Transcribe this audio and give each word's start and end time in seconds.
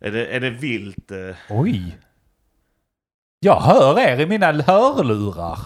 Är 0.00 0.10
det, 0.10 0.26
är 0.26 0.40
det 0.40 0.50
vilt? 0.50 1.10
eh? 1.10 1.36
Oj. 1.50 1.98
Jag 3.40 3.60
hör 3.60 3.98
er 4.00 4.20
i 4.20 4.26
mina 4.26 4.52
hörlurar. 4.52 5.58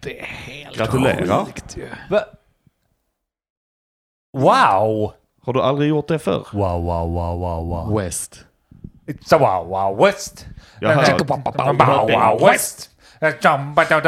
Det 0.00 0.20
är 0.20 0.24
helt 0.24 0.76
Gratulerar. 0.76 1.44
sjukt 1.44 1.76
ju. 1.76 1.88
Va? 2.10 2.24
Wow! 4.32 5.12
Har 5.42 5.52
du 5.52 5.62
aldrig 5.62 5.88
gjort 5.88 6.08
det 6.08 6.18
förr? 6.18 6.46
Wow, 6.52 6.82
wow, 6.84 7.12
wow, 7.12 7.38
wow, 7.38 7.68
wow. 7.68 7.98
West. 7.98 8.46
It's 9.06 9.34
a 9.34 9.38
wow, 9.38 9.68
wow, 9.68 10.04
west. 10.06 10.46
Jag 10.80 10.88
hör, 10.88 11.18
Wow, 11.18 12.08
wow, 12.08 12.46
west. 12.46 12.90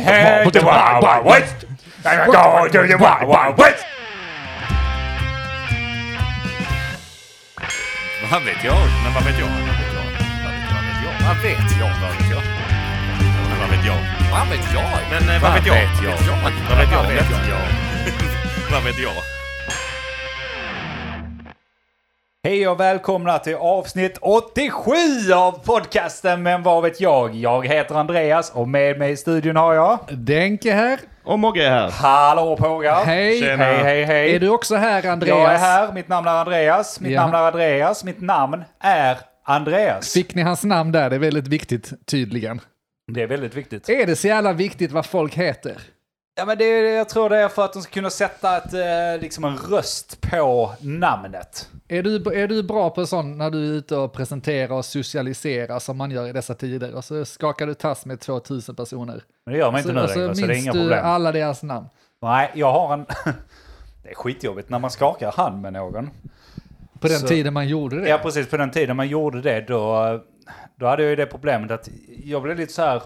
hey, 0.00 0.50
the 0.50 0.62
wow, 0.62 1.00
wow, 1.02 1.22
west. 1.24 1.66
I'm 2.04 2.30
going 2.30 2.70
to 2.70 2.86
the 2.86 2.96
wow, 2.96 3.26
wow, 3.26 3.54
west. 3.58 3.84
vad 8.30 8.42
vet 8.44 8.64
jag? 8.64 8.76
Men 9.04 9.14
vad 9.14 9.24
vet 9.24 9.38
jag? 9.38 9.48
Vad 9.48 9.66
vet 9.66 9.92
jag? 9.94 11.14
Vad 11.26 11.36
vet 11.42 11.78
jag? 11.80 11.90
Vad 13.60 13.70
vet 13.70 13.84
jag? 13.86 13.96
Vad 14.30 14.48
vet 14.48 14.74
jag? 14.74 14.92
Men 15.10 15.40
vad 15.40 15.52
vet 15.54 15.66
jag? 15.66 15.76
Eh, 15.76 15.86
vad 15.92 16.78
vet 16.78 16.92
jag? 16.92 17.02
Vad 17.02 17.06
vet 17.06 17.30
jag? 17.48 17.81
Vad 18.72 18.84
vet 18.84 18.98
jag? 18.98 19.12
Hej 22.44 22.68
och 22.68 22.80
välkomna 22.80 23.38
till 23.38 23.54
avsnitt 23.54 24.18
87 24.20 24.92
av 25.34 25.52
podcasten 25.64 26.42
Men 26.42 26.62
vad 26.62 26.82
vet 26.82 27.00
jag? 27.00 27.34
Jag 27.34 27.66
heter 27.66 27.94
Andreas 27.94 28.50
och 28.50 28.68
med 28.68 28.98
mig 28.98 29.12
i 29.12 29.16
studion 29.16 29.56
har 29.56 29.74
jag... 29.74 29.98
Denke 30.12 30.72
här. 30.72 30.98
Och 31.24 31.38
Mogge 31.38 31.66
är 31.66 31.70
här. 31.70 31.90
Hallå 31.90 32.56
pågar! 32.56 33.04
Hej. 33.04 33.40
Tjena. 33.40 33.64
Hej, 33.64 33.82
hej, 33.82 34.04
hej! 34.04 34.34
Är 34.34 34.40
du 34.40 34.48
också 34.48 34.76
här 34.76 35.06
Andreas? 35.06 35.38
Jag 35.38 35.54
är 35.54 35.58
här, 35.58 35.92
mitt 35.92 36.08
namn 36.08 36.26
är 36.26 36.32
Andreas, 36.32 37.00
mitt 37.00 37.12
Ja. 37.12 37.20
namn 37.20 37.34
är 37.34 37.38
Andreas, 37.46 38.04
mitt 38.04 38.20
namn 38.20 38.64
är 38.80 39.18
Andreas. 39.44 40.12
Fick 40.12 40.34
ni 40.34 40.42
hans 40.42 40.64
namn 40.64 40.92
där? 40.92 41.10
Det 41.10 41.16
är 41.16 41.20
väldigt 41.20 41.48
viktigt 41.48 42.06
tydligen. 42.06 42.60
Det 43.12 43.22
är 43.22 43.26
väldigt 43.26 43.54
viktigt. 43.54 43.88
Är 43.88 44.06
det 44.06 44.16
så 44.16 44.26
jävla 44.26 44.52
viktigt 44.52 44.92
vad 44.92 45.06
folk 45.06 45.34
heter? 45.34 45.76
Ja 46.34 46.44
men 46.44 46.58
det, 46.58 46.64
jag 46.80 47.08
tror 47.08 47.28
det 47.30 47.36
är 47.38 47.48
för 47.48 47.64
att 47.64 47.72
de 47.72 47.82
ska 47.82 47.92
kunna 47.92 48.10
sätta 48.10 48.56
ett, 48.56 48.74
eh, 48.74 49.20
liksom 49.22 49.44
en 49.44 49.56
röst 49.56 50.20
på 50.20 50.72
namnet. 50.80 51.68
Är 51.88 52.02
du, 52.02 52.16
är 52.16 52.48
du 52.48 52.62
bra 52.62 52.90
på 52.90 53.06
sånt 53.06 53.36
när 53.36 53.50
du 53.50 53.58
är 53.58 53.72
ute 53.72 53.96
och 53.96 54.12
presenterar 54.12 54.74
och 54.74 54.84
socialiserar 54.84 55.78
som 55.78 55.96
man 55.96 56.10
gör 56.10 56.28
i 56.28 56.32
dessa 56.32 56.54
tider? 56.54 56.94
Och 56.94 57.04
så 57.04 57.24
skakar 57.24 57.66
du 57.66 57.74
tass 57.74 58.06
med 58.06 58.20
2000 58.20 58.74
personer. 58.74 59.22
Men 59.46 59.52
det 59.52 59.58
gör 59.58 59.72
man 59.72 59.78
inte 59.80 59.88
så, 59.88 59.94
nu 59.94 60.02
och 60.02 60.10
så 60.10 60.18
längre, 60.18 60.34
så 60.34 60.40
det 60.40 60.44
är 60.46 60.48
minns 60.48 60.64
inga 60.64 60.72
du 60.72 60.80
problem. 60.80 61.04
alla 61.04 61.32
deras 61.32 61.62
namn. 61.62 61.86
Nej, 62.22 62.50
jag 62.54 62.72
har 62.72 62.94
en... 62.94 63.06
det 64.02 64.10
är 64.10 64.14
skitjobbigt 64.14 64.68
när 64.70 64.78
man 64.78 64.90
skakar 64.90 65.32
hand 65.32 65.62
med 65.62 65.72
någon. 65.72 66.10
På 67.00 67.08
den 67.08 67.18
Så- 67.20 67.26
tiden 67.28 67.52
man 67.52 67.68
gjorde 67.68 68.00
det. 68.00 68.08
Ja, 68.08 68.18
precis. 68.18 68.50
På 68.50 68.56
den 68.56 68.70
tiden 68.70 68.96
man 68.96 69.08
gjorde 69.08 69.40
det, 69.40 69.60
då, 69.60 70.20
då 70.76 70.86
hade 70.86 71.02
jag 71.02 71.10
ju 71.10 71.16
det 71.16 71.26
problemet 71.26 71.70
att 71.70 71.88
jag 72.24 72.42
blev 72.42 72.56
lite 72.56 72.72
så 72.72 72.82
här, 72.82 73.02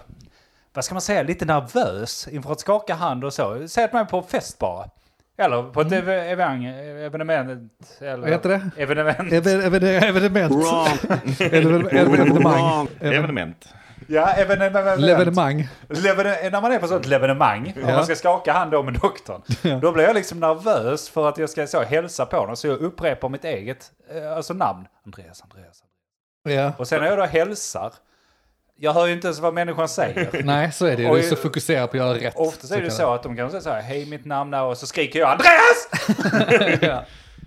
vad 0.77 0.85
ska 0.85 0.95
man 0.95 1.01
säga, 1.01 1.23
lite 1.23 1.45
nervös 1.45 2.29
inför 2.29 2.53
att 2.53 2.61
skaka 2.61 2.95
hand 2.95 3.25
och 3.25 3.33
så. 3.33 3.69
Säg 3.69 3.85
att 3.85 3.93
man 3.93 4.03
är 4.03 4.07
på 4.07 4.23
fest 4.23 4.59
bara. 4.59 4.89
Eller 5.39 5.63
på 5.63 5.81
ett 5.81 5.93
evang, 5.93 6.65
evenemang. 6.65 7.51
Eller 8.01 8.09
Mm. 8.09 8.21
Vad 8.21 8.31
heter 8.31 8.49
det? 8.49 8.71
Evenemang. 8.83 9.29
Even- 9.31 9.61
even- 9.61 9.95
Evenement. 10.05 10.53
Eller 11.41 11.81
evenemang. 12.19 12.89
Evenement. 13.01 13.69
Ja, 14.09 14.29
evenemang. 14.33 15.03
Evenemang. 15.11 15.69
Levene- 15.89 16.51
när 16.51 16.61
man 16.61 16.73
är 16.73 16.79
på 16.79 16.87
sånt 16.89 17.07
evenemang 17.07 17.73
och 17.77 17.83
man 17.89 18.05
ska 18.05 18.15
skaka 18.15 18.53
hand 18.53 18.71
då 18.71 18.83
med 18.83 18.95
doktorn. 18.95 19.43
Då 19.81 19.93
blir 19.93 20.05
jag 20.05 20.15
liksom 20.15 20.41
nervös 20.41 21.09
för 21.09 21.29
att 21.29 21.39
jag 21.39 21.51
ska 21.51 21.67
så 21.67 21.83
hälsa 21.83 22.27
på 22.27 22.37
honom. 22.37 22.57
Så 22.57 22.67
jag 22.67 22.79
upprepar 22.81 23.29
mitt 23.29 23.45
eget 23.45 23.91
eh, 24.15 24.37
alltså 24.37 24.55
namn. 24.55 24.87
Andreas, 25.07 25.43
Andreas. 25.43 25.83
Ja. 26.49 26.73
Och 26.79 26.89
sen 26.89 27.01
när 27.01 27.09
jag 27.09 27.19
då 27.19 27.25
hälsar. 27.25 27.93
Jag 28.79 28.93
hör 28.93 29.07
ju 29.07 29.13
inte 29.13 29.27
ens 29.27 29.41
vad 29.41 29.55
människan 29.55 29.89
säger. 29.89 30.41
Nej, 30.45 30.73
så 30.73 30.87
är 30.87 30.97
det 30.97 31.03
ju. 31.03 31.09
Du 31.09 31.19
är 31.19 31.23
så 31.23 31.37
fokuserad 31.37 31.91
på 31.91 31.97
att 31.97 32.03
göra 32.03 32.15
rätt. 32.19 32.37
Ofta 32.37 32.77
är 32.77 32.83
det 32.83 32.91
så 32.91 33.15
att 33.15 33.23
de 33.23 33.37
kan 33.37 33.51
säga 33.51 33.61
så 33.61 33.71
här, 33.71 33.83
hej 33.83 34.07
mitt 34.07 34.25
namn 34.25 34.55
är 34.55 34.63
och 34.63 34.79
så 34.79 34.87
skriker 34.87 35.19
jag 35.19 35.31
Andreas! 35.31 35.89
ja. 36.83 37.05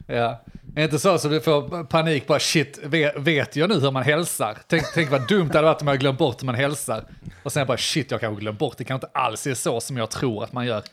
ja. 0.08 0.42
Är 0.76 0.84
inte 0.84 1.00
så 1.00 1.18
så 1.18 1.28
du 1.28 1.42
får 1.42 1.84
panik 1.84 2.28
bara 2.28 2.40
shit, 2.40 2.80
vet, 3.16 3.56
jag 3.56 3.70
nu 3.70 3.80
hur 3.80 3.92
man 3.92 4.04
hälsar? 4.04 4.58
Tänk, 4.68 4.84
tänk 4.94 5.12
vad 5.12 5.28
dumt 5.28 5.50
det 5.52 5.58
hade 5.58 5.68
varit 5.68 5.82
om 5.82 5.88
jag 5.88 6.00
glömt 6.00 6.18
bort 6.18 6.42
hur 6.42 6.46
man 6.46 6.56
hälsar. 6.56 7.04
Och 7.44 7.52
sen 7.52 7.68
bara 7.68 7.78
shit, 7.78 8.12
jag 8.12 8.20
kanske 8.20 8.42
glömt 8.42 8.60
bort, 8.60 8.78
det 8.78 8.84
kan 8.84 8.96
inte 8.96 9.10
alls 9.14 9.48
är 9.48 9.54
så 9.54 9.82
som 9.82 9.98
jag 9.98 10.10
tror 10.10 10.44
att 10.44 10.54
man 10.54 10.66
gör. 10.66 10.84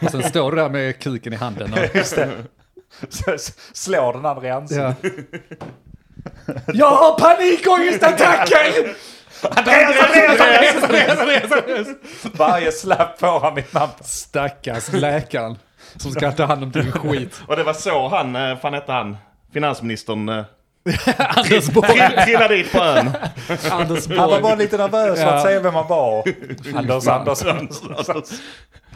Och 0.00 0.10
sen 0.10 0.22
står 0.22 0.50
du 0.50 0.56
där 0.56 0.68
med 0.68 0.98
kuken 0.98 1.32
i 1.32 1.36
handen. 1.36 1.72
Och, 1.72 1.78
Just 1.96 2.16
det. 2.16 2.30
Så 3.08 3.36
slår 3.72 4.12
den 4.12 4.26
andra 4.26 4.48
i 4.48 4.50
ansiktet. 4.50 4.96
ja. 6.46 6.54
Jag 6.66 6.90
har 6.90 7.18
panikångestattacker! 7.18 8.96
Andreas, 9.42 9.96
Andreas, 10.06 10.40
Andreas, 10.40 10.82
Andreas, 10.84 11.20
Andreas, 11.20 11.52
Andreas. 11.52 11.86
Varje 12.34 12.72
slapp 12.72 13.20
får 13.20 13.40
han 13.40 13.54
mitt 13.54 13.74
namn. 13.74 13.92
Stackars 14.00 14.92
läkaren 14.92 15.58
som 15.96 16.10
ska 16.12 16.32
ta 16.32 16.44
hand 16.44 16.62
om 16.62 16.70
din 16.70 16.92
skit. 16.92 17.40
Och 17.46 17.56
det 17.56 17.62
var 17.62 17.72
så 17.72 18.08
han, 18.08 18.36
eh, 18.36 18.58
fan 18.58 18.74
hette 18.74 18.92
han, 18.92 19.16
finansministern, 19.52 20.28
eh, 20.28 20.44
Anders 21.18 21.66
Borg. 21.70 21.88
trill, 21.88 22.10
trillade 22.24 22.56
dit 22.56 22.72
på 22.72 22.78
ön. 22.78 23.10
Anders 23.70 24.08
Han 24.08 24.16
var 24.16 24.28
Borg. 24.28 24.42
bara 24.42 24.54
lite 24.54 24.76
nervös 24.76 25.18
för 25.20 25.26
Ja. 25.26 25.34
att 25.34 25.42
säga 25.42 25.60
vem 25.60 25.74
han 25.74 25.88
var. 25.88 26.24
Anders 26.74 27.06
Andersson. 27.08 27.68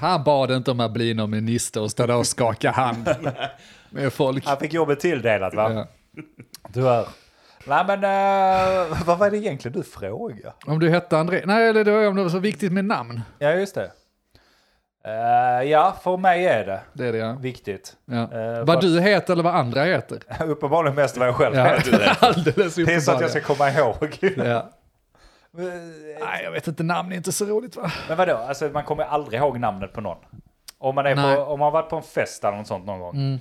Han 0.00 0.24
bad 0.24 0.50
inte 0.50 0.70
om 0.70 0.80
att 0.80 0.92
bli 0.92 1.14
någon 1.14 1.30
minister 1.30 1.80
och 1.82 1.90
stå 1.90 2.06
där 2.06 2.16
och 2.16 2.26
skaka 2.26 2.70
hand 2.70 3.14
med 3.90 4.12
folk. 4.12 4.46
Han 4.46 4.58
fick 4.58 4.72
jobbet 4.72 5.00
tilldelat 5.00 5.54
va? 5.54 5.72
Ja. 5.72 5.86
Du 6.68 6.82
hör. 6.82 7.06
Nej 7.66 7.84
men, 7.86 8.04
eh, 8.04 9.04
vad 9.06 9.18
var 9.18 9.30
det 9.30 9.36
egentligen 9.38 9.78
du 9.78 9.84
frågade? 9.84 10.52
Om 10.66 10.78
du 10.80 10.90
hette 10.90 11.18
André, 11.18 11.42
nej 11.46 11.68
eller 11.68 11.84
det 11.84 11.90
var 11.90 12.06
om 12.08 12.16
det 12.16 12.22
var 12.22 12.30
så 12.30 12.38
viktigt 12.38 12.72
med 12.72 12.84
namn. 12.84 13.20
Ja, 13.38 13.50
just 13.52 13.74
det. 13.74 13.90
Eh, 15.06 15.70
ja, 15.70 15.96
för 16.02 16.16
mig 16.16 16.46
är 16.46 16.66
det 16.66 16.80
Det 16.92 17.06
är 17.06 17.12
det 17.12 17.18
ja. 17.18 17.32
viktigt. 17.40 17.96
ja. 18.04 18.22
Eh, 18.22 18.28
för 18.28 18.64
vad 18.64 18.80
du 18.80 19.00
heter 19.00 19.32
eller 19.32 19.42
vad 19.42 19.54
andra 19.54 19.82
heter. 19.84 20.18
Uppenbarligen 20.44 20.94
mest 20.94 21.16
vad 21.16 21.28
jag 21.28 21.34
själv 21.34 21.54
Ja. 21.56 21.64
heter. 21.64 22.16
Alldeles 22.24 22.74
Det 22.74 22.94
är 22.94 23.00
så 23.00 23.12
att 23.12 23.20
jag 23.20 23.30
ska 23.30 23.40
komma 23.40 23.70
ihåg. 23.70 24.18
Ja. 24.36 24.70
Nej, 25.56 26.40
jag 26.44 26.50
vet 26.52 26.68
inte, 26.68 26.82
namn 26.82 27.12
är 27.12 27.16
inte 27.16 27.32
så 27.32 27.44
roligt 27.44 27.76
va? 27.76 27.92
Men 28.08 28.16
vadå, 28.16 28.36
alltså 28.36 28.64
man 28.68 28.84
kommer 28.84 29.04
aldrig 29.04 29.40
ihåg 29.40 29.60
namnet 29.60 29.92
på 29.92 30.00
någon. 30.00 30.16
Om 30.78 30.94
man, 30.94 31.06
är 31.06 31.14
Nej. 31.14 31.36
på, 31.36 31.42
om 31.42 31.58
man 31.58 31.66
har 31.66 31.70
varit 31.70 31.90
på 31.90 31.96
en 31.96 32.02
fest 32.02 32.44
eller 32.44 32.56
något 32.56 32.66
sånt 32.66 32.86
någon 32.86 33.00
gång. 33.00 33.16
Mm. 33.16 33.38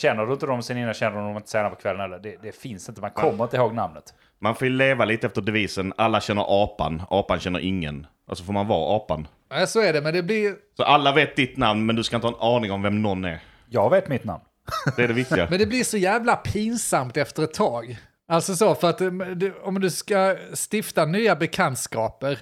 Känner 0.00 0.26
du 0.26 0.32
inte 0.32 0.46
dem 0.46 0.62
sen 0.62 0.78
innan, 0.78 0.94
känner 0.94 1.16
du 1.16 1.22
dem 1.22 1.36
inte 1.36 1.50
senare 1.50 1.70
på 1.70 1.76
kvällen 1.76 2.00
eller? 2.00 2.18
Det, 2.18 2.36
det 2.42 2.52
finns 2.52 2.88
inte, 2.88 3.00
man 3.00 3.10
kommer 3.10 3.44
inte 3.44 3.56
ihåg 3.56 3.74
namnet. 3.74 4.14
Man 4.38 4.54
får 4.54 4.68
ju 4.68 4.74
leva 4.74 5.04
lite 5.04 5.26
efter 5.26 5.42
devisen, 5.42 5.92
alla 5.96 6.20
känner 6.20 6.64
apan, 6.64 7.02
apan 7.10 7.40
känner 7.40 7.60
ingen. 7.60 8.06
Alltså 8.28 8.44
får 8.44 8.52
man 8.52 8.66
vara 8.66 8.96
apan. 8.96 9.28
Nej, 9.50 9.66
så 9.66 9.80
är 9.80 9.92
det, 9.92 10.00
men 10.00 10.14
det 10.14 10.22
blir... 10.22 10.54
Så 10.76 10.82
alla 10.82 11.12
vet 11.12 11.36
ditt 11.36 11.56
namn, 11.56 11.86
men 11.86 11.96
du 11.96 12.02
ska 12.02 12.16
inte 12.16 12.26
ha 12.26 12.34
en 12.34 12.56
aning 12.56 12.72
om 12.72 12.82
vem 12.82 13.02
någon 13.02 13.24
är. 13.24 13.40
Jag 13.68 13.90
vet 13.90 14.08
mitt 14.08 14.24
namn. 14.24 14.42
Det 14.96 15.02
är 15.02 15.08
det 15.08 15.14
viktiga. 15.14 15.46
Men 15.50 15.58
det 15.58 15.66
blir 15.66 15.84
så 15.84 15.96
jävla 15.96 16.36
pinsamt 16.36 17.16
efter 17.16 17.42
ett 17.42 17.54
tag. 17.54 17.96
Alltså 18.28 18.56
så, 18.56 18.74
för 18.74 18.90
att 18.90 19.00
eh, 19.00 19.10
om 19.62 19.80
du 19.80 19.90
ska 19.90 20.36
stifta 20.70 21.04
nya 21.04 21.36
bekantskaper 21.36 22.38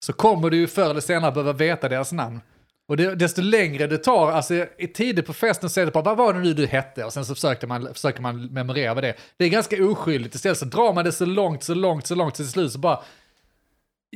så 0.00 0.12
kommer 0.12 0.50
du 0.50 0.56
ju 0.56 0.66
förr 0.66 0.90
eller 0.90 1.00
senare 1.00 1.32
behöva 1.32 1.52
veta 1.52 1.88
deras 1.88 2.12
namn. 2.12 2.40
Och 2.88 2.96
det, 2.96 3.14
desto 3.14 3.42
längre 3.42 3.86
det 3.86 3.98
tar, 3.98 4.30
alltså 4.30 4.54
i 4.78 4.86
tider 4.86 5.22
på 5.22 5.32
festen 5.32 5.70
så 5.70 5.80
är 5.80 5.86
det 5.86 5.92
bara, 5.92 6.04
vad 6.04 6.16
var 6.16 6.34
det 6.34 6.40
nu 6.40 6.54
du 6.54 6.66
hette? 6.66 7.04
Och 7.04 7.12
sen 7.12 7.24
så 7.24 7.34
försöker 7.34 7.66
man, 7.66 7.94
försöker 7.94 8.22
man 8.22 8.46
memorera 8.46 8.94
vad 8.94 9.04
det 9.04 9.08
är. 9.08 9.16
Det 9.36 9.44
är 9.44 9.48
ganska 9.48 9.84
oskyldigt, 9.84 10.34
istället 10.34 10.58
så 10.58 10.64
drar 10.64 10.92
man 10.92 11.04
det 11.04 11.12
så 11.12 11.24
långt, 11.24 11.62
så 11.62 11.74
långt, 11.74 12.06
så 12.06 12.14
långt 12.14 12.36
så 12.36 12.42
till 12.42 12.52
slut 12.52 12.72
så 12.72 12.78
bara, 12.78 13.02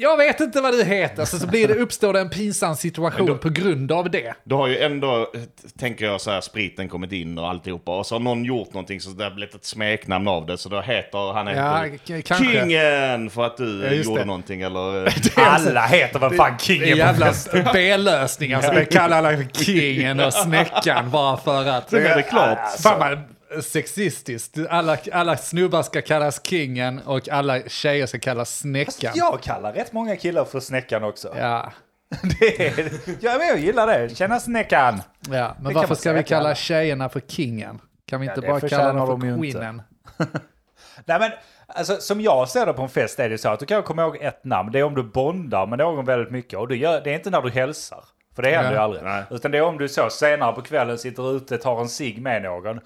jag 0.00 0.16
vet 0.16 0.40
inte 0.40 0.60
vad 0.60 0.72
du 0.72 0.84
heter. 0.84 1.24
Så, 1.24 1.38
så 1.38 1.46
blir 1.46 1.68
det, 1.68 1.74
uppstår 1.84 2.12
det 2.12 2.20
en 2.20 2.30
pinsam 2.30 2.76
situation 2.76 3.38
på 3.38 3.48
grund 3.48 3.92
av 3.92 4.10
det. 4.10 4.34
Då 4.44 4.56
har 4.56 4.66
ju 4.66 4.78
ändå, 4.78 5.32
tänker 5.78 6.04
jag 6.04 6.20
så 6.20 6.30
här, 6.30 6.40
spriten 6.40 6.88
kommit 6.88 7.12
in 7.12 7.38
och 7.38 7.48
alltihopa. 7.48 7.98
Och 7.98 8.06
så 8.06 8.14
har 8.14 8.20
någon 8.20 8.44
gjort 8.44 8.72
någonting 8.74 9.00
så 9.00 9.10
det 9.10 9.24
har 9.24 9.30
blivit 9.30 9.54
ett 9.54 9.64
smeknamn 9.64 10.28
av 10.28 10.46
det. 10.46 10.58
Så 10.58 10.68
då 10.68 10.80
heter 10.80 11.32
han 11.32 11.46
heter. 11.46 12.38
Kingen 12.38 13.30
för 13.30 13.44
att 13.46 13.56
du 13.56 13.84
Ja, 13.84 13.92
gjorde 13.92 14.20
det. 14.20 14.24
någonting 14.24 14.60
eller... 14.62 15.06
eh, 15.38 15.54
Alla 15.54 15.86
heter 15.86 16.18
väl 16.18 16.34
fan 16.34 16.52
Det 16.58 16.64
Kingen 16.64 16.90
på 16.90 16.96
jävla. 16.96 17.32
B-lösningar 17.72 18.60
som 18.60 18.76
jag 18.76 18.90
kallar 18.90 19.18
alla 19.18 19.44
kingen 19.52 20.20
och 20.20 20.32
snäckan 20.34 21.10
bara 21.10 21.36
för 21.36 21.66
att... 21.68 21.90
Sen 21.90 22.06
är 22.06 22.16
det 22.16 22.22
klart. 22.22 22.58
Fan 22.82 22.98
vad 22.98 23.18
sexistiskt. 23.62 24.58
Alla, 24.70 24.98
alla 25.12 25.36
snubbar 25.36 25.82
ska 25.82 26.02
kallas 26.02 26.40
kingen 26.46 26.98
och 26.98 27.28
alla 27.28 27.60
tjejer 27.68 28.06
ska 28.06 28.18
kallas 28.18 28.58
snäckan. 28.58 29.12
Jag 29.14 29.42
kallar 29.42 29.72
rätt 29.72 29.92
många 29.92 30.16
killar 30.16 30.44
för 30.44 30.60
Snäckan 30.60 31.04
också. 31.04 31.34
Ja, 31.38 31.72
Det 32.40 32.66
är, 32.66 32.90
ja, 33.20 33.38
men 33.38 33.46
jag 33.48 33.58
gillar 33.58 33.86
det. 33.86 34.16
Tjena 34.16 34.40
Snäckan! 34.40 35.02
ja. 35.30 35.54
men 35.56 35.62
man 35.64 35.74
varför 35.74 35.94
ska 35.94 36.12
vi 36.12 36.18
alla. 36.18 36.22
kalla 36.26 36.54
tjejerna 36.54 37.08
för 37.08 37.20
kingen? 37.20 37.80
Kan 38.06 38.20
vi 38.20 38.26
inte 38.26 38.40
det 38.40 38.46
bara 38.48 38.60
kalla 38.68 38.92
dem 38.92 39.08
de 39.08 39.20
för 39.20 39.26
inte. 39.44 39.58
queenen? 39.58 39.82
Nej 41.04 41.18
men, 41.20 41.30
Alltså, 41.74 41.96
som 41.96 42.20
jag 42.20 42.48
ser 42.48 42.66
det 42.66 42.72
på 42.72 42.82
en 42.82 42.88
fest 42.88 43.20
är 43.20 43.28
det 43.28 43.38
så 43.38 43.48
att 43.48 43.60
du 43.60 43.66
kan 43.66 43.82
komma 43.82 44.02
ihåg 44.02 44.16
ett 44.16 44.44
namn. 44.44 44.72
Det 44.72 44.78
är 44.78 44.82
om 44.82 44.94
du 44.94 45.02
bondar 45.02 45.66
med 45.66 45.78
någon 45.78 46.04
väldigt 46.04 46.30
mycket. 46.32 46.58
Och 46.58 46.68
du 46.68 46.76
gör, 46.76 47.00
det 47.00 47.10
är 47.10 47.14
inte 47.14 47.30
när 47.30 47.42
du 47.42 47.50
hälsar. 47.50 48.04
För 48.36 48.42
det 48.42 48.50
händer 48.50 48.70
Ja. 48.70 48.76
ju 48.76 48.78
aldrig. 48.78 49.02
Nej. 49.04 49.22
Utan 49.30 49.50
det 49.50 49.58
är 49.58 49.62
om 49.62 49.78
du 49.78 49.88
så 49.88 50.10
senare 50.10 50.52
på 50.52 50.62
kvällen 50.62 50.98
sitter 50.98 51.36
ute, 51.36 51.58
tar 51.58 51.80
en 51.80 51.88
cigg 51.88 52.22
med 52.22 52.42
någon. 52.42 52.80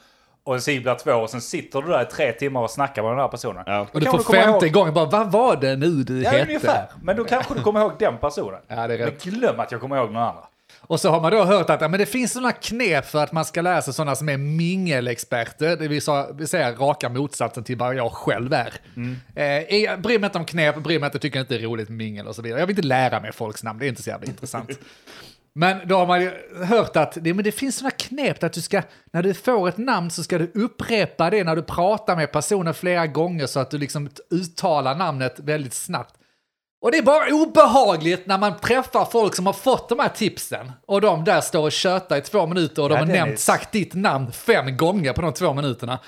Och 0.45 0.55
en 0.69 0.83
blir 0.83 0.95
två 0.95 1.13
och 1.13 1.31
sen 1.31 1.41
sitter 1.41 1.83
du 1.83 1.89
där 1.89 2.03
i 2.03 2.05
tre 2.05 2.33
timmar 2.33 2.61
och 2.61 2.71
snackar 2.71 3.03
med 3.03 3.13
den 3.13 3.19
här 3.19 3.29
personen. 3.29 3.63
Ja. 3.67 3.87
Och 3.93 4.01
du 4.01 4.07
får 4.07 4.19
femte 4.33 4.67
ihåg- 4.67 4.73
gången 4.73 4.95
bara, 4.95 5.05
vad 5.05 5.33
var 5.33 5.57
det 5.57 5.77
nu 5.77 5.91
du 5.91 6.23
Ja, 6.23 6.31
hette? 6.31 6.43
ungefär. 6.45 6.87
Men 7.03 7.17
då 7.17 7.25
kanske 7.25 7.55
du 7.55 7.61
kommer 7.63 7.81
ihåg 7.81 7.93
den 7.99 8.19
personen. 8.19 8.61
Ja, 8.69 8.75
det 8.75 8.95
är 8.95 8.99
Men 8.99 8.99
rätt. 8.99 9.23
glöm 9.25 9.61
att 9.61 9.73
jag 9.73 9.81
kommer 9.81 9.97
ihåg 9.97 10.13
någon 10.13 10.23
annan. 10.23 10.43
Och 10.81 11.01
så 11.01 11.11
har 11.11 11.21
man 11.21 11.33
då 11.33 11.45
hört 11.45 11.71
att 11.71 11.81
ja, 11.81 11.89
men 11.89 12.01
det 12.01 12.07
finns 12.07 12.33
sådana 12.33 12.53
knep 12.53 13.07
för 13.07 13.23
att 13.23 13.33
man 13.33 13.45
ska 13.45 13.61
lära 13.63 13.83
sig 13.83 13.95
sådana 13.95 14.15
som 14.15 14.29
är 14.29 14.37
mingelexperter, 14.37 15.77
det 15.77 15.89
vill 15.89 16.03
säga, 16.03 16.33
vill 16.33 16.49
säga 16.49 16.73
raka 16.73 17.09
motsatsen 17.09 17.65
till 17.65 17.77
vad 17.77 17.95
jag 17.97 18.13
själv 18.13 18.53
är. 18.53 18.75
Eh, 19.35 19.77
jag 19.77 20.01
bryr 20.01 20.19
mig 20.19 20.27
inte 20.27 20.39
om 20.39 20.45
knep, 20.45 20.77
bryr 20.77 20.99
mig 21.01 21.07
inte, 21.07 21.19
tycker 21.19 21.41
inte 21.41 21.55
det 21.55 21.61
är 21.61 21.67
roligt 21.67 21.89
med 21.89 21.99
mingel 21.99 22.27
och 22.29 22.35
så 22.35 22.43
vidare. 22.43 22.61
Jag 22.61 22.67
vill 22.67 22.77
inte 22.79 22.89
lära 22.89 23.21
mig 23.21 23.33
folks 23.33 23.63
namn, 23.63 23.79
det 23.79 23.87
är 23.87 23.89
inte 23.89 24.03
så 24.03 24.11
jävla 24.11 24.27
intressant. 24.27 24.71
Men 25.55 25.89
då 25.89 25.97
har 25.97 26.07
man 26.07 26.21
ju 26.21 26.31
hört 26.65 26.97
att 26.97 27.19
det, 27.21 27.35
men 27.35 27.45
det 27.45 27.53
finns 27.53 27.77
sådana 27.77 27.91
knep 27.91 28.43
att 28.43 28.53
du 28.53 28.61
ska, 28.61 28.83
när 29.13 29.23
du 29.23 29.35
får 29.35 29.69
ett 29.69 29.79
namn 29.79 30.11
så 30.11 30.23
ska 30.23 30.39
du 30.39 30.53
upprepa 30.55 31.31
det 31.31 31.45
när 31.45 31.57
du 31.57 31.63
pratar 31.63 32.17
med 32.17 32.33
personen 32.33 32.75
flera 32.75 33.07
gånger 33.07 33.47
så 33.47 33.61
att 33.61 33.71
du 33.71 33.79
liksom 33.79 34.09
uttalar 34.31 34.95
namnet 34.95 35.39
väldigt 35.39 35.75
snabbt. 35.75 36.15
Och 36.83 36.93
det 36.93 36.99
är 36.99 37.03
bara 37.03 37.35
obehagligt 37.35 38.27
när 38.27 38.39
man 38.39 38.59
träffar 38.59 39.05
folk 39.05 39.35
som 39.35 39.47
har 39.47 39.53
fått 39.53 39.89
de 39.89 39.99
här 39.99 40.09
tipsen 40.09 40.73
och 40.87 41.01
de 41.01 41.25
där 41.25 41.41
står 41.41 41.63
och 41.63 41.73
tjötar 41.73 42.17
i 42.17 42.21
två 42.21 42.47
minuter 42.47 42.83
och 42.83 42.89
de 42.89 42.95
Ja, 42.95 43.01
har 43.01 43.07
nämnt 43.07 43.41
sagt 43.41 43.73
ditt 43.73 43.95
namn 43.95 44.33
fem 44.33 44.77
gånger 44.77 45.13
på 45.13 45.23
de 45.23 45.33
två 45.33 45.53
minuterna. 45.53 45.99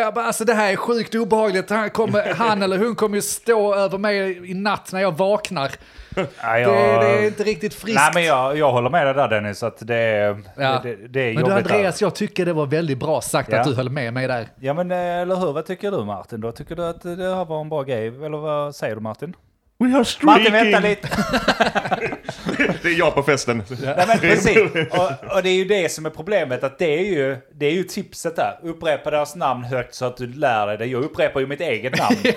Jag 0.00 0.14
bara, 0.14 0.24
alltså 0.26 0.44
det 0.44 0.54
här 0.54 0.72
är 0.72 0.76
sjukt 0.76 1.14
obehagligt. 1.14 1.70
Han, 1.70 1.90
kommer, 1.90 2.34
han 2.38 2.62
eller 2.62 2.78
hon 2.78 2.94
kommer 2.94 3.16
ju 3.16 3.22
stå 3.22 3.74
över 3.74 3.98
mig 3.98 4.50
i 4.50 4.54
natt 4.54 4.92
när 4.92 5.00
jag 5.00 5.16
vaknar. 5.18 5.70
Ja, 6.16 6.22
Det, 6.42 6.60
jag- 6.60 7.00
det 7.04 7.08
är 7.08 7.26
inte 7.26 7.42
riktigt 7.44 7.74
friskt. 7.74 8.00
Nej, 8.00 8.10
men 8.14 8.24
jag, 8.24 8.58
jag 8.58 8.72
håller 8.72 8.90
med 8.90 9.06
dig 9.06 9.14
där 9.14 9.28
Dennis. 9.28 9.62
Att 9.62 9.76
det 9.86 9.94
är, 9.96 10.42
Ja. 10.56 10.80
det, 10.82 10.96
det, 10.96 11.08
det 11.08 11.20
är 11.20 11.34
Men 11.34 11.44
du 11.44 11.50
där. 11.50 11.56
Andreas, 11.56 12.00
jag 12.02 12.14
tycker 12.14 12.46
det 12.46 12.52
var 12.52 12.66
väldigt 12.66 12.98
bra 12.98 13.20
sagt 13.20 13.48
Ja. 13.52 13.58
att 13.60 13.66
du 13.66 13.74
höll 13.74 13.88
med 13.90 14.12
mig 14.12 14.28
där. 14.28 14.48
Ja 14.60 14.74
men 14.74 14.90
eh, 14.90 14.98
eller 14.98 15.36
hur, 15.36 15.52
vad 15.52 15.66
tycker 15.66 15.90
du 15.90 16.04
Martin 16.04 16.40
då? 16.40 16.52
Tycker 16.52 16.76
du 16.76 16.84
att 16.86 17.02
det 17.02 17.34
här 17.36 17.44
var 17.44 17.60
en 17.60 17.68
bra 17.68 17.82
grej? 17.82 18.06
Eller 18.06 18.38
vad 18.38 18.74
säger 18.74 18.94
du 18.94 19.00
Martin? 19.00 19.36
We 19.78 19.86
are 19.86 20.04
Martin 20.22 20.52
vänta 20.52 20.78
lite! 20.80 21.08
Det 22.82 22.88
är 22.88 22.98
jag 22.98 23.14
på 23.14 23.22
festen. 23.22 23.62
Nej 23.68 24.04
men 24.08 24.18
precis. 24.18 24.58
Och, 24.90 25.34
och 25.36 25.42
det 25.42 25.48
är 25.48 25.54
ju 25.54 25.64
det 25.64 25.92
som 25.92 26.06
är 26.06 26.10
problemet. 26.10 26.64
Att 26.64 26.78
det 26.78 26.98
är 26.98 27.04
ju, 27.04 27.36
det 27.54 27.66
är 27.66 27.70
ju 27.72 27.82
tipset 27.84 28.36
där. 28.36 28.58
Upprepa 28.62 29.10
deras 29.10 29.36
namn 29.36 29.64
högt 29.64 29.94
så 29.94 30.04
att 30.04 30.16
du 30.16 30.26
lär 30.26 30.66
dig 30.66 30.78
det. 30.78 30.86
Jag 30.86 31.04
upprepar 31.04 31.40
ju 31.40 31.46
mitt 31.46 31.60
eget 31.60 31.98
namn. 31.98 32.16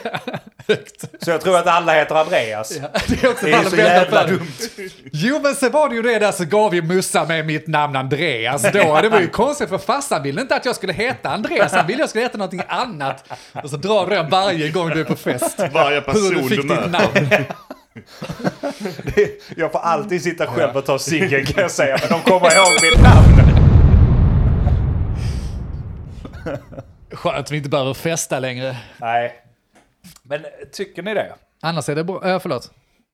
Så 1.22 1.32
jag 1.32 1.42
tror 1.42 1.58
att 1.58 1.68
alla 1.68 1.94
heter 1.94 2.16
Andreas. 2.16 2.70
Det 3.08 3.24
är 3.24 3.30
också 3.30 3.46
Det 3.46 3.52
är 3.52 3.64
så 3.64 3.76
jävla 3.76 4.28
dumt. 4.28 4.48
Jo, 5.12 5.40
men 5.44 5.56
så 5.56 5.70
var 5.70 5.90
det 5.90 5.96
ju 5.96 6.02
det 6.02 6.20
där 6.20 6.32
så 6.32 6.46
gav 6.46 6.76
ju 6.76 6.82
Mussa 6.82 7.26
med 7.26 7.46
mitt 7.46 7.68
namn 7.68 7.96
Andreas 7.96 8.62
då. 8.62 9.00
Det 9.02 9.10
var 9.10 9.20
ju 9.20 9.28
konstigt 9.28 9.70
för 9.70 9.78
farsan 9.78 10.24
ville 10.24 10.42
inte 10.42 10.56
att 10.56 10.66
jag 10.66 10.76
skulle 10.76 10.94
heta 10.94 11.30
Andreas, 11.30 11.72
han 11.72 11.88
ville 11.88 11.96
att 11.96 12.00
jag 12.00 12.10
skulle 12.10 12.24
heta 12.24 12.38
någonting 12.38 12.62
annat. 12.68 13.24
Och 13.64 13.70
så 13.70 13.78
drar 13.78 14.08
du 14.08 14.16
den 14.16 14.30
varje 14.30 14.70
gång 14.70 14.90
du 14.90 15.00
är 15.00 15.04
på 15.04 15.16
fest. 15.16 15.60
Varje 15.74 15.96
Hur 15.96 16.02
person 16.02 16.30
du 16.30 16.36
du 16.42 16.50
fick 16.50 16.62
ditt 16.62 16.66
möter. 16.66 16.90
namn. 16.90 17.46
Jag 19.58 19.72
får 19.72 19.80
alltid 19.80 20.24
sitta 20.24 20.48
själv 20.48 20.78
och 20.78 20.86
ta 20.86 21.00
ciggen 21.00 21.46
kan 21.46 21.62
jag 21.62 21.72
säga. 21.72 21.98
Men 22.02 22.10
de 22.20 22.32
kommer 22.32 22.56
ihåg 22.56 22.74
mitt 22.82 23.02
namn. 23.04 23.58
Skönt 27.12 27.38
att 27.38 27.52
vi 27.52 27.58
inte 27.58 27.70
behöver 27.70 27.94
festa 27.94 28.40
längre. 28.40 28.78
Nej. 28.98 29.36
Men 30.24 30.46
tycker 30.72 31.04
ni 31.04 31.14
det? 31.14 31.34
Annars 31.62 31.90
är 31.90 31.96
det 31.96 32.04
bra. 32.04 32.30
Äh, 32.30 32.40
förlåt. 32.40 32.72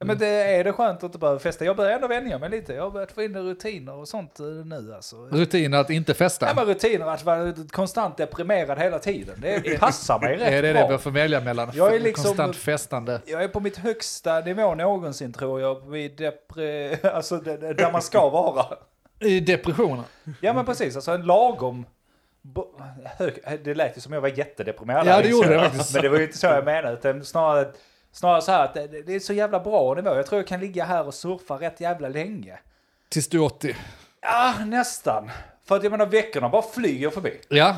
Men 0.08 0.18
det, 0.18 0.28
är 0.28 0.64
det 0.64 0.74
skönt 0.74 0.98
att 0.98 1.04
inte 1.04 1.18
behöva 1.18 1.40
festa? 1.40 1.66
Jag 1.66 1.76
börjar 1.76 1.92
ändå 1.92 2.08
vänja 2.08 2.38
mig 2.40 2.50
lite. 2.50 2.74
Jag 2.74 2.84
har 2.84 2.92
börjat 2.92 3.12
få 3.12 3.24
in 3.24 3.38
rutiner 3.38 3.94
och 3.94 4.08
sånt 4.08 4.40
eh, 4.40 4.46
nu 4.46 4.94
alltså. 4.96 5.16
Rutiner 5.32 5.78
att 5.78 5.90
inte 5.90 6.12
Nej, 6.12 6.18
festa. 6.18 6.54
men 6.56 6.66
rutiner 6.66 7.06
att 7.06 7.24
vara 7.24 7.54
konstant 7.72 8.18
deprimerad 8.18 8.80
hela 8.80 9.00
tiden. 9.00 9.36
Det 9.42 9.80
passar 9.80 10.20
mig 10.20 10.36
rätt 10.38 10.54
Är 10.54 10.62
det 10.62 10.74
bra. 10.74 10.88
det 10.88 10.92
vi 10.92 10.98
får 10.98 11.12
välja 11.12 11.42
mellan? 11.42 11.72
Jag 11.74 11.96
är 11.96 12.00
liksom- 12.00 12.24
Konstant 12.26 12.56
festande. 12.56 13.22
Jag 13.26 13.44
är 13.44 13.48
på 13.48 13.60
mitt 13.60 13.78
högsta 13.78 14.40
nivå 14.40 14.76
någonsin 14.76 15.34
tror 15.34 15.62
jag. 15.62 15.90
Vid 15.92 16.18
depre... 16.18 16.98
Alltså 17.14 17.38
där 17.38 17.92
man 17.92 18.02
ska 18.02 18.30
vara. 18.30 18.66
I 19.20 19.40
depressioner. 19.40 20.04
Ja 20.42 20.54
men 20.54 20.66
precis, 20.66 20.96
alltså 20.96 21.12
en 21.12 21.22
lagom... 21.26 21.86
Det 23.64 23.74
lät 23.74 23.98
ju 23.98 24.02
som 24.02 24.14
jag 24.14 24.22
var 24.22 24.30
jättedeprimerad. 24.30 25.08
Ja, 25.08 25.22
det 25.22 25.30
gjorde 25.30 25.50
det 25.50 25.60
faktiskt. 25.60 25.94
Men 25.94 26.02
det 26.02 26.10
var 26.10 26.18
ju 26.18 26.24
inte 26.24 26.38
så 26.38 26.46
jag 26.46 26.66
menade. 26.66 26.94
Utan 26.94 27.26
snarare, 27.26 27.68
snarare 28.14 28.42
så 28.42 28.52
här 28.52 28.64
att 28.66 28.74
det, 28.74 28.88
det 28.88 29.16
är 29.16 29.20
så 29.20 29.34
jävla 29.34 29.60
bra 29.60 29.94
nivå. 29.94 30.16
Jag 30.16 30.26
tror 30.26 30.40
jag 30.40 30.48
kan 30.48 30.60
ligga 30.60 30.86
här 30.86 31.08
och 31.08 31.14
surfa 31.14 31.54
rätt 31.56 31.82
jävla 31.82 32.08
länge. 32.10 32.60
Tills 33.10 33.28
du 33.30 33.38
är 33.38 33.44
80. 33.44 33.76
Ja, 34.22 34.54
nästan. 34.66 35.32
För 35.68 35.76
att 35.76 35.84
jag 35.84 35.92
menar 35.92 36.06
veckorna 36.06 36.50
bara 36.50 36.62
flyger 36.62 37.10
förbi. 37.10 37.40
Ja. 37.50 37.76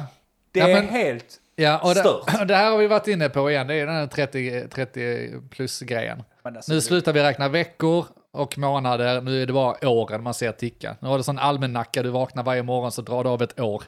Det 0.51 0.59
Ja, 0.59 0.67
är 0.69 0.73
men- 0.75 0.89
helt... 0.89 1.41
Ja, 1.57 1.79
och 1.79 1.95
det, 1.95 2.45
det 2.45 2.55
här 2.55 2.71
har 2.71 2.77
vi 2.77 2.87
varit 2.87 3.07
inne 3.07 3.29
på 3.29 3.51
igen, 3.51 3.67
det 3.67 3.75
är 3.75 3.85
den 3.85 3.95
här 3.95 4.07
30, 4.07 4.67
30 4.67 5.31
plus-grejen. 5.49 6.23
Alltså, 6.43 6.73
Nu 6.73 6.81
slutar 6.81 7.13
vi 7.13 7.23
räkna 7.23 7.49
veckor 7.49 8.05
och 8.31 8.57
månader, 8.57 9.21
nu 9.21 9.41
är 9.41 9.45
det 9.45 9.53
bara 9.53 9.89
åren 9.89 10.23
man 10.23 10.33
ser 10.33 10.51
ticka. 10.51 10.95
Nu 10.99 11.07
har 11.07 11.17
du 11.17 11.23
sån 11.23 11.39
almanacka, 11.39 12.03
du 12.03 12.09
vaknar 12.09 12.43
varje 12.43 12.63
morgon 12.63 12.91
så 12.91 13.01
drar 13.01 13.23
du 13.23 13.29
av 13.29 13.41
ett 13.41 13.59
år. 13.59 13.83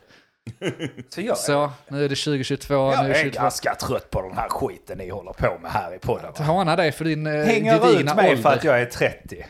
Så 1.09 1.21
jag, 1.21 1.37
Så, 1.37 1.71
nu 1.87 2.05
är 2.05 2.09
det 2.09 2.15
2022, 2.15 2.73
jag 2.73 2.89
nu 2.89 2.93
är 2.93 2.97
det 3.03 3.09
är 3.09 3.13
2022. 3.13 3.41
ganska 3.43 3.75
trött 3.75 4.09
på 4.09 4.21
den 4.21 4.33
här 4.37 4.49
skiten 4.49 4.97
ni 4.97 5.09
håller 5.09 5.33
på 5.33 5.57
med 5.61 5.71
här 5.71 5.95
i 5.95 5.99
podden. 5.99 6.31
va? 6.39 6.45
Håna 6.45 6.75
dig 6.75 6.91
för 6.91 7.05
din 7.05 7.27
eh, 7.27 7.45
Hänger 7.45 7.75
ut 7.75 7.81
gedigna 7.81 8.15
mig 8.15 8.29
ålder. 8.29 8.43
för 8.43 8.49
att 8.49 8.63
jag 8.63 8.81
är 8.81 8.85
30. 8.85 9.45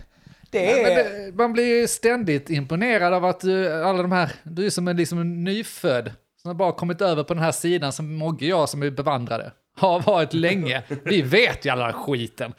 Det 0.51 0.81
är... 0.81 0.95
det, 0.95 1.35
man 1.35 1.53
blir 1.53 1.88
ständigt 1.88 2.49
imponerad 2.49 3.13
av 3.13 3.25
att 3.25 3.39
du, 3.39 3.83
alla 3.83 4.01
de 4.01 4.11
här, 4.11 4.31
du 4.44 4.65
är 4.65 4.69
som 4.69 4.88
en, 4.88 4.97
liksom 4.97 5.19
en 5.19 5.44
nyfödd 5.44 6.11
som 6.41 6.49
har 6.49 6.55
bara 6.55 6.71
kommit 6.71 7.01
över 7.01 7.23
på 7.23 7.33
den 7.33 7.43
här 7.43 7.51
sidan 7.51 7.91
som 7.93 8.15
Mogge 8.15 8.53
och 8.53 8.59
jag 8.59 8.69
som 8.69 8.83
är 8.83 8.89
bevandrade 8.89 9.51
har 9.79 10.00
varit 10.00 10.33
länge. 10.33 10.83
Vi 11.03 11.21
vet 11.21 11.65
ju 11.65 11.69
alla 11.69 11.93
skiten. 11.93 12.53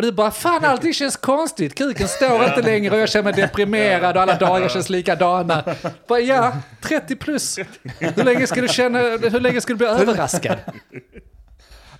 Och 0.00 0.06
du 0.06 0.12
bara, 0.12 0.30
fan 0.30 0.64
allting 0.64 0.94
känns 0.94 1.16
konstigt, 1.16 1.74
kuken 1.74 2.08
står 2.08 2.44
inte 2.44 2.62
längre 2.62 2.94
och 2.94 3.00
jag 3.00 3.08
känner 3.08 3.24
mig 3.24 3.32
deprimerad 3.32 4.16
och 4.16 4.22
alla 4.22 4.34
dagar 4.34 4.68
känns 4.68 4.88
likadana. 4.90 5.64
Bara, 6.06 6.20
ja, 6.20 6.52
30 6.80 7.16
plus. 7.16 7.58
Hur 7.98 8.24
länge 8.24 8.46
ska 8.46 8.60
du 8.60 8.68
känna, 8.68 8.98
hur 8.98 9.40
länge 9.40 9.60
ska 9.60 9.72
du 9.72 9.76
bli 9.76 9.86
överraskad? 9.86 10.58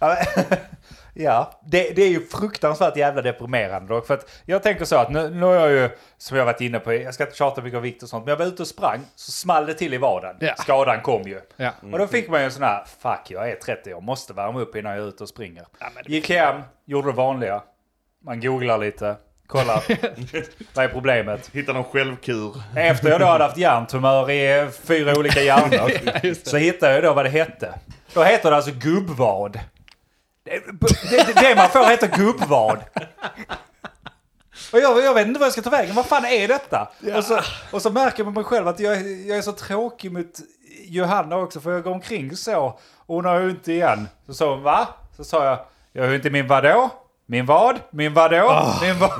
Ja, 1.14 1.60
det, 1.66 1.90
det 1.96 2.02
är 2.02 2.08
ju 2.08 2.26
fruktansvärt 2.26 2.96
jävla 2.96 3.22
deprimerande 3.22 3.94
dock. 3.94 4.06
För 4.06 4.14
att 4.14 4.30
jag 4.44 4.62
tänker 4.62 4.84
så 4.84 4.96
att 4.96 5.10
nu, 5.10 5.30
nu 5.30 5.46
har 5.46 5.54
jag 5.54 5.70
ju, 5.70 5.90
som 6.18 6.36
jag 6.36 6.44
varit 6.44 6.60
inne 6.60 6.78
på, 6.78 6.92
jag 6.92 7.14
ska 7.14 7.24
inte 7.24 7.36
tjata 7.36 7.62
mycket 7.62 7.76
om 7.76 7.82
vikt 7.82 8.02
och 8.02 8.08
sånt, 8.08 8.24
men 8.24 8.30
jag 8.30 8.36
var 8.36 8.46
ute 8.46 8.62
och 8.62 8.68
sprang, 8.68 9.00
så 9.14 9.32
small 9.32 9.66
det 9.66 9.74
till 9.74 9.94
i 9.94 9.98
vaden. 9.98 10.36
Ja. 10.40 10.54
Skadan 10.58 11.02
kom 11.02 11.22
ju. 11.22 11.40
Ja. 11.56 11.70
Och 11.92 11.98
då 11.98 12.06
fick 12.06 12.28
man 12.28 12.40
ju 12.40 12.44
en 12.44 12.52
sån 12.52 12.62
här, 12.62 12.84
fuck 12.98 13.30
jag 13.30 13.50
är 13.50 13.54
30, 13.56 13.90
jag 13.90 14.02
måste 14.02 14.32
värma 14.32 14.60
upp 14.60 14.76
innan 14.76 14.92
jag 14.92 15.04
är 15.04 15.08
ute 15.08 15.22
och 15.22 15.28
springer. 15.28 15.66
Gick 16.06 16.30
hem, 16.30 16.62
gjorde 16.84 17.08
det 17.08 17.12
vanliga. 17.12 17.62
Man 18.24 18.40
googlar 18.40 18.78
lite, 18.78 19.16
kollar, 19.46 19.82
vad 20.74 20.84
är 20.84 20.88
problemet? 20.88 21.50
Hitta 21.52 21.72
någon 21.72 21.84
självkur. 21.84 22.62
Efter 22.76 23.08
jag 23.10 23.20
då 23.20 23.26
hade 23.26 23.44
haft 23.44 23.56
hjärntumör 23.56 24.30
i 24.30 24.68
fyra 24.84 25.18
olika 25.18 25.42
hjärnor 25.42 25.90
så 26.48 26.56
hittade 26.56 26.94
jag 26.94 27.02
då 27.02 27.12
vad 27.14 27.24
det 27.24 27.28
hette. 27.30 27.74
Då 28.14 28.22
heter 28.22 28.50
det 28.50 28.56
alltså 28.56 28.70
gubbvad. 28.72 29.60
Det, 30.44 30.50
det, 31.10 31.40
det 31.40 31.54
man 31.56 31.68
får 31.68 31.90
heter 31.90 32.08
gubbvad. 32.16 32.78
Och 34.72 34.78
jag, 34.78 35.04
jag 35.04 35.14
vet 35.14 35.26
inte 35.26 35.40
vad 35.40 35.46
jag 35.46 35.52
ska 35.52 35.62
ta 35.62 35.70
vägen. 35.70 35.94
Vad 35.94 36.06
fan 36.06 36.24
är 36.24 36.48
detta? 36.48 36.90
Och, 37.16 37.24
så, 37.24 37.40
och 37.72 37.82
så 37.82 37.90
märker 37.90 38.24
man 38.24 38.34
mig 38.34 38.44
själv 38.44 38.68
att 38.68 38.80
jag, 38.80 38.96
är- 38.96 39.28
jag 39.28 39.38
är 39.38 39.42
så 39.42 39.52
tråkig 39.52 40.12
mot 40.12 40.30
Johanna 40.84 41.36
också. 41.36 41.60
För 41.60 41.72
jag 41.72 41.82
går 41.82 41.90
omkring 41.92 42.36
så. 42.36 42.64
Och 42.96 43.14
hon 43.16 43.24
har 43.24 43.40
ju 43.40 43.50
inte 43.50 43.72
igen. 43.72 44.08
Så 44.26 44.34
sa 44.34 44.50
hon 44.54 44.62
va? 44.62 44.88
Så 45.16 45.24
sa 45.24 45.44
jag. 45.44 45.58
Jag 45.92 46.02
har 46.02 46.08
ju 46.10 46.16
inte 46.16 46.30
min 46.30 46.46
vadå? 46.46 46.90
Min 47.30 47.46
vad? 47.46 47.80
Min 47.90 48.14
vadå? 48.14 48.74
Min 48.82 48.98
vad? 48.98 49.10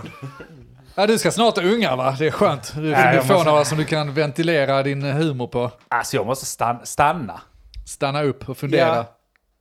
Ja, 0.94 1.06
du 1.06 1.18
ska 1.18 1.30
snart 1.30 1.58
unga 1.58 1.96
va? 1.96 2.16
Det 2.18 2.26
är 2.26 2.30
skönt. 2.30 2.72
Du, 2.74 2.80
Nej, 2.90 3.16
du 3.16 3.22
får 3.22 3.34
måste- 3.34 3.50
några 3.50 3.64
som 3.64 3.78
du 3.78 3.84
kan 3.84 4.14
ventilera 4.14 4.82
din 4.82 5.02
humor 5.02 5.46
på. 5.46 5.70
Alltså 5.88 6.16
jag 6.16 6.26
måste 6.26 6.46
stan- 6.46 6.80
stanna. 6.84 7.40
Stanna 7.86 8.22
upp 8.22 8.48
och 8.48 8.56
fundera. 8.58 8.96
Ja, 8.96 9.04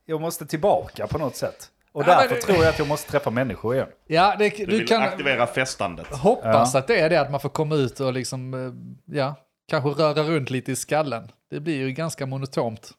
jag 0.06 0.20
måste 0.20 0.46
tillbaka 0.46 1.06
på 1.06 1.18
något 1.18 1.36
sätt. 1.36 1.68
Och 1.92 2.02
Ja, 2.02 2.06
därför 2.06 2.34
men- 2.34 2.40
tror 2.42 2.56
jag 2.58 2.66
att 2.68 2.78
jag 2.78 2.88
måste 2.88 3.10
träffa 3.10 3.30
människor 3.30 3.74
igen. 3.74 3.88
Ja, 4.06 4.34
det, 4.38 4.48
Du 4.48 4.66
du 4.66 4.78
vill 4.78 4.88
kan 4.88 5.02
aktivera 5.02 5.46
festandet. 5.46 6.06
hoppas 6.06 6.74
att 6.74 6.86
det 6.86 7.00
är 7.00 7.10
det, 7.10 7.20
att 7.20 7.30
man 7.30 7.40
får 7.40 7.48
komma 7.48 7.74
ut 7.74 8.00
och 8.00 8.12
liksom, 8.12 8.54
eh, 8.54 9.16
ja, 9.18 9.34
kanske 9.70 9.90
röra 10.02 10.22
runt 10.22 10.50
lite 10.50 10.72
i 10.72 10.76
skallen. 10.76 11.30
Det 11.50 11.60
blir 11.60 11.76
ju 11.76 11.92
ganska 11.92 12.26
monotont. 12.26 12.90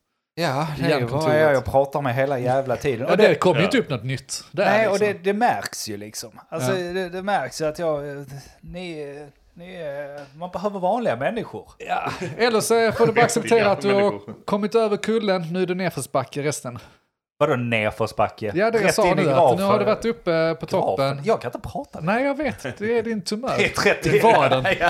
Ja, 0.42 0.68
det 0.80 0.92
är 0.94 1.02
vad 1.06 1.40
jag, 1.40 1.54
jag 1.54 1.66
pratar 1.66 2.02
med 2.02 2.16
hela 2.16 2.40
jävla 2.40 2.76
tiden. 2.76 3.08
Ja, 3.10 3.16
det 3.16 3.36
kommer 3.36 3.60
ju 3.60 3.66
inte 3.66 3.78
upp 3.78 3.90
något 3.90 4.04
nytt. 4.04 4.44
Där, 4.52 4.66
nej, 4.66 4.78
liksom. 4.80 4.94
och 4.94 5.00
det, 5.00 5.14
det 5.24 5.34
märks 5.34 5.90
ju 5.90 5.98
liksom. 5.98 6.40
Alltså, 6.50 6.78
Ja. 6.78 6.94
det, 6.94 7.10
det 7.10 7.22
märks 7.24 7.62
ju 7.62 7.66
att 7.66 7.80
jag... 7.80 8.26
Ni, 8.62 9.16
ni, 9.54 9.78
man 10.36 10.50
behöver 10.52 10.80
vanliga 10.80 11.16
människor. 11.16 11.70
Ja, 11.78 12.12
eller 12.38 12.62
så 12.62 12.92
får 12.92 13.08
du 13.08 13.14
bara 13.14 13.22
acceptera 13.26 13.72
att 13.72 13.82
du 13.82 13.94
har 13.94 14.20
kommit 14.46 14.76
över 14.76 14.98
kullen, 14.98 15.42
nu 15.54 15.62
är 15.62 15.66
det 15.66 15.76
nedförsbacke 15.76 16.44
resten. 16.44 16.80
Vadå 17.40 17.56
nerförsbacke? 17.56 18.52
Ja, 18.56 18.72
det 18.72 18.78
jag 18.78 18.86
Rätt 18.88 18.96
sa 18.96 19.04
nu, 19.04 19.32
att 19.32 19.58
nu 19.58 19.64
har 19.64 19.80
du 19.80 19.86
varit 19.86 20.06
uppe 20.06 20.56
på 20.60 20.66
Grafen? 20.66 20.70
toppen. 20.70 21.22
Jag 21.24 21.42
kan 21.42 21.50
inte 21.56 21.70
prata. 21.70 22.00
Nej, 22.02 22.24
jag 22.24 22.38
vet. 22.38 22.78
Det 22.78 22.98
är 22.98 23.04
din 23.04 23.22
tumör. 23.22 23.54
Det 23.58 23.66
är 23.66 23.70
30. 23.70 24.10
Det 24.10 24.24
var 24.24 24.50
den. 24.50 24.64
Ja, 24.80 24.90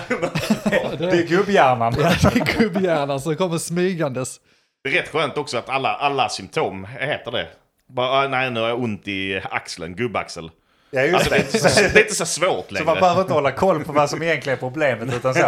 det 0.97 1.05
är 1.11 1.27
gubbhjärnan. 1.27 1.95
Ja, 1.99 2.29
det 2.33 2.39
är 2.39 2.59
gubbhjärnan 2.59 3.19
som 3.21 3.35
kommer 3.35 3.57
smygandes. 3.57 4.39
Det 4.83 4.89
är 4.89 4.93
rätt 4.93 5.09
skönt 5.09 5.37
också 5.37 5.57
att 5.57 5.69
alla, 5.69 5.95
alla 5.95 6.29
symptom 6.29 6.87
heter 6.99 7.31
det. 7.31 7.47
Bara, 7.87 8.07
ah, 8.09 8.27
nej, 8.27 8.51
nu 8.51 8.59
har 8.59 8.67
jag 8.67 8.79
ont 8.79 9.07
i 9.07 9.41
axeln, 9.51 9.95
gubbaxel. 9.95 10.51
Ja, 10.93 11.01
just 11.01 11.15
Alltså, 11.15 11.29
det, 11.29 11.35
är 11.35 11.39
inte 11.39 11.59
så, 11.59 11.81
det 11.81 11.99
är 11.99 12.01
inte 12.01 12.15
så 12.15 12.25
svårt 12.25 12.65
Så 12.67 12.73
längre. 12.73 12.85
man 12.85 12.95
behöver 12.99 13.21
inte 13.21 13.33
hålla 13.33 13.51
koll 13.51 13.83
på 13.83 13.91
vad 13.91 14.09
som 14.09 14.23
egentligen 14.23 14.57
är 14.57 14.59
problemet 14.59 15.13
utan 15.15 15.33
så. 15.33 15.47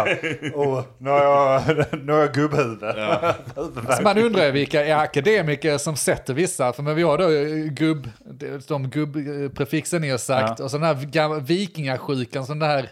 Oh, 0.54 0.82
nu 0.98 1.10
har 1.10 1.22
jag, 1.24 1.62
nu 2.04 2.12
har 2.12 2.20
jag 2.20 2.34
gubbhuvud. 2.34 2.82
Huvudvärk. 3.56 3.96
Så 3.96 4.02
man 4.02 4.18
undrar 4.18 4.50
vilka 4.50 4.84
är 4.84 4.94
akademiker 4.96 5.78
som 5.78 5.96
sätter 5.96 6.34
vissa, 6.34 6.72
för 6.72 6.82
men 6.82 6.96
vi 6.96 7.02
har 7.02 7.18
då 7.18 7.30
eh, 7.30 7.72
gubb, 7.72 8.08
de 8.68 8.90
gubbprefixen 8.90 10.00
ni 10.00 10.10
har 10.10 10.18
sagt, 10.18 10.60
och 10.60 10.70
så 10.70 10.78
den 10.78 10.86
här 10.86 11.40
vikingasjukan 11.40 12.46
som 12.46 12.58
den 12.58 12.70
här 12.70 12.90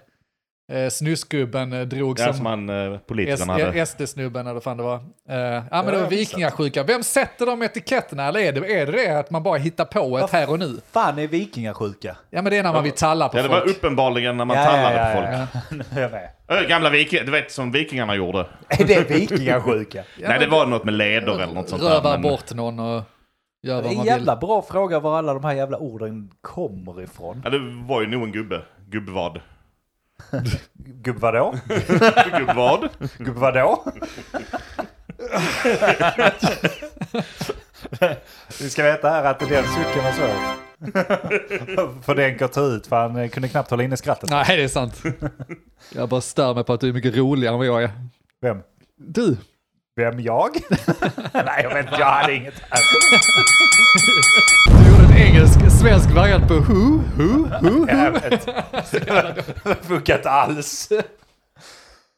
eh, 0.72 0.88
snusgubben 0.88 1.72
eh, 1.72 1.80
drog 1.80 2.20
Ja, 2.20 2.24
som 2.24 2.34
som 2.34 2.46
han, 2.46 2.68
eh, 2.92 2.98
politikerna 2.98 3.52
hade. 3.52 3.86
SD-snubben 3.86 4.40
eller 4.40 4.52
vad 4.54 4.62
fan 4.62 4.76
det 4.76 4.82
var. 4.82 4.94
Eh, 5.28 5.36
ja 5.36 5.62
men 5.70 5.86
det 5.86 6.00
var 6.00 6.08
vikingasjuka. 6.08 6.82
Vem 6.82 7.02
sätter 7.02 7.46
de 7.46 7.62
etiketterna? 7.62 8.28
Eller 8.28 8.40
är 8.40 8.52
det, 8.52 8.74
är 8.80 8.86
det 8.86 8.92
det 8.92 9.18
att 9.18 9.30
man 9.30 9.42
bara 9.42 9.58
hittar 9.58 9.84
på 9.84 10.18
ett 10.18 10.30
här 10.30 10.50
och 10.50 10.58
nu? 10.58 10.80
fan 10.92 11.18
är 11.18 11.26
vikingasjuka? 11.28 12.16
Ja 12.30 12.42
men 12.42 12.50
det 12.52 12.58
är 12.58 12.62
när 12.62 12.72
man 12.72 12.82
vill 12.84 12.92
talla 12.92 13.28
på 13.28 13.38
Ja, 13.38 13.42
det 13.42 13.48
var 13.48 13.60
folk. 13.60 13.70
uppenbarligen 13.76 14.36
när 14.36 14.44
man 14.44 14.56
Ja, 14.56 14.64
tallade 14.64 14.96
ja, 14.96 15.14
på 15.14 15.20
folk. 15.20 15.48
ja. 15.70 15.84
Nu 15.94 16.00
är 16.00 16.02
jag 16.02 16.10
med. 16.10 16.28
Ö, 16.48 16.64
Gamla 16.68 16.90
vikingar, 16.90 17.24
du 17.24 17.30
vet 17.32 17.52
som 17.52 17.72
vikingarna 17.72 18.14
gjorde. 18.14 18.46
Är 18.68 18.84
det 18.84 19.10
vikingasjuka? 19.10 20.04
Nej, 20.20 20.38
det 20.40 20.46
var 20.46 20.66
något 20.66 20.84
med 20.84 20.94
leder 20.94 21.34
eller 21.42 21.54
något 21.54 21.68
sånt 21.68 21.82
Röva 21.82 22.00
där. 22.00 22.10
men- 22.18 22.22
bort 22.22 22.54
någon 22.54 22.78
och 22.80 23.02
gör 23.62 23.76
Det 23.76 23.82
vad 23.82 23.82
är 23.82 23.82
man 23.82 23.90
en 23.90 23.98
vill. 23.98 24.06
jävla 24.06 24.36
bra 24.36 24.62
fråga 24.62 25.00
var 25.00 25.18
alla 25.18 25.34
de 25.34 25.44
här 25.44 25.52
jävla 25.54 25.78
orden 25.78 26.30
kommer 26.40 27.02
ifrån. 27.02 27.40
Ja, 27.44 27.50
det 27.50 27.58
var 27.88 28.00
ju 28.00 28.06
nog 28.06 28.22
en 28.22 28.32
gubbe. 28.32 28.60
Gubbvad. 28.88 29.40
Gubb 31.02 31.18
vadå? 31.18 31.54
Gubbvad? 32.38 32.88
Gubb 33.18 33.36
vadå? 33.36 33.84
Vi 38.60 38.70
ska 38.70 38.82
veta 38.82 39.10
här 39.10 39.24
att 39.24 39.38
den 39.38 39.48
sucken 39.64 40.04
var 40.04 40.12
svår. 40.12 40.62
för 42.02 42.14
den 42.14 42.36
går 42.36 42.48
ta 42.48 42.60
ut 42.60 42.86
för 42.86 42.96
han 42.96 43.28
kunde 43.28 43.48
knappt 43.48 43.70
hålla 43.70 43.82
inne 43.82 43.96
skrattet. 43.96 44.30
Nej 44.30 44.56
det 44.56 44.62
är 44.64 44.68
sant. 44.68 45.02
Jag 45.94 46.08
bara 46.08 46.20
stör 46.20 46.54
mig 46.54 46.64
på 46.64 46.72
att 46.72 46.80
du 46.80 46.88
är 46.88 46.92
mycket 46.92 47.16
roligare 47.16 47.54
än 47.54 47.58
vad 47.58 47.66
jag 47.66 47.82
är. 47.82 47.90
Vem? 48.40 48.62
Du, 48.96 49.36
Vem 49.96 50.20
jag? 50.20 50.50
Nej 51.32 51.60
jag 51.62 51.74
vet 51.74 51.86
inte, 51.86 51.96
jag 52.00 52.06
hade 52.06 52.34
inget 52.34 52.54
du 54.66 54.90
gjorde 54.90 55.04
en 55.04 55.16
engelsk, 55.16 55.60
svensk 55.82 56.10
variant 56.10 56.48
på 56.48 56.54
who, 56.54 57.00
who, 57.16 57.48
who. 57.62 57.86
Jag 57.88 58.12
vet. 58.12 58.46
Det 59.64 59.78
funkar 59.82 60.16
inte 60.16 60.30
alls. 60.30 60.92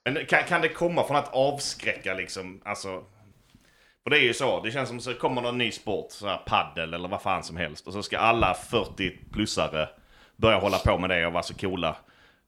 Men 0.04 0.26
kan, 0.26 0.42
kan 0.48 0.60
det 0.60 0.68
komma 0.68 1.04
från 1.04 1.16
att 1.16 1.34
avskräcka 1.34 2.14
liksom? 2.14 2.60
Alltså... 2.64 3.02
För 4.02 4.10
det 4.10 4.18
är 4.18 4.22
ju 4.22 4.34
så, 4.34 4.60
det 4.62 4.70
känns 4.70 4.88
som 4.88 5.00
så 5.00 5.14
kommer 5.14 5.42
någon 5.42 5.58
ny 5.58 5.70
sport, 5.72 6.06
så 6.10 6.26
här 6.26 6.36
paddel 6.46 6.94
eller 6.94 7.08
vad 7.08 7.22
fan 7.22 7.42
som 7.42 7.56
helst. 7.56 7.86
Och 7.86 7.92
så 7.92 8.02
ska 8.02 8.18
alla 8.18 8.56
40-plussare 8.70 9.88
börja 10.36 10.58
hålla 10.58 10.78
på 10.78 10.98
med 10.98 11.10
det 11.10 11.26
och 11.26 11.32
vara 11.32 11.42
så 11.42 11.54
coola. 11.54 11.96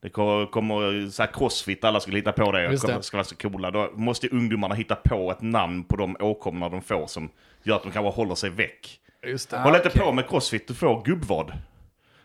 Det 0.03 0.09
ko- 0.11 0.47
kommer 0.47 1.11
så 1.11 1.23
här 1.23 1.31
crossfit, 1.33 1.85
alla 1.85 2.01
skulle 2.01 2.17
hitta 2.19 2.33
på 2.33 2.53
det 2.53 2.69
och 2.69 2.81
kommer, 2.81 3.01
ska 3.01 3.17
vara 3.17 3.25
så 3.25 3.37
coola. 3.37 3.71
Då 3.71 3.91
måste 3.95 4.29
ungdomarna 4.29 4.75
hitta 4.75 4.95
på 4.95 5.31
ett 5.31 5.43
namn 5.43 5.85
på 5.85 5.97
de 5.97 6.17
åkommorna 6.21 6.69
de 6.69 6.83
får 6.83 7.07
som 7.07 7.31
gör 7.63 7.77
att 7.77 7.83
de 7.83 7.93
kanske 7.93 8.11
håller 8.13 8.35
sig 8.35 8.51
väck. 8.51 9.01
Just 9.26 9.50
det. 9.50 9.59
Håll 9.59 9.76
inte 9.76 9.90
på 9.90 10.12
med 10.12 10.28
crossfit, 10.28 10.68
du 10.68 10.75
får 10.75 11.04
gubbvad. 11.04 11.52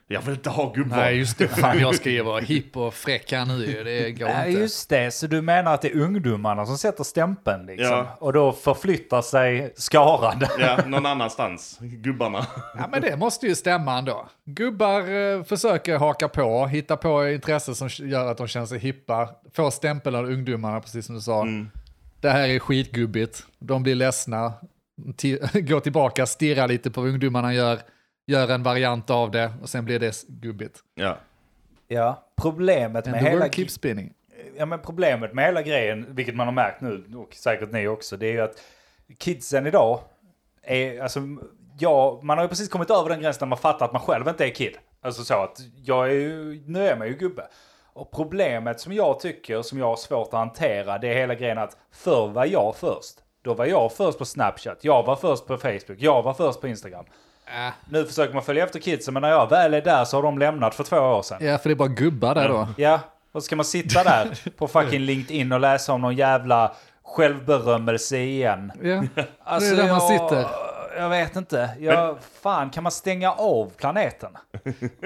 Jag 0.08 0.22
vill 0.22 0.34
inte 0.36 0.50
ha 0.50 0.74
gubbvad. 0.74 1.00
Nej 1.00 1.18
just 1.18 1.38
det, 1.38 1.48
fan 1.48 1.80
jag 1.80 1.96
ska 1.96 2.10
ju 2.10 2.22
vara 2.22 2.42
hipp 2.42 2.78
och 2.78 2.94
fräck 2.94 3.32
här 3.32 3.46
nu. 3.46 3.84
Det 3.84 4.12
går 4.12 4.26
Nej, 4.26 4.50
inte. 4.50 4.62
just 4.62 4.90
det. 4.90 5.12
Så 5.12 5.28
du 5.28 5.42
menar 5.42 5.74
att 5.74 5.82
det 5.82 5.88
är 5.92 6.00
ungdomarna 6.02 6.66
som 6.66 6.78
sätter 6.78 7.04
stämpeln 7.04 7.66
liksom? 7.66 7.88
Ja. 7.88 8.18
Och 8.20 8.34
då 8.34 8.52
förflyttar 8.52 9.22
sig 9.22 9.74
skaran? 9.76 10.44
Ja, 10.60 10.80
någon 10.88 11.06
annanstans. 11.06 11.78
Gubbarna. 11.82 12.46
Ja 12.78 12.88
men 12.92 13.02
det 13.02 13.18
måste 13.18 13.48
ju 13.48 13.56
stämma 13.56 13.98
ändå. 13.98 14.30
Gubbar 14.46 15.10
eh, 15.10 15.44
försöker 15.44 15.98
haka 15.98 16.28
på, 16.28 16.68
hitta 16.68 16.98
på 16.98 17.28
intressen 17.30 17.76
som 17.76 17.90
gör 17.90 18.32
att 18.32 18.38
de 18.38 18.48
känner 18.48 18.66
sig 18.66 18.80
hippa. 18.80 19.30
Får 19.54 19.70
stämpel 19.72 20.16
av 20.16 20.26
ungdomarna, 20.26 20.80
precis 20.82 21.06
som 21.06 21.16
du 21.16 21.22
sa. 21.22 21.48
Det 22.22 22.30
här 22.30 22.48
är 22.50 22.60
skitgubbigt. 22.60 23.44
De 23.60 23.84
blir 23.84 23.96
ledsna, 23.96 24.54
går 25.54 25.80
tillbaka, 25.80 26.26
stirrar 26.26 26.68
lite 26.68 26.92
på 26.92 27.02
vad 27.02 27.10
ungdomarna 27.10 27.54
gör, 27.54 27.80
gör 28.28 28.52
en 28.52 28.64
variant 28.64 29.10
av 29.10 29.32
det 29.32 29.54
och 29.62 29.70
sen 29.70 29.86
blir 29.86 30.00
det 30.00 30.24
gubbigt. 30.28 30.80
Ja. 30.96 31.18
Ja, 31.88 32.28
problemet 32.42 33.08
And 33.08 33.12
med 33.12 33.24
hela... 33.24 33.50
keeps 33.50 33.74
spinning. 33.74 34.14
Ja, 34.58 34.66
men 34.66 34.80
problemet 34.80 35.34
med 35.34 35.46
hela 35.46 35.62
grejen, 35.62 36.06
vilket 36.10 36.36
man 36.36 36.48
har 36.48 36.54
märkt 36.54 36.82
nu, 36.82 37.04
och 37.16 37.34
säkert 37.34 37.72
ni 37.72 37.88
också, 37.88 38.18
det 38.18 38.28
är 38.28 38.32
ju 38.32 38.42
att 38.42 38.62
kidsen 39.18 39.68
idag 39.68 40.00
är, 40.64 41.02
alltså, 41.02 41.20
ja, 41.80 42.20
man 42.24 42.38
har 42.38 42.46
ju 42.46 42.50
precis 42.50 42.70
kommit 42.70 42.90
över 42.90 43.10
den 43.10 43.22
gränsen 43.22 43.46
när 43.46 43.50
man 43.50 43.58
fattar 43.58 43.86
att 43.86 43.94
man 43.94 44.02
själv 44.02 44.28
inte 44.28 44.46
är 44.46 44.50
kid. 44.50 44.78
Alltså 45.02 45.24
så 45.24 45.34
att 45.34 45.58
jag 45.84 46.08
är 46.08 46.14
ju, 46.14 46.64
nu 46.66 46.88
är 46.88 46.98
man 46.98 47.08
ju 47.08 47.14
gubbe. 47.14 47.48
Och 47.94 48.12
problemet 48.12 48.80
som 48.80 48.94
jag 48.94 49.20
tycker, 49.20 49.62
som 49.62 49.80
jag 49.80 49.86
har 49.86 49.96
svårt 49.96 50.28
att 50.28 50.40
hantera, 50.40 50.98
det 50.98 51.08
är 51.08 51.16
hela 51.16 51.36
grejen 51.36 51.58
att 51.58 51.78
förr 51.92 52.28
var 52.28 52.46
jag 52.46 52.76
först. 52.76 53.16
Då 53.44 53.54
var 53.54 53.66
jag 53.66 53.94
först 53.94 54.18
på 54.18 54.26
Snapchat, 54.26 54.78
jag 54.82 55.04
var 55.04 55.16
först 55.16 55.48
på 55.48 55.58
Facebook, 55.58 55.98
jag 55.98 56.22
var 56.24 56.34
först 56.34 56.62
på 56.62 56.68
Instagram. 56.68 57.06
Äh, 57.46 57.74
Nu 57.90 58.06
försöker 58.06 58.34
man 58.34 58.44
följa 58.44 58.64
efter 58.64 58.80
kidsen, 58.80 59.14
men 59.14 59.22
när 59.22 59.30
jag 59.30 59.50
väl 59.50 59.74
är 59.74 59.82
där 59.82 60.06
så 60.06 60.18
har 60.18 60.24
de 60.24 60.40
lämnat 60.40 60.76
för 60.76 60.84
två 60.84 60.98
år 60.98 61.22
sedan. 61.22 61.38
ja, 61.46 61.58
för 61.58 61.70
det 61.70 61.74
är 61.74 61.76
bara 61.76 61.88
gubbar 61.88 62.36
där 62.36 62.50
då. 62.50 62.68
Ja, 62.78 63.00
och 63.32 63.44
ska 63.44 63.56
man 63.56 63.66
sitta 63.66 64.04
där 64.04 64.50
på 64.58 64.68
fucking 64.68 65.00
LinkedIn 65.00 65.52
och 65.52 65.60
läsa 65.60 65.94
om 65.94 66.02
någon 66.02 66.16
jävla 66.16 66.72
självberömmelse 67.04 68.18
igen? 68.18 68.72
Ja, 68.84 69.04
Alltså, 69.44 69.70
det 69.76 69.82
är 69.82 69.86
där 69.88 69.94
man 69.94 70.02
jag, 70.12 70.22
sitter. 70.30 70.46
Jag 70.98 71.10
vet 71.10 71.36
inte. 71.36 71.70
Jag, 71.80 72.18
fan, 72.42 72.70
kan 72.70 72.84
man 72.84 72.92
stänga 72.92 73.32
av 73.32 73.72
planeten? 73.78 74.30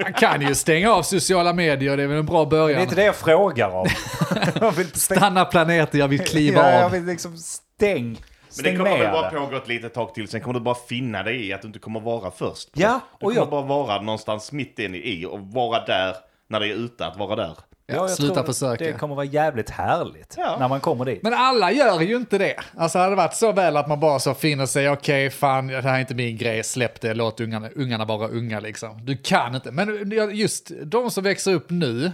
Man 0.02 0.12
kan 0.12 0.40
ju 0.40 0.54
stänga 0.54 0.92
av 0.92 1.02
sociala 1.02 1.52
medier, 1.52 1.96
det 1.96 2.02
är 2.02 2.06
väl 2.06 2.18
en 2.18 2.26
bra 2.26 2.44
Det 2.44 2.56
är 2.56 2.60
början. 2.60 2.82
inte 2.82 2.94
det 2.94 3.04
jag 3.04 3.14
frågar 3.16 3.68
om. 3.70 3.86
jag 4.60 4.70
vill 4.72 4.86
inte 4.86 4.98
stänga, 4.98 5.20
Stanna 5.20 5.44
planeten, 5.44 6.00
jag 6.00 6.08
vill 6.08 6.20
kliva 6.24 6.62
ja, 6.62 6.70
jag 6.70 6.84
av. 6.84 6.90
vill 6.90 7.04
liksom 7.04 7.36
stäng. 7.76 8.20
Men 8.56 8.64
det 8.64 8.76
kommer 8.76 8.98
väl 8.98 9.12
bara 9.12 9.30
pågå 9.30 9.56
ett 9.56 9.68
litet 9.68 9.94
tag 9.94 10.14
till, 10.14 10.28
sen 10.28 10.40
kommer 10.40 10.54
du 10.54 10.64
bara 10.64 10.74
finna 10.88 11.22
dig 11.22 11.46
i 11.48 11.52
att 11.52 11.62
du 11.62 11.66
inte 11.66 11.78
kommer 11.78 12.00
vara 12.00 12.30
först. 12.30 12.68
Ja, 12.74 13.00
Du 13.20 13.26
och 13.26 13.32
kommer 13.32 13.36
jag, 13.36 13.50
bara 13.50 13.62
vara 13.62 14.00
någonstans 14.02 14.52
mitt 14.52 14.78
inne 14.78 14.98
i 14.98 15.26
och 15.26 15.40
vara 15.40 15.84
där 15.84 16.16
när 16.48 16.60
det 16.60 16.66
är 16.68 16.74
ute 16.74 17.06
att 17.06 17.16
vara 17.16 17.36
där. 17.36 17.56
ja, 17.86 17.94
jag 17.94 18.10
sluta 18.10 18.34
tror 18.34 18.44
försöka. 18.44 18.84
Det 18.84 18.92
kommer 18.92 19.14
vara 19.14 19.24
jävligt 19.24 19.70
härligt 19.70 20.34
Ja. 20.38 20.56
när 20.60 20.68
man 20.68 20.80
kommer 20.80 21.04
dit. 21.04 21.22
Men 21.22 21.34
alla 21.34 21.72
gör 21.72 22.00
ju 22.00 22.16
inte 22.16 22.38
det. 22.38 22.56
Alltså 22.76 22.98
hade 22.98 23.10
det 23.10 23.16
varit 23.16 23.34
så 23.34 23.52
väl 23.52 23.76
att 23.76 23.88
man 23.88 24.00
bara 24.00 24.18
så 24.18 24.34
finner 24.34 24.66
sig, 24.66 24.90
okej 24.90 25.30
fan 25.30 25.66
det 25.66 25.80
här 25.82 25.94
är 25.96 26.00
inte 26.00 26.14
min 26.14 26.36
grej, 26.36 26.64
släpp 26.64 27.00
det, 27.00 27.14
låt 27.14 27.40
ungarna, 27.40 27.68
ungarna 27.76 28.04
vara 28.04 28.28
unga 28.28 28.60
liksom. 28.60 29.04
Du 29.06 29.16
kan 29.16 29.54
inte. 29.54 29.70
Men 29.72 30.10
just 30.32 30.70
de 30.84 31.10
som 31.10 31.24
växer 31.24 31.54
upp 31.54 31.70
nu, 31.70 32.12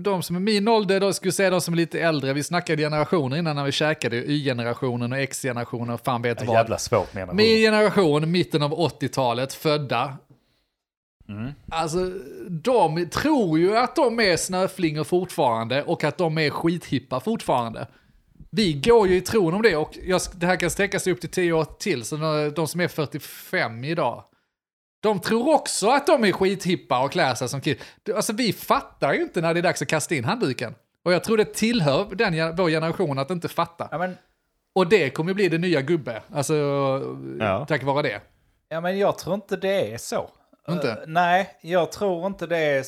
de 0.00 0.22
som 0.22 0.36
är 0.36 0.40
min 0.40 0.68
ålder, 0.68 1.00
då 1.00 1.12
skulle 1.12 1.32
säga 1.32 1.50
de 1.50 1.60
som 1.60 1.74
är 1.74 1.76
lite 1.76 2.00
äldre, 2.00 2.32
vi 2.32 2.42
snackade 2.42 2.82
generationer 2.82 3.36
innan 3.36 3.56
när 3.56 3.64
vi 3.64 3.72
käkade, 3.72 4.16
Y-generationen 4.16 5.12
och 5.12 5.18
X-generationen 5.18 5.90
och 5.90 6.00
fan 6.04 6.22
vet 6.22 6.38
vad. 6.46 6.56
jävla 6.56 6.78
svårt 6.78 7.14
menar 7.14 7.34
Min 7.34 7.56
generation, 7.56 8.30
mitten 8.30 8.62
av 8.62 8.72
80-talet, 8.72 9.52
födda. 9.52 10.16
Mm. 11.28 11.52
Alltså, 11.68 11.98
de 12.48 13.06
tror 13.06 13.58
ju 13.58 13.76
att 13.76 13.96
de 13.96 14.20
är 14.20 14.36
snöflingor 14.36 15.04
fortfarande 15.04 15.82
och 15.82 16.04
att 16.04 16.18
de 16.18 16.38
är 16.38 16.50
skithippa 16.50 17.20
fortfarande. 17.20 17.86
Vi 18.50 18.72
går 18.72 19.08
ju 19.08 19.16
i 19.16 19.20
tron 19.20 19.54
om 19.54 19.62
det 19.62 19.76
och 19.76 19.98
jag, 20.06 20.20
det 20.34 20.46
här 20.46 20.56
kan 20.56 20.70
sträcka 20.70 20.98
sig 20.98 21.12
upp 21.12 21.20
till 21.20 21.30
10 21.30 21.52
år 21.52 21.66
till, 21.78 22.04
så 22.04 22.16
de 22.56 22.68
som 22.68 22.80
är 22.80 22.88
45 22.88 23.84
idag. 23.84 24.24
De 25.00 25.20
tror 25.20 25.54
också 25.54 25.88
att 25.90 26.06
de 26.06 26.24
är 26.24 26.32
skithippa 26.32 27.04
och 27.04 27.12
klär 27.12 27.34
sig 27.34 27.48
som 27.48 27.60
kid. 27.60 27.78
Alltså 28.16 28.32
vi 28.32 28.52
fattar 28.52 29.12
ju 29.12 29.22
inte 29.22 29.40
när 29.40 29.54
det 29.54 29.60
är 29.60 29.62
dags 29.62 29.82
att 29.82 29.88
kasta 29.88 30.14
in 30.14 30.24
handduken. 30.24 30.74
Och 31.04 31.12
jag 31.12 31.24
tror 31.24 31.36
det 31.36 31.54
tillhör 31.54 32.06
den, 32.14 32.56
vår 32.56 32.68
generation 32.70 33.18
att 33.18 33.30
inte 33.30 33.48
fatta. 33.48 33.88
Ja, 33.90 33.98
men 33.98 34.16
Och 34.74 34.86
det 34.88 35.10
kommer 35.10 35.34
bli 35.34 35.48
det 35.48 35.58
nya 35.58 35.80
gubbe. 35.80 36.22
Alltså, 36.34 36.54
Ja. 37.40 37.66
tack 37.68 37.82
vare 37.82 38.02
det. 38.02 38.20
Ja, 38.68 38.80
men 38.80 38.98
jag 38.98 39.18
tror 39.18 39.34
inte 39.34 39.56
det 39.56 39.92
är 39.92 39.98
så. 39.98 40.30
Inte? 40.68 40.90
Eh, 40.90 40.96
nej, 41.06 41.50
jag 41.60 41.92
tror 41.92 42.26
inte 42.26 42.46
det 42.46 42.58
är... 42.58 42.84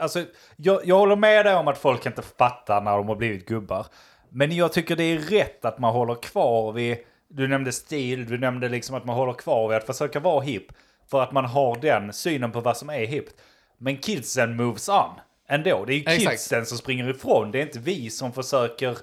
Alltså, 0.00 0.24
jag, 0.56 0.80
jag 0.84 0.98
håller 0.98 1.16
med 1.16 1.46
dig 1.46 1.54
om 1.54 1.68
att 1.68 1.78
folk 1.78 2.06
inte 2.06 2.22
fattar 2.22 2.80
när 2.80 2.96
de 2.96 3.08
har 3.08 3.16
blivit 3.16 3.46
gubbar. 3.46 3.86
Men 4.30 4.52
jag 4.56 4.72
tycker 4.72 4.96
det 4.96 5.02
är 5.04 5.18
rätt 5.18 5.64
att 5.64 5.78
man 5.78 5.92
håller 5.92 6.14
kvar 6.14 6.72
vid... 6.72 6.96
Du 7.28 7.48
nämnde 7.48 7.72
stil, 7.72 8.26
du 8.26 8.38
nämnde 8.38 8.68
liksom 8.68 8.96
att 8.96 9.04
man 9.04 9.16
håller 9.16 9.32
kvar 9.32 9.68
vid 9.68 9.76
att 9.76 9.86
försöka 9.86 10.20
vara 10.20 10.40
hipp. 10.40 10.66
För 11.10 11.22
att 11.22 11.32
man 11.32 11.44
har 11.44 11.76
den 11.80 12.12
synen 12.12 12.52
på 12.52 12.60
vad 12.60 12.76
som 12.76 12.90
är 12.90 13.06
hippt. 13.06 13.34
Men 13.78 13.96
kidsen 13.96 14.56
moves 14.56 14.88
on 14.88 15.10
ändå. 15.48 15.84
Det 15.84 15.92
är 15.92 15.94
ju 15.94 16.00
Exakt. 16.00 16.30
kidsen 16.30 16.66
som 16.66 16.78
springer 16.78 17.10
ifrån. 17.10 17.50
Det 17.50 17.58
är 17.58 17.62
inte 17.62 17.78
vi 17.78 18.10
som 18.10 18.32
försöker... 18.32 18.98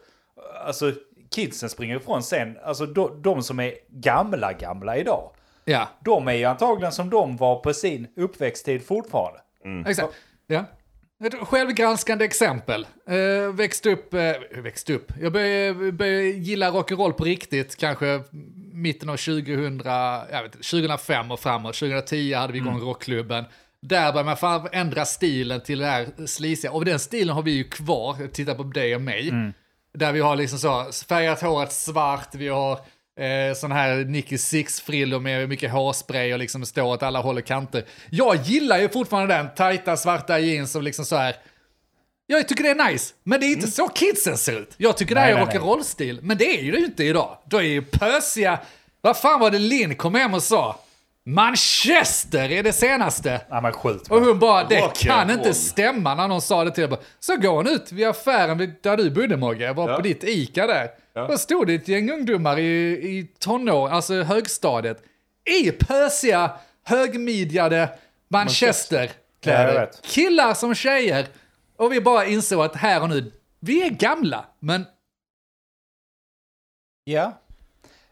Alltså, 0.65 0.91
kidsen 1.31 1.69
springer 1.69 1.95
ifrån 1.95 2.23
sen. 2.23 2.57
Alltså 2.63 2.85
de, 2.85 3.21
de 3.21 3.43
som 3.43 3.59
är 3.59 3.73
gamla, 3.89 4.53
gamla 4.53 4.97
idag. 4.97 5.31
Ja, 5.65 5.87
De 6.03 6.27
är 6.27 6.33
ju 6.33 6.45
antagligen 6.45 6.91
som 6.91 7.09
de 7.09 7.37
var 7.37 7.59
på 7.59 7.73
sin 7.73 8.07
uppväxttid 8.15 8.85
fortfarande. 8.85 9.39
exakt. 9.89 10.13
Ja. 10.47 10.65
Ett 11.23 11.33
självgranskande 11.33 12.25
exempel. 12.25 12.87
Uh, 13.11 13.53
växte 13.55 13.89
upp, 13.89 14.13
uh, 14.13 14.61
växte 14.61 14.93
upp. 14.93 15.11
Jag 15.21 15.33
började, 15.33 15.91
började 15.91 16.23
gilla 16.23 16.71
rock'n'roll 16.71 17.11
på 17.11 17.23
riktigt, 17.23 17.75
kanske 17.75 18.23
mitten 18.75 19.09
av 19.09 19.17
2000, 19.17 19.81
jag 19.85 20.43
vet, 20.43 20.55
inte, 20.55 20.69
2005 20.69 21.31
och 21.31 21.39
framåt. 21.39 21.75
2010 21.75 22.33
hade 22.33 22.53
vi 22.53 22.59
igång 22.59 22.79
rockklubben. 22.79 23.45
Där 23.81 24.11
började 24.11 24.23
man 24.23 24.37
fan 24.37 24.67
ändra 24.71 25.05
stilen 25.05 25.61
till 25.61 25.79
det 25.79 25.85
här 25.85 26.25
slisiga. 26.25 26.71
Och 26.71 26.85
den 26.85 26.99
stilen 26.99 27.35
har 27.35 27.43
vi 27.43 27.51
ju 27.51 27.63
kvar, 27.63 28.27
titta 28.27 28.55
på 28.55 28.63
dig 28.63 28.95
och 28.95 29.01
mig. 29.01 29.31
Där 29.93 30.11
vi 30.11 30.19
har 30.19 30.35
liksom 30.35 30.59
så, 30.59 30.91
färgat 31.07 31.41
håret 31.41 31.71
svart, 31.71 32.35
vi 32.35 32.47
har 32.47 32.71
eh, 33.19 33.53
sån 33.55 33.71
här 33.71 34.05
Nicky 34.05 34.37
Six-frillor 34.37 35.19
med 35.19 35.49
mycket 35.49 35.71
hårspray 35.71 36.33
och 36.33 36.39
liksom 36.39 36.65
står 36.65 36.83
åt 36.83 37.03
alla 37.03 37.21
håll 37.21 37.37
och 37.37 37.45
kanter. 37.45 37.85
Jag 38.09 38.35
gillar 38.35 38.79
ju 38.79 38.89
fortfarande 38.89 39.35
den, 39.35 39.47
tajta 39.55 39.97
svarta 39.97 40.39
jeans 40.39 40.75
och 40.75 40.83
liksom 40.83 41.05
så 41.05 41.15
här. 41.15 41.35
Jag 42.27 42.47
tycker 42.47 42.63
det 42.63 42.69
är 42.69 42.91
nice, 42.91 43.13
men 43.23 43.39
det 43.39 43.45
är 43.45 43.51
inte 43.51 43.67
så 43.67 43.87
kidsen 43.87 44.37
ser 44.37 44.59
ut. 44.59 44.73
Jag 44.77 44.97
tycker 44.97 45.15
det 45.15 45.21
Nej, 45.21 45.33
här 45.33 45.41
är 45.41 45.45
rock'n'roll-stil, 45.45 46.19
men 46.21 46.37
det 46.37 46.59
är 46.59 46.63
ju 46.63 46.71
det 46.71 46.77
ju 46.77 46.85
inte 46.85 47.03
idag. 47.03 47.37
Då 47.45 47.57
är 47.57 47.61
ju 47.61 47.81
pösiga... 47.81 48.59
Vad 49.01 49.17
fan 49.17 49.39
var 49.39 49.51
det 49.51 49.59
Linn 49.59 49.95
kom 49.95 50.15
hem 50.15 50.33
och 50.33 50.43
sa? 50.43 50.79
Manchester 51.25 52.51
är 52.51 52.63
det 52.63 52.73
senaste. 52.73 53.41
Ja 53.49 53.61
men 53.61 53.71
skjut 53.73 54.07
Och 54.11 54.21
hon 54.21 54.39
bara, 54.39 54.63
det 54.63 54.91
kan 54.95 55.29
inte 55.31 55.53
stämma 55.53 56.15
när 56.15 56.27
någon 56.27 56.41
sa 56.41 56.63
det 56.63 56.71
till 56.71 56.83
henne. 56.83 56.97
Så 57.19 57.35
går 57.37 57.51
hon 57.55 57.67
ut 57.67 57.91
vid 57.91 58.07
affären 58.07 58.73
där 58.81 58.97
du 58.97 59.09
bodde 59.11 59.37
Mogge, 59.37 59.73
var 59.73 59.89
Ja. 59.89 59.95
på 59.95 60.01
ditt 60.01 60.23
ICA 60.23 60.67
där. 60.67 60.87
Ja. 61.13 61.27
Då 61.27 61.37
stod 61.37 61.67
det 61.67 61.73
ett 61.73 61.87
gäng 61.87 62.11
ungdomar 62.11 62.59
i, 62.59 62.91
i 62.91 63.27
tonår, 63.39 63.89
alltså 63.89 64.21
högstadiet, 64.23 64.97
i 65.63 65.71
pösiga, 65.71 66.51
högmidjade 66.83 67.77
Ja, 67.77 67.87
Manchester-kläder. 68.27 69.79
vet. 69.79 70.01
Killar 70.01 70.53
som 70.53 70.75
tjejer. 70.75 71.25
Och 71.77 71.91
vi 71.91 72.01
bara 72.01 72.25
insåg 72.25 72.61
att 72.65 72.75
här 72.75 73.01
och 73.01 73.09
nu, 73.09 73.31
vi 73.59 73.83
är 73.83 73.89
gamla, 73.89 74.45
men 74.59 74.85
Ja. 77.03 77.41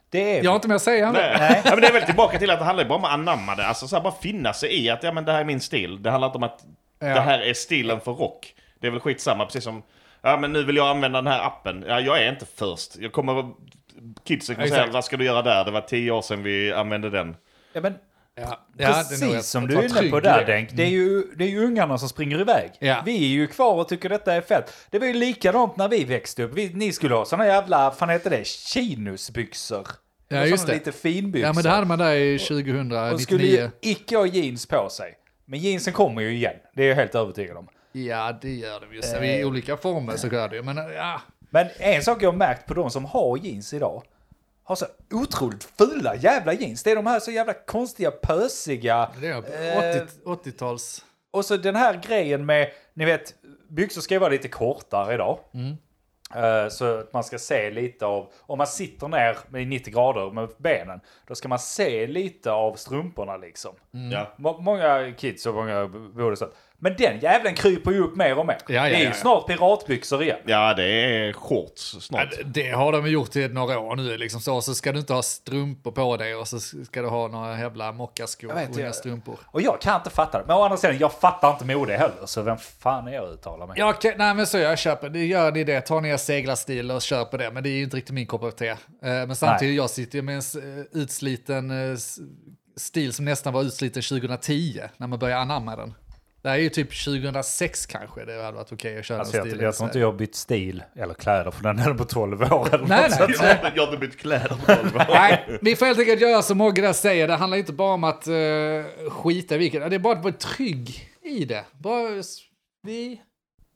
Det 0.09 0.37
är 0.37 0.43
jag 0.43 0.51
har 0.51 0.55
inte 0.55 0.67
mer 0.67 0.75
att 0.75 0.81
säga. 0.81 1.11
det. 1.11 1.37
Nej. 1.39 1.61
Ja, 1.65 1.71
men 1.71 1.81
det 1.81 1.87
är 1.87 1.93
väl 1.93 2.03
tillbaka 2.03 2.39
till 2.39 2.49
att 2.49 2.59
det 2.59 2.65
handlar 2.65 2.85
bara 2.85 2.97
om 2.97 3.05
att 3.05 3.11
anamma 3.11 3.55
det. 3.55 3.67
Alltså 3.67 3.87
så 3.87 3.95
här, 3.95 4.03
bara 4.03 4.13
finna 4.13 4.53
sig 4.53 4.83
i 4.83 4.89
att 4.89 5.03
ja, 5.03 5.11
men 5.11 5.25
det 5.25 5.31
här 5.31 5.39
är 5.39 5.45
min 5.45 5.61
stil. 5.61 6.03
Det 6.03 6.11
handlar 6.11 6.27
inte 6.27 6.37
om 6.37 6.43
att 6.43 6.63
Ja. 6.99 7.07
det 7.07 7.21
här 7.21 7.39
är 7.39 7.53
stilen 7.53 8.01
för 8.01 8.11
rock. 8.13 8.55
Det 8.79 8.87
är 8.87 8.91
väl 8.91 8.99
skitsamma, 8.99 9.45
precis 9.45 9.63
som 9.63 9.83
ja 10.21 10.37
men 10.37 10.53
nu 10.53 10.63
vill 10.63 10.75
jag 10.75 10.87
använda 10.87 11.21
den 11.21 11.31
här 11.31 11.45
appen. 11.45 11.85
Ja, 11.87 11.99
jag 11.99 12.23
är 12.23 12.29
inte 12.29 12.45
först. 12.45 12.95
Jag 12.97 13.11
kommer... 13.11 13.51
Kidsen 14.23 14.55
kommer 14.55 14.67
säga, 14.67 14.87
vad 14.91 15.05
ska 15.05 15.17
du 15.17 15.25
göra 15.25 15.41
där? 15.41 15.65
Det 15.65 15.71
var 15.71 15.81
tio 15.81 16.11
år 16.11 16.21
sedan 16.21 16.43
vi 16.43 16.73
använde 16.73 17.09
den. 17.09 17.35
Ja, 17.73 17.81
men 17.81 17.93
Ja, 18.35 18.67
ja, 18.77 19.03
det 19.09 19.15
är 19.15 19.19
nog 19.25 19.31
precis 19.33 19.49
som 19.49 19.67
du 19.67 19.77
är 19.77 19.99
inne 20.01 20.09
på 20.11 20.19
där. 20.19 20.45
Denk. 20.45 20.69
Det 20.71 20.83
är, 20.83 20.87
ju, 20.89 21.23
det 21.35 21.43
är 21.43 21.49
ju 21.49 21.65
ungarna 21.65 21.97
som 21.97 22.09
springer 22.09 22.41
iväg. 22.41 22.71
Ja. 22.79 23.01
Vi 23.05 23.15
är 23.15 23.27
ju 23.27 23.47
kvar 23.47 23.73
och 23.73 23.89
tycker 23.89 24.09
detta 24.09 24.33
är 24.33 24.41
fett. 24.41 24.73
Det 24.89 24.99
var 24.99 25.07
ju 25.07 25.13
likadant 25.13 25.77
när 25.77 25.87
vi 25.87 26.03
växte 26.03 26.43
upp. 26.43 26.53
Vi, 26.53 26.73
ni 26.73 26.91
skulle 26.91 27.15
ha 27.15 27.25
såna 27.25 27.47
jävla, 27.47 27.91
fan 27.91 28.09
heter 28.09 28.29
det, 28.29 28.47
chinosbyxor. 28.47 29.87
Ja, 30.27 30.45
just 30.45 30.67
det. 30.67 30.73
Lite 30.73 30.91
finbyxor. 30.91 31.47
Ja, 31.47 31.53
men 31.53 31.63
det 31.63 31.69
hade 31.69 31.85
man 31.85 31.99
där 31.99 32.15
i 32.15 32.37
Och 32.37 32.41
skulle 32.41 32.59
2099. 32.63 33.71
ju 33.81 33.91
icke 33.91 34.17
ha 34.17 34.25
jeans 34.25 34.65
på 34.65 34.89
sig. 34.89 35.13
Men 35.45 35.59
jeansen 35.59 35.93
kommer 35.93 36.21
ju 36.21 36.33
igen. 36.33 36.55
Det 36.75 36.83
är 36.83 36.87
jag 36.87 36.95
helt 36.95 37.15
övertygad 37.15 37.57
om. 37.57 37.67
Ja, 37.91 38.37
det 38.41 38.49
gör 38.53 38.79
de 38.79 38.95
ju. 38.95 39.01
Så 39.01 39.17
Eh. 39.17 39.39
I 39.39 39.45
olika 39.45 39.77
former 39.77 40.17
så 40.17 40.27
gör 40.27 40.49
det 40.49 40.55
ju. 40.55 40.63
Men 40.63 40.77
ja, 40.77 41.21
Men 41.49 41.67
en 41.77 42.03
sak 42.03 42.23
jag 42.23 42.31
har 42.31 42.37
märkt 42.37 42.67
på 42.67 42.73
de 42.73 42.89
som 42.89 43.05
har 43.05 43.37
jeans 43.37 43.73
idag. 43.73 44.03
Har 44.63 44.75
så 44.75 44.85
otroligt 45.11 45.63
fula 45.63 46.15
jävla 46.15 46.53
jeans. 46.53 46.83
Det 46.83 46.91
är 46.91 46.95
de 46.95 47.07
här 47.07 47.19
så 47.19 47.31
jävla 47.31 47.53
konstiga, 47.53 48.11
pösiga. 48.11 49.09
det 49.21 49.27
är 49.27 49.95
eh, 49.95 50.01
80 50.25 50.49
80-tals... 50.49 51.05
Och 51.31 51.45
så 51.45 51.57
den 51.57 51.75
här 51.75 52.01
grejen 52.07 52.45
med, 52.45 52.71
ni 52.93 53.05
vet, 53.05 53.33
byxor 53.69 54.01
ska 54.01 54.13
ju 54.13 54.19
vara 54.19 54.29
lite 54.29 54.47
kortare 54.47 55.13
idag. 55.13 55.39
Eh, 56.35 56.69
Så 56.69 56.99
att 56.99 57.13
man 57.13 57.23
ska 57.23 57.39
se 57.39 57.71
lite 57.71 58.05
av, 58.05 58.31
om 58.41 58.57
man 58.57 58.67
sitter 58.67 59.07
ner 59.07 59.37
med 59.49 59.67
90 59.67 59.93
grader 59.93 60.31
med 60.31 60.49
benen, 60.57 60.99
då 61.27 61.35
ska 61.35 61.47
man 61.47 61.59
se 61.59 62.07
lite 62.07 62.51
av 62.51 62.75
strumporna 62.75 63.37
liksom. 63.37 63.75
Ja. 64.11 64.33
Må- 64.37 64.57
Många 64.61 65.13
kids 65.17 65.45
och 65.45 65.55
många 65.55 65.87
borde 65.87 66.35
så. 66.37 66.47
Men 66.83 66.95
den 66.97 67.19
jävlen 67.19 67.53
kryper 67.55 67.91
ju 67.91 67.99
upp 67.99 68.15
mer 68.15 68.37
och 68.39 68.45
mer. 68.45 68.57
Ja, 68.67 68.73
ja, 68.73 68.83
det 68.83 68.95
är 68.95 68.99
ju 68.99 69.05
ja, 69.05 69.13
snart 69.13 69.47
piratbyxor 69.47 70.23
igen. 70.23 70.37
ja, 70.45 70.73
det 70.73 70.83
är 70.85 71.33
shorts 71.33 71.95
snart. 71.99 72.27
Ja, 72.37 72.43
det 72.45 72.69
har 72.71 72.91
de 72.91 73.07
gjort 73.07 73.35
i 73.35 73.47
några 73.47 73.79
år 73.79 73.95
nu 73.95 74.17
liksom 74.17 74.41
så. 74.41 74.61
Så 74.61 74.75
ska 74.75 74.91
du 74.91 74.99
inte 74.99 75.13
ha 75.13 75.21
strumpor 75.23 75.91
på 75.91 76.17
dig 76.17 76.35
och 76.35 76.47
så 76.47 76.59
ska 76.59 77.01
du 77.01 77.07
ha 77.07 77.27
några 77.27 77.59
jävla 77.59 77.91
mockaskor 77.91 78.49
Jag 78.49 78.55
vet, 78.55 78.69
och 78.69 78.75
inga 78.77 78.85
jag- 78.85 78.95
strumpor. 78.95 79.39
Och 79.45 79.61
jag 79.61 79.81
kan 79.81 79.95
inte 79.95 80.09
fatta 80.09 80.37
det. 80.39 80.45
Men 80.47 80.55
å 80.57 80.63
andra 80.63 80.77
sidan, 80.77 80.97
jag 80.97 81.13
fattar 81.13 81.51
inte 81.51 81.65
mode 81.65 81.97
heller. 81.97 82.25
Så 82.25 82.41
vem 82.41 82.57
fan 82.57 83.07
är 83.07 83.13
jag 83.13 83.25
att 83.25 83.33
uttala 83.33 83.65
mig? 83.67 83.75
Ja, 83.79 83.89
okej, 83.89 84.15
nej 84.17 84.33
men 84.33 84.47
så 84.47 84.57
jag 84.57 84.79
köper, 84.79 85.09
det 85.09 85.25
gör 85.25 85.51
ni 85.51 85.63
det, 85.63 85.81
ta 85.81 85.99
ner 85.99 86.17
seglarstil 86.17 86.91
och 86.91 87.01
kör 87.01 87.25
på 87.25 87.37
det, 87.37 87.51
men 87.51 87.63
det 87.63 87.69
är 87.69 87.77
ju 87.77 87.83
inte 87.83 87.97
riktigt 87.97 88.15
min 88.15 88.25
kopp 88.27 88.43
av 88.43 88.51
te. 88.51 88.75
Men 89.01 89.35
samtidigt, 89.35 89.75
jag 89.77 89.89
sitter 89.89 90.15
ju 90.17 90.21
med 90.21 90.35
en 90.35 90.79
eh, 90.79 90.85
utsliten 91.01 91.71
eh, 91.91 91.97
stil 92.77 93.13
som 93.13 93.25
nästan 93.25 93.53
var 93.53 93.61
utsliten 93.63 94.01
2010, 94.03 94.81
när 94.97 95.07
man 95.07 95.19
började 95.19 95.41
anamma 95.41 95.75
den. 95.75 95.93
Det 96.43 96.49
här 96.49 96.55
är 96.55 96.61
ju 96.61 96.69
typ 96.69 97.03
2006 97.05 97.85
kanske, 97.85 98.25
det 98.25 98.43
hade 98.43 98.57
varit 98.57 98.71
okej 98.71 98.99
att 98.99 99.05
köra 99.05 99.19
Alltså, 99.19 99.37
den 99.37 99.49
jag, 99.49 99.61
jag 99.61 99.75
tror 99.75 99.87
inte 99.89 99.99
jag 99.99 100.07
har 100.07 100.13
bytt 100.13 100.35
stil 100.35 100.83
eller 100.95 101.13
kläder 101.13 101.51
för 101.51 101.63
den 101.63 101.79
är 101.79 101.93
på 101.93 102.03
12 102.05 102.41
år 102.53 102.73
eller 102.75 102.87
Nej, 102.87 103.09
något 103.09 103.19
nej. 103.19 103.27
sånt. 103.27 103.31
Jag 103.41 103.55
har- 103.55 103.71
jag 103.75 103.85
har 103.85 103.93
inte 103.93 104.07
bytt 104.07 104.17
kläder 104.17 104.47
på 104.49 104.65
tolv 104.75 104.95
år. 104.95 105.05
Nej, 105.09 105.59
vi 105.61 105.75
får 105.75 105.85
helt 105.85 105.99
enkelt 105.99 106.21
göra 106.21 106.41
som 106.41 106.57
Mogge 106.57 106.81
där 106.81 106.93
säger. 106.93 107.27
Det 107.27 107.35
handlar 107.35 107.57
inte 107.57 107.73
bara 107.73 107.93
om 107.93 108.03
att 108.03 108.27
uh, 108.27 109.09
skita 109.11 109.55
i 109.55 109.57
vilket. 109.57 109.89
Det 109.89 109.95
är 109.95 109.99
bara 109.99 110.17
att 110.17 110.23
vara 110.23 110.33
trygg 110.33 111.09
i 111.23 111.45
det. 111.45 111.63
Bara, 111.71 112.09
vi 112.83 113.21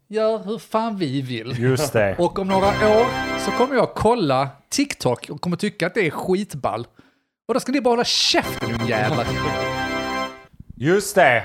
gör 0.10 0.38
hur 0.44 0.58
fan 0.60 0.98
vi 0.98 1.22
vill. 1.22 1.60
Just 1.60 1.94
det. 1.94 2.16
Och 2.20 2.40
om 2.40 2.48
några 2.48 2.68
år 2.68 3.06
så 3.46 3.52
kommer 3.52 3.76
jag 3.76 3.94
kolla 3.94 4.50
TikTok 4.70 5.30
och 5.30 5.42
kommer 5.42 5.58
tycka 5.58 5.88
att 5.88 5.94
det 5.94 6.08
är 6.08 6.12
skitball. 6.12 6.88
Och 7.48 7.54
då 7.54 7.60
ska 7.60 7.72
ni 7.72 7.82
bara 7.82 7.90
hålla 7.92 8.04
käften 8.04 8.88
jävlar. 8.88 9.28
Just 10.76 11.16
det. 11.16 11.44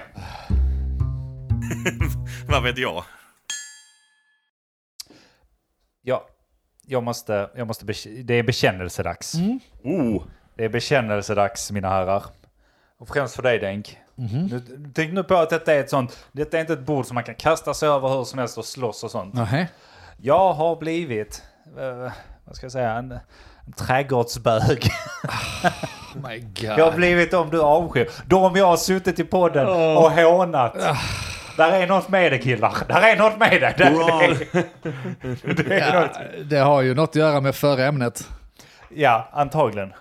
Vad 2.48 2.62
vet 2.62 2.78
jag? 2.78 3.04
Ja, 6.02 6.26
jag 6.86 7.02
måste, 7.02 7.50
jag 7.56 7.66
måste 7.66 7.86
det 8.22 8.34
är 8.34 8.42
bekännelsedags. 8.42 9.34
Oh, 9.82 10.22
Det 10.56 10.64
är 10.64 10.68
bekännelsedags 10.68 11.70
mina 11.70 11.88
herrar. 11.88 12.22
Och 12.98 13.08
främst 13.08 13.34
för 13.34 13.42
dig 13.42 13.58
Denk. 13.58 13.98
Nu, 14.50 14.62
tänk 14.94 15.12
nu 15.12 15.22
på 15.24 15.34
att 15.34 15.50
detta 15.50 15.74
är 15.74 15.80
ett 15.80 15.90
sånt, 15.90 16.26
detta 16.32 16.56
är 16.56 16.60
inte 16.60 16.72
ett 16.72 16.86
bord 16.86 17.06
som 17.06 17.14
man 17.14 17.24
kan 17.24 17.34
kasta 17.34 17.74
sig 17.74 17.88
över 17.88 18.08
hur 18.08 18.24
som 18.24 18.38
helst 18.38 18.58
och 18.58 18.64
slåss 18.64 19.04
och 19.04 19.10
sånt. 19.10 19.34
Nej. 19.34 19.68
Jag 20.16 20.52
har 20.52 20.76
blivit, 20.76 21.42
eh, 21.78 22.12
vad 22.44 22.56
ska 22.56 22.64
jag 22.64 22.72
säga, 22.72 22.92
en, 22.92 23.12
en 23.66 23.72
trädgårdsbög. 23.76 24.90
Oh 26.14 26.28
my 26.30 26.38
god. 26.40 26.64
Jag 26.78 26.84
har 26.84 26.92
blivit 26.96 27.34
om 27.34 27.50
du 27.50 27.62
avskyr. 27.62 28.10
De 28.26 28.56
jag 28.56 28.66
har 28.66 28.76
suttit 28.76 29.18
i 29.18 29.24
podden 29.24 29.66
och 29.96 30.10
hånat. 30.12 30.76
Där 31.56 31.72
är 31.82 31.86
något 31.86 32.08
med 32.08 32.32
det 32.32 32.38
killar. 32.38 32.74
Där 32.88 33.02
är 33.02 33.16
något 33.16 33.38
med 33.38 33.50
det. 33.60 33.74
det, 33.78 33.90
det, 35.56 35.62
det 35.62 35.78
ja, 35.78 36.08
det 36.44 36.58
har 36.58 36.82
ju 36.82 36.94
något 36.94 37.08
att 37.10 37.16
göra 37.16 37.40
med 37.40 37.54
förra 37.54 37.84
ämnet. 37.84 38.28
Ja, 38.88 39.28
antagligen. 39.32 39.92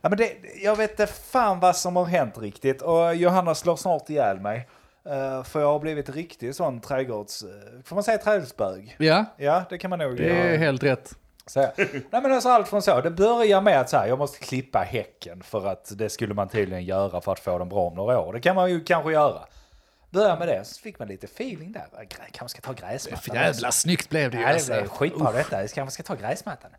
Ja, 0.00 0.08
men 0.08 0.18
det, 0.18 0.32
jag 0.62 0.76
vet 0.76 0.90
inte 0.90 1.06
fan 1.12 1.60
vad 1.60 1.76
som 1.76 1.96
har 1.96 2.04
hänt 2.04 2.38
riktigt. 2.38 2.82
Och 2.82 3.14
Johanna 3.14 3.54
slår 3.54 3.76
snart 3.76 4.10
ihjäl 4.10 4.40
mig. 4.40 4.68
Eh, 5.08 5.42
för 5.44 5.60
jag 5.60 5.66
har 5.72 5.78
blivit 5.78 6.08
riktigt 6.10 6.56
sån 6.56 6.80
trädgårds... 6.80 7.42
eh, 7.42 7.48
får 7.84 7.96
man 7.96 8.02
säga 8.04 8.18
trädgårdsbög? 8.18 8.96
Ja, 8.98 9.24
Ja, 9.36 9.62
det 9.70 9.78
kan 9.78 9.90
man 9.90 9.98
nog 9.98 10.16
det 10.16 10.30
är 10.30 10.44
göra. 10.48 10.56
helt 10.56 10.82
rätt. 10.82 11.10
säga. 11.46 11.70
Nej 11.76 12.22
men 12.22 12.32
alltså 12.32 12.48
allt 12.48 12.68
från 12.68 12.82
så. 12.82 13.00
Det 13.00 13.10
börjar 13.10 13.60
med 13.60 13.80
att 13.80 13.90
så 13.90 13.96
här, 13.96 14.06
jag 14.06 14.18
måste 14.18 14.38
klippa 14.38 14.78
häcken 14.78 15.42
för 15.42 15.66
att 15.66 15.92
det 15.98 16.08
skulle 16.08 16.34
man 16.34 16.48
tydligen 16.48 16.84
göra 16.84 17.20
för 17.20 17.32
att 17.32 17.40
få 17.40 17.58
den 17.58 17.68
bra 17.68 17.80
om 17.80 17.94
några 17.94 18.20
år. 18.20 18.32
Det 18.32 18.40
kan 18.40 18.54
man 18.56 18.70
ju 18.70 18.84
kanske 18.84 19.12
göra. 19.12 19.40
Börja 20.16 20.36
med 20.36 20.48
det, 20.48 20.64
så 20.64 20.80
fick 20.80 20.98
man 20.98 21.08
lite 21.08 21.26
feeling 21.26 21.72
där. 21.72 21.86
Kanske 22.32 22.58
ska 22.58 22.72
ta 22.74 22.86
gräsmattan. 22.86 23.36
Jävla 23.36 23.72
snyggt 23.72 24.08
blev 24.08 24.30
det 24.30 24.36
ju. 24.36 24.42
Ja, 24.42 24.48
det 24.48 24.54
alltså. 24.54 24.72
blev 24.72 24.88
skitbra 24.88 25.32
detta. 25.32 25.60
Jag 25.60 25.70
kanske 25.70 25.94
ska 25.94 26.02
ta 26.02 26.22
gräsmattan. 26.22 26.70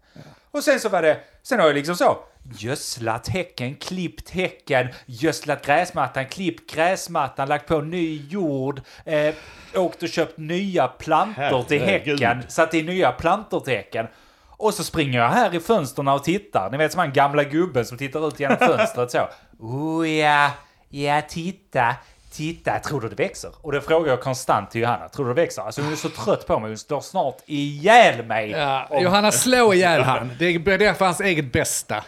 Och 0.52 0.64
sen 0.64 0.80
så 0.80 0.90
var 0.90 1.02
det, 1.02 1.20
sen 1.44 1.60
har 1.60 1.68
jag 1.68 1.76
liksom 1.76 1.96
så, 1.96 2.18
gödslat 2.58 3.28
häcken, 3.28 3.76
klippt 3.76 4.30
häcken, 4.30 4.88
gödslat 5.06 5.66
gräsmattan, 5.66 6.26
klippt 6.26 6.74
gräsmattan, 6.74 7.48
lagt 7.48 7.68
på 7.68 7.82
ny 7.82 8.28
jord, 8.30 8.82
eh, 9.06 9.36
åkt 9.76 10.04
och 10.04 10.10
köpt 10.10 10.38
nya 10.38 10.88
plantor 10.88 11.64
till 11.64 11.82
häcken, 11.82 12.44
satt 12.48 12.74
in 12.74 12.86
nya 12.86 13.12
plantor 13.12 13.60
till 13.60 13.74
häcken. 13.74 14.08
Och 14.50 14.74
så 14.74 14.84
springer 14.84 15.20
jag 15.20 15.30
här 15.30 15.56
i 15.56 15.60
fönstren 15.60 16.08
och 16.08 16.24
tittar. 16.24 16.72
Ni 16.72 16.78
vet 16.78 16.92
som 16.92 17.00
han 17.00 17.14
gamla 17.14 17.44
gubben 17.44 17.86
som 17.86 17.98
tittar 17.98 18.28
ut 18.28 18.40
genom 18.40 18.58
fönstret 18.78 19.12
så. 19.12 19.28
Oh 19.60 20.10
ja, 20.10 20.52
ja 20.90 21.22
titta, 21.22 21.96
titta, 22.32 22.80
tror 22.80 23.02
du 23.02 23.10
det 23.10 23.16
växer? 23.24 23.52
Och 23.62 23.72
det 23.72 23.82
frågar 23.82 24.10
jag 24.10 24.22
konstant 24.22 24.72
till 24.72 24.82
Johanna, 24.82 25.10
tror 25.10 25.26
du 25.28 25.34
det 25.34 25.42
växer? 25.42 25.62
Alltså 25.62 25.82
hon 25.82 25.92
är 25.92 25.96
så 25.96 26.10
trött 26.10 26.48
på 26.48 26.60
mig, 26.60 26.70
hon 26.70 26.78
slår 26.78 27.02
snart 27.02 27.38
ihjäl 27.46 28.26
mig. 28.26 28.50
Ja, 28.52 28.88
om- 28.90 29.04
Johanna, 29.04 29.32
slå 29.32 29.74
ihjäl 29.74 30.02
han. 30.04 30.32
Det 30.40 30.46
är 30.46 30.78
det 30.78 30.86
är 30.86 30.94
för 30.94 31.06
hans 31.06 31.20
eget 31.22 31.52
bästa. 31.52 32.04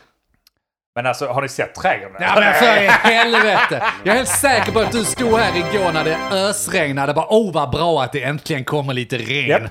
Men 0.95 1.05
alltså, 1.05 1.27
har 1.27 1.41
ni 1.41 1.49
sett 1.49 1.75
trädgården? 1.75 2.17
Ja 2.21 2.39
men 2.39 2.53
för 2.53 2.83
i 2.83 2.87
helvete! 2.87 3.83
Jag 4.03 4.13
är 4.13 4.17
helt 4.17 4.29
säker 4.29 4.71
på 4.71 4.79
att 4.79 4.91
du 4.91 5.05
stod 5.05 5.39
här 5.39 5.57
igår 5.57 5.91
när 5.91 6.03
det 6.03 6.17
ösregnade. 6.31 7.13
Bara, 7.13 7.25
oh 7.29 7.53
vad 7.53 7.69
bra 7.69 8.03
att 8.03 8.11
det 8.11 8.23
äntligen 8.23 8.63
kommer 8.63 8.93
lite 8.93 9.17
regn. 9.17 9.47
Japp. 9.49 9.61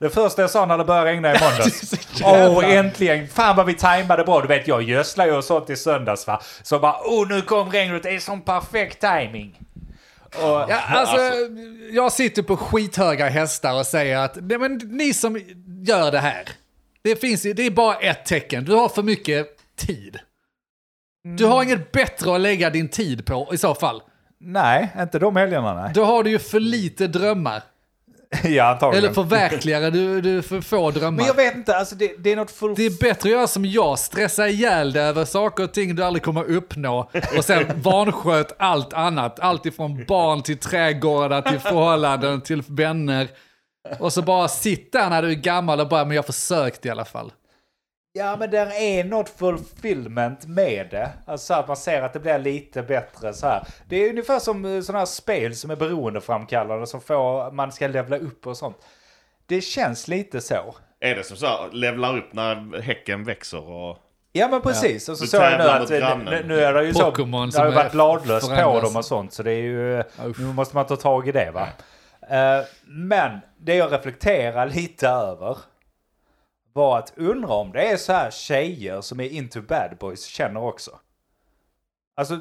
Det 0.00 0.10
första 0.10 0.42
jag 0.42 0.50
sa 0.50 0.66
när 0.66 0.78
det 0.78 0.84
började 0.84 1.10
regna 1.10 1.34
i 1.34 1.38
måndags. 1.42 1.94
Åh, 2.24 2.32
jävla- 2.38 2.68
äntligen! 2.68 3.28
Fan 3.28 3.56
vad 3.56 3.66
vi 3.66 3.74
tajmade 3.74 4.24
bra. 4.24 4.40
Du 4.40 4.48
vet, 4.48 4.68
jag 4.68 4.82
gödslar 4.82 5.26
ju 5.26 5.32
och 5.32 5.44
sånt 5.44 5.70
i 5.70 5.76
söndags 5.76 6.26
va. 6.26 6.40
Så 6.62 6.78
bara, 6.78 6.96
åh 7.04 7.28
nu 7.28 7.42
kom 7.42 7.70
regnet. 7.70 8.02
Det 8.02 8.10
är 8.10 8.18
sån 8.18 8.40
perfekt 8.40 9.00
timing. 9.00 9.58
Och, 10.36 10.42
Ja, 10.42 10.80
alltså, 10.88 11.20
jag 11.92 12.12
sitter 12.12 12.42
på 12.42 12.56
skithöga 12.56 13.28
hästar 13.28 13.78
och 13.78 13.86
säger 13.86 14.18
att 14.18 14.36
nej, 14.40 14.58
men 14.58 14.80
ni 14.84 15.14
som 15.14 15.40
gör 15.86 16.10
det 16.10 16.18
här, 16.18 16.48
det, 17.02 17.16
finns, 17.16 17.42
det 17.42 17.62
är 17.62 17.70
bara 17.70 17.96
ett 17.96 18.24
tecken. 18.26 18.64
Du 18.64 18.74
har 18.74 18.88
för 18.88 19.02
mycket 19.02 19.48
tid. 19.76 20.18
Du 21.36 21.44
har 21.44 21.62
inget 21.62 21.92
bättre 21.92 22.34
att 22.34 22.40
lägga 22.40 22.70
din 22.70 22.88
tid 22.88 23.26
på 23.26 23.50
i 23.52 23.58
så 23.58 23.74
fall. 23.74 24.02
Nej, 24.40 24.88
inte 24.98 25.18
de 25.18 25.36
helgerna 25.36 25.74
nej. 25.82 25.90
Då 25.94 26.04
har 26.04 26.22
du 26.22 26.30
ju 26.30 26.38
för 26.38 26.60
lite 26.60 27.06
drömmar. 27.06 27.62
ja, 28.44 28.64
antagligen. 28.64 29.04
Eller 29.04 29.14
förverkligare, 29.14 29.90
du, 29.90 30.20
du 30.20 30.42
för 30.42 30.60
få 30.60 30.90
drömmar. 30.90 31.16
Men 31.16 31.26
jag 31.26 31.34
vet 31.34 31.54
inte, 31.54 31.76
alltså 31.76 31.94
det, 31.94 32.12
det 32.18 32.32
är 32.32 32.36
något 32.36 32.50
full... 32.50 32.74
Det 32.74 32.86
är 32.86 33.00
bättre 33.00 33.28
att 33.28 33.32
göra 33.32 33.46
som 33.46 33.64
jag, 33.64 33.98
stressa 33.98 34.48
ihjäl 34.48 34.92
dig 34.92 35.02
över 35.02 35.24
saker 35.24 35.64
och 35.64 35.72
ting 35.72 35.94
du 35.94 36.04
aldrig 36.04 36.22
kommer 36.22 36.44
uppnå 36.44 37.10
och 37.36 37.44
sen 37.44 37.64
vansköt 37.82 38.56
allt 38.58 38.92
annat. 38.92 39.40
Allt 39.40 39.66
ifrån 39.66 40.04
barn 40.08 40.42
till 40.42 40.58
trädgårdar 40.58 41.42
till 41.42 41.58
förhållanden 41.58 42.40
till 42.40 42.62
vänner. 42.66 43.28
Och 43.98 44.12
så 44.12 44.22
bara 44.22 44.48
sitta 44.48 45.08
när 45.08 45.22
du 45.22 45.30
är 45.30 45.34
gammal 45.34 45.80
och 45.80 45.88
bara, 45.88 46.04
men 46.04 46.16
jag 46.16 46.26
försökte 46.26 46.88
i 46.88 46.90
alla 46.90 47.04
fall. 47.04 47.32
Ja, 48.12 48.36
men 48.36 48.50
där 48.50 48.72
är 48.80 49.04
något 49.04 49.28
fulfillment 49.28 50.46
med 50.46 50.88
det. 50.90 51.10
Alltså 51.26 51.54
att 51.54 51.68
man 51.68 51.76
ser 51.76 52.02
att 52.02 52.12
det 52.12 52.20
blir 52.20 52.38
lite 52.38 52.82
bättre 52.82 53.34
så 53.34 53.46
här. 53.46 53.66
Det 53.88 53.96
är 53.96 54.10
ungefär 54.10 54.38
som 54.38 54.64
eh, 54.64 54.80
sådana 54.80 54.98
här 54.98 55.06
spel 55.06 55.56
som 55.56 55.70
är 55.70 55.76
beroendeframkallande 55.76 56.86
som 56.86 57.00
får 57.00 57.50
man 57.52 57.72
ska 57.72 57.86
levla 57.86 58.18
upp 58.18 58.46
och 58.46 58.56
sånt. 58.56 58.76
Det 59.46 59.60
känns 59.60 60.08
lite 60.08 60.40
så. 60.40 60.74
Är 61.00 61.14
det 61.14 61.24
som 61.24 61.36
så 61.36 61.46
här, 61.46 61.68
levlar 61.72 62.16
upp 62.18 62.32
när 62.32 62.80
häcken 62.80 63.24
växer 63.24 63.70
och... 63.70 63.98
Ja 64.32 64.48
men 64.48 64.60
precis, 64.60 65.08
och 65.08 65.18
så 65.18 65.26
såg 65.26 65.42
jag 65.42 65.58
nu 65.58 65.64
att 66.04 66.18
nu, 66.18 66.44
nu 66.46 66.60
är 66.60 66.74
det 66.74 66.84
ju 66.84 66.94
så, 66.94 67.04
Pokémon 67.04 67.50
det 67.50 67.58
har 67.58 67.66
ju 67.66 67.72
varit 67.72 67.92
bladlöst 67.92 68.48
på 68.48 68.80
dem 68.80 68.96
och 68.96 69.04
sånt 69.04 69.32
så 69.32 69.42
det 69.42 69.52
är 69.52 69.62
ju, 69.62 69.98
Uff. 69.98 70.38
nu 70.38 70.44
måste 70.44 70.76
man 70.76 70.86
ta 70.86 70.96
tag 70.96 71.28
i 71.28 71.32
det 71.32 71.50
va. 71.50 71.68
Eh, 72.30 72.64
men 72.86 73.38
det 73.56 73.74
jag 73.74 73.92
reflekterar 73.92 74.66
lite 74.66 75.08
över 75.08 75.58
var 76.78 76.98
att 76.98 77.12
undra 77.16 77.54
om 77.54 77.72
det 77.72 77.88
är 77.90 77.96
så 77.96 78.12
här 78.12 78.30
tjejer 78.30 79.00
som 79.00 79.20
är 79.20 79.28
into 79.28 79.60
bad 79.62 79.96
boys 80.00 80.24
känner 80.24 80.62
också. 80.62 80.90
Alltså, 82.16 82.40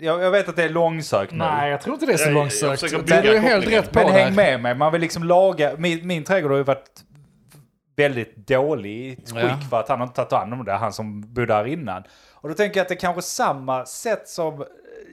jag, 0.00 0.22
jag 0.22 0.30
vet 0.30 0.48
att 0.48 0.56
det 0.56 0.64
är 0.64 0.68
långsökt 0.68 1.32
nu. 1.32 1.38
Nej, 1.38 1.70
jag 1.70 1.80
tror 1.80 1.94
inte 1.94 2.06
det 2.06 2.12
är 2.12 2.16
så 2.16 2.22
Jag- 2.22 2.30
jag 2.30 2.34
långsökt. 2.34 2.80
försöker 2.80 2.96
Det 3.02 3.02
bygga 3.04 3.18
är 3.18 3.22
du 3.34 3.38
helt 3.38 3.64
kopplingen. 3.64 3.82
rätt 3.82 3.92
på 3.92 3.98
Men 3.98 4.12
där. 4.12 4.24
häng 4.24 4.34
med 4.34 4.60
mig, 4.60 4.74
man 4.74 4.92
vill 4.92 5.00
liksom 5.00 5.24
laga, 5.24 5.74
min, 5.78 6.06
min 6.06 6.24
trädgård 6.24 6.50
har 6.50 6.58
ju 6.58 6.64
varit 6.64 7.04
väldigt 7.96 8.36
dålig 8.36 8.90
i 8.96 9.16
skick 9.16 9.34
Ja. 9.36 9.58
för 9.70 9.80
att 9.80 9.88
han 9.88 9.98
har 10.00 10.06
inte 10.06 10.16
tagit 10.16 10.32
hand 10.32 10.52
om 10.54 10.64
det, 10.64 10.72
han 10.72 10.92
som 10.92 11.34
bodde 11.34 11.54
här 11.54 11.64
innan. 11.66 12.02
Och 12.32 12.48
då 12.48 12.54
tänker 12.54 12.76
jag 12.80 12.82
att 12.84 12.88
det 12.88 12.94
är 12.94 13.00
kanske 13.00 13.22
samma 13.22 13.86
sätt 13.86 14.28
som 14.28 14.60
eh, 14.60 14.66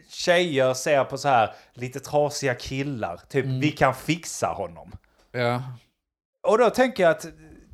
tjejer 0.10 0.74
ser 0.74 1.04
på 1.04 1.18
så 1.18 1.28
här 1.28 1.54
lite 1.74 2.00
trasiga 2.00 2.56
killar, 2.56 3.20
typ 3.30 3.46
Mm. 3.46 3.60
vi 3.60 3.72
kan 3.72 3.94
fixa 3.96 4.48
honom. 4.48 4.92
Ja. 5.32 5.64
Och 6.48 6.58
då 6.58 6.70
tänker 6.70 7.04
jag 7.04 7.10
att 7.12 7.26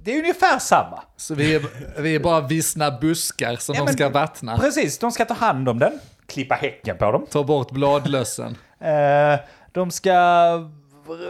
det 0.04 0.16
är 0.16 0.20
ungefär 0.20 0.60
samma. 0.60 1.04
Så 1.18 1.36
vi 1.36 1.56
är, 1.56 1.62
vi 2.02 2.16
är 2.16 2.20
bara 2.20 2.42
vissna 2.42 2.92
buskar 2.92 3.56
som 3.56 3.76
Ja, 3.76 3.86
de 3.86 3.94
ska 3.94 4.10
vattna. 4.10 4.58
Precis, 4.58 5.00
de 5.00 5.12
ska 5.12 5.26
ta 5.26 5.34
hand 5.34 5.70
om 5.70 5.80
den, 5.80 6.00
klippa 6.26 6.56
häcken 6.56 6.98
på 6.98 7.12
dem. 7.12 7.26
Ta 7.32 7.44
bort 7.44 7.72
bladlössen. 7.72 8.58
Eh, 8.82 9.40
de 9.72 9.92
ska, 9.92 10.10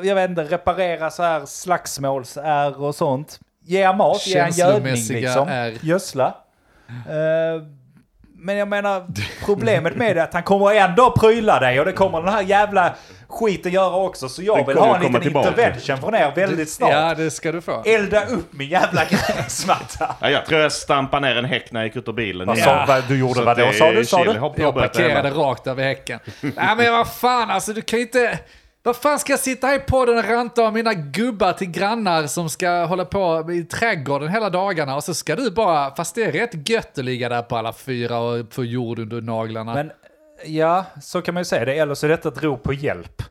jag 0.04 0.16
vet 0.16 0.30
inte, 0.30 0.44
reparera 0.44 1.10
så 1.10 1.24
här 1.24 1.46
slagsmålsär 1.46 2.82
och 2.82 2.96
sånt. 2.96 3.40
Ge 3.64 3.94
mat, 3.94 4.28
ge 4.28 4.38
en 4.38 4.52
gödning 4.52 4.96
liksom. 5.10 5.48
ärr. 5.48 5.78
Gödsla. 5.82 6.36
Eh, 6.88 7.64
men 8.42 8.58
jag 8.58 8.68
menar, 8.68 9.06
problemet 9.46 9.96
med 9.96 10.16
det 10.16 10.20
är 10.20 10.24
att 10.24 10.34
han 10.34 10.44
kommer 10.44 10.74
ändå 10.76 11.12
pryla 11.12 11.60
dig 11.60 11.80
och 11.80 11.86
det 11.86 11.92
kommer 11.92 12.22
den 12.22 12.34
här 12.34 12.42
jävla 12.42 12.94
skiten 13.28 13.72
göra 13.72 13.96
också. 13.96 14.30
Så 14.30 14.44
jag 14.44 14.58
Den 14.58 14.66
vill 14.66 14.76
kommer 14.76 14.88
ha 14.90 14.96
en 14.96 15.02
liten 15.04 15.22
tillbaka. 15.22 15.48
intervention 15.50 15.98
från 15.98 16.16
er 16.16 16.32
väldigt 16.36 16.70
snart. 16.70 16.92
Ja, 16.92 17.16
det 17.16 17.32
ska 17.32 17.52
du 17.52 17.62
få. 17.62 17.84
Elda 17.86 18.26
upp 18.26 18.54
min 18.54 18.70
jävla 18.70 19.06
gräsmatta. 19.10 20.16
Ja, 20.20 20.30
jag 20.30 20.46
tror 20.46 20.62
jag 20.62 20.72
stampade 20.72 21.28
ner 21.28 21.36
en 21.36 21.46
häck 21.46 21.72
när 21.72 21.80
jag 21.80 21.88
gick 21.88 21.96
ut 21.96 22.08
ur 22.08 22.14
bilen. 22.14 22.48
Vad 22.48 22.58
Ja. 22.58 22.86
sa 22.88 23.02
du 23.08 23.20
gjorde? 23.20 23.34
Så 23.34 23.44
Vad 23.44 23.58
då 23.58 23.66
det- 23.66 23.74
sa 23.74 23.92
du? 23.92 24.06
Sa 24.06 24.24
du? 24.24 24.32
Jag 24.64 24.74
parkerade 24.76 25.30
rakt 25.30 25.68
över 25.68 25.84
häcken. 25.84 26.20
Nej 26.42 26.76
men 26.78 26.92
vad 26.94 27.08
fan 27.14 27.50
alltså, 27.50 27.74
du 27.74 27.82
kan 27.82 28.00
ju 28.00 28.06
inte... 28.06 28.40
Vad 28.84 28.96
fan 28.96 29.20
ska 29.20 29.34
jag 29.34 29.40
sitta 29.40 29.68
här 29.68 29.76
i 29.76 29.80
podden 29.80 30.18
och 30.18 30.24
ranta 30.24 30.64
om 30.68 30.74
mina 30.74 30.94
gubbar 30.94 31.54
till 31.54 31.72
grannar 31.72 32.28
som 32.28 32.50
ska 32.50 32.70
hålla 32.86 33.06
på 33.06 33.52
i 33.52 33.64
trädgården 33.64 34.30
hela 34.30 34.50
dagarna 34.50 34.96
och 34.96 35.04
så 35.04 35.14
ska 35.14 35.36
du 35.36 35.52
bara, 35.52 35.96
fast 35.96 36.16
det 36.16 36.24
är 36.24 36.32
rätt 36.32 36.70
gött 36.70 36.98
att 36.98 37.06
ligga 37.06 37.30
där 37.30 37.42
på 37.42 37.56
alla 37.58 37.74
fyra 37.74 38.20
och 38.20 38.54
få 38.54 38.64
jord 38.64 39.00
under 39.00 39.22
naglarna. 39.22 39.74
Men 39.74 39.92
ja, 40.46 40.86
så 41.02 41.22
kan 41.22 41.34
man 41.34 41.42
ju 41.42 41.46
säga 41.46 41.66
det. 41.66 41.74
Eller 41.74 41.96
så 41.96 42.06
är 42.06 42.10
detta 42.10 42.30
ett 42.30 42.44
rop 42.44 42.64
på 42.64 42.74
hjälp. 42.74 43.22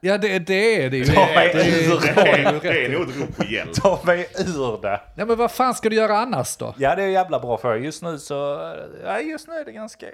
ja 0.00 0.18
det, 0.18 0.38
det 0.38 0.84
är 0.84 0.90
det 0.90 0.96
ju. 0.96 1.04
Ta 1.04 1.26
mig 1.34 1.50
Det 1.54 1.84
ur 1.86 2.00
det 2.00 2.12
Det 2.14 2.20
är 2.20 2.60
det 2.72 2.80
i. 2.80 2.84
är 2.84 2.90
nog 2.98 3.08
ett 3.10 3.16
rop 3.16 3.36
på 3.36 3.44
hjälp. 3.44 3.74
Ta 3.74 4.00
mig 4.04 4.28
ur 4.38 4.82
det. 4.82 5.00
Ja 5.16 5.24
men 5.26 5.36
vad 5.36 5.50
fan 5.50 5.74
ska 5.74 5.88
du 5.88 5.96
göra 5.96 6.18
annars 6.18 6.56
då? 6.56 6.74
Ja, 6.78 6.94
det 6.96 7.02
är 7.02 7.08
jävla 7.08 7.40
bra 7.40 7.58
fråga. 7.58 7.76
Just 7.76 8.02
nu 8.02 8.18
så... 8.18 8.34
Ja, 9.04 9.20
just 9.20 9.48
nu 9.48 9.54
är 9.54 9.64
det 9.64 9.72
ganska... 9.72 10.06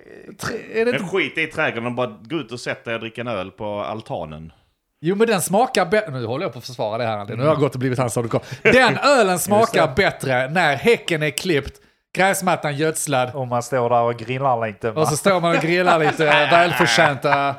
Är 0.74 0.84
det 0.84 0.92
Men 0.92 1.08
skit 1.08 1.38
i 1.38 1.46
trädgården 1.46 1.86
och 1.86 1.92
bara 1.94 2.16
gå 2.22 2.36
ut 2.36 2.52
och 2.52 2.60
sätta 2.60 2.84
dig 2.90 2.94
och 2.94 3.00
dricka 3.00 3.20
en 3.20 3.28
öl 3.28 3.50
på 3.50 3.80
altanen. 3.80 4.52
Jo 5.02 5.16
men 5.16 5.26
den 5.26 5.42
smakar 5.42 5.86
bättre, 5.86 6.10
nu 6.12 6.26
håller 6.26 6.44
jag 6.44 6.52
på 6.52 6.58
att 6.58 6.64
försvara 6.66 6.98
det 6.98 7.04
här 7.04 7.18
Andy. 7.18 7.34
nu 7.36 7.42
har 7.42 7.48
jag 7.48 7.58
gått 7.58 7.72
och 7.74 7.78
blivit 7.80 7.98
hans 7.98 8.16
advokat. 8.16 8.44
Den 8.62 8.98
ölen 9.02 9.38
smakar 9.38 9.94
bättre 9.96 10.48
när 10.48 10.76
häcken 10.76 11.22
är 11.22 11.30
klippt, 11.30 11.80
gräsmattan 12.14 12.76
gödslad 12.76 13.30
Om 13.34 13.48
man 13.48 13.62
står 13.62 13.90
där 13.90 14.00
och 14.02 14.16
grillar 14.16 14.66
lite. 14.66 14.90
va? 14.90 15.00
och 15.02 15.08
så 15.08 15.16
står 15.16 15.40
man 15.40 15.56
och 15.56 15.62
grillar 15.62 15.98
lite 15.98 16.24
välförtjänta 16.50 17.54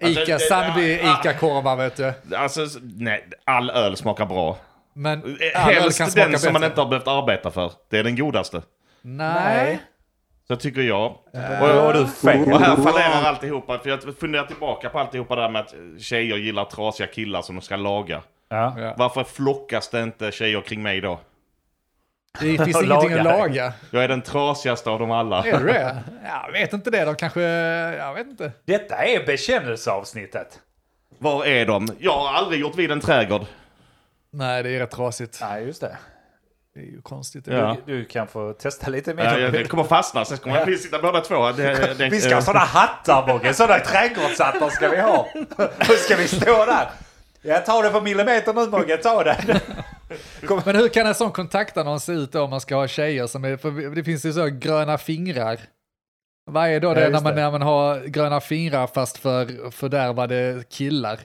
Ica, 0.00 0.38
Sandby 0.38 0.92
Ica-korvar 0.94 1.76
vet 1.76 1.96
du. 1.96 2.12
Alltså, 2.36 2.60
nej, 2.82 3.28
all 3.44 3.70
öl 3.70 3.96
smakar 3.96 4.26
bra. 4.26 4.56
Men 4.92 5.22
all 5.54 5.70
öl 5.72 5.82
Helst 5.82 5.98
kan 5.98 6.06
den 6.06 6.12
smaka 6.12 6.38
som 6.38 6.52
man 6.52 6.60
bättre. 6.60 6.66
inte 6.72 6.80
har 6.80 6.88
behövt 6.88 7.08
arbeta 7.08 7.50
för. 7.50 7.72
Det 7.90 7.98
är 7.98 8.04
den 8.04 8.16
godaste. 8.16 8.62
Nej. 9.02 9.78
Så 10.50 10.56
tycker 10.56 10.80
jag. 10.80 11.14
Då 11.32 11.38
har 11.66 11.92
du 11.92 12.06
fel. 12.06 12.52
Och 12.52 12.60
här 12.60 12.76
fallerar 12.76 13.22
alltihopa. 13.24 13.78
För 13.78 13.90
jag 13.90 14.18
funderar 14.20 14.44
tillbaka 14.46 14.88
på 14.88 14.98
alltihopa 14.98 15.36
där 15.36 15.48
med 15.48 15.60
att 15.60 15.74
tjejer 15.98 16.36
gillar 16.36 16.64
trasiga 16.64 17.06
killar 17.06 17.42
som 17.42 17.56
de 17.56 17.62
ska 17.62 17.76
laga. 17.76 18.22
Ja. 18.48 18.94
Varför 18.98 19.24
flockas 19.24 19.88
det 19.88 20.02
inte 20.02 20.30
tjejer 20.32 20.60
kring 20.60 20.82
mig 20.82 21.00
då? 21.00 21.20
Det 22.40 22.64
finns 22.64 22.76
Och 22.76 22.82
ingenting 22.84 23.10
laga. 23.16 23.20
att 23.34 23.38
laga. 23.38 23.72
Jag 23.90 24.04
är 24.04 24.08
den 24.08 24.22
trasigaste 24.22 24.90
av 24.90 24.98
dem 24.98 25.10
alla. 25.10 25.44
Är 25.44 25.58
du 25.60 25.66
det? 25.66 25.96
Jag 26.46 26.52
vet 26.52 26.72
inte 26.72 26.90
det. 26.90 27.04
De 27.04 27.14
kanske... 27.16 27.40
Jag 27.98 28.14
vet 28.14 28.26
inte. 28.26 28.52
Detta 28.64 28.96
är 28.96 29.26
bekännelseavsnittet. 29.26 30.58
Var 31.18 31.44
är 31.46 31.66
de? 31.66 31.88
Jag 31.98 32.12
har 32.18 32.32
aldrig 32.34 32.60
gjort 32.60 32.76
vid 32.76 32.90
en 32.90 33.00
trädgård. 33.00 33.42
Nej, 34.30 34.62
det 34.62 34.70
är 34.70 34.78
rätt 34.78 34.90
trasigt. 34.90 35.38
Nej, 35.40 35.64
just 35.66 35.80
det. 35.80 35.96
Det 36.78 36.84
är 36.84 36.86
ju 36.86 37.02
konstigt. 37.02 37.46
Ja. 37.46 37.76
Du, 37.86 37.96
du 37.98 38.04
kan 38.04 38.26
få 38.28 38.52
testa 38.52 38.90
lite 38.90 39.14
mer. 39.14 39.24
Ja, 39.24 39.38
jag- 39.38 39.52
det 39.52 39.64
kommer 39.64 39.84
fastna, 39.84 40.24
sen 40.24 40.38
kommer 40.38 40.66
vi 40.66 40.78
sitta 40.78 41.02
båda 41.02 41.20
två. 41.20 41.52
Det, 41.52 41.94
det, 41.98 42.08
Vi 42.10 42.20
ska 42.20 42.34
ha 42.34 42.42
sådana 42.42 42.64
hattar 42.64 43.26
Mogge, 43.26 43.54
sådana 43.54 43.80
trädgårdshattar 43.84 44.70
ska 44.70 44.88
vi 44.88 45.00
ha. 45.00 45.28
Hur 45.78 45.96
ska 45.96 46.16
vi 46.16 46.28
stå 46.28 46.64
där? 46.66 46.88
Jag 47.42 47.66
tar 47.66 47.82
det 47.82 47.90
på 47.90 48.00
millimeter 48.00 48.52
nu 48.54 48.66
Mogge, 48.66 48.96
ta 48.96 49.24
det. 49.24 49.60
Men 50.64 50.76
hur 50.76 50.88
kan 50.88 51.06
en 51.06 51.14
sån 51.14 51.32
kontaktannons 51.32 52.04
se 52.04 52.12
ut 52.12 52.32
då 52.32 52.42
om 52.42 52.50
man 52.50 52.60
ska 52.60 52.76
ha 52.76 52.88
tjejer 52.88 53.26
som 53.26 53.44
är... 53.44 53.56
För 53.56 53.94
det 53.94 54.04
finns 54.04 54.24
ju 54.24 54.32
så 54.32 54.46
gröna 54.46 54.98
fingrar. 54.98 55.60
Vad 56.50 56.68
är 56.68 56.80
då 56.80 56.94
det 56.94 57.00
just 57.00 57.12
när 57.12 57.20
man, 57.20 57.34
det. 57.34 57.42
när 57.42 57.50
man 57.50 57.62
har 57.62 58.00
gröna 58.06 58.40
fingrar 58.40 58.86
fast 58.86 59.18
för 59.18 59.70
fördärvade 59.70 60.64
killar? 60.70 61.18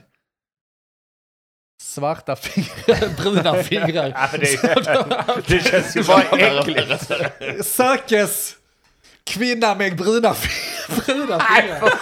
Svarta 1.94 2.36
fingrar, 2.36 3.16
bruna 3.22 3.54
fingrar. 3.62 4.12
Ja, 4.14 4.38
det, 4.38 5.46
det 5.46 5.60
känns 5.64 5.96
ju 5.96 6.02
bara 6.02 6.22
äckligt. 6.22 7.10
Sökes 7.66 8.56
kvinna 9.24 9.74
med 9.74 9.96
bruna, 9.96 10.34
bruna 10.88 11.40
fingrar. 11.40 11.92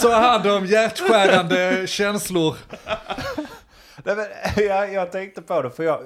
Ta 0.00 0.14
hand 0.14 0.46
om 0.46 0.66
hjärtskärande 0.66 1.86
känslor. 1.86 2.56
Nej, 4.04 4.16
men, 4.16 4.26
jag, 4.66 4.92
jag 4.92 5.12
tänkte 5.12 5.42
på 5.42 5.62
det, 5.62 5.70
för 5.70 5.84
jag... 5.84 6.00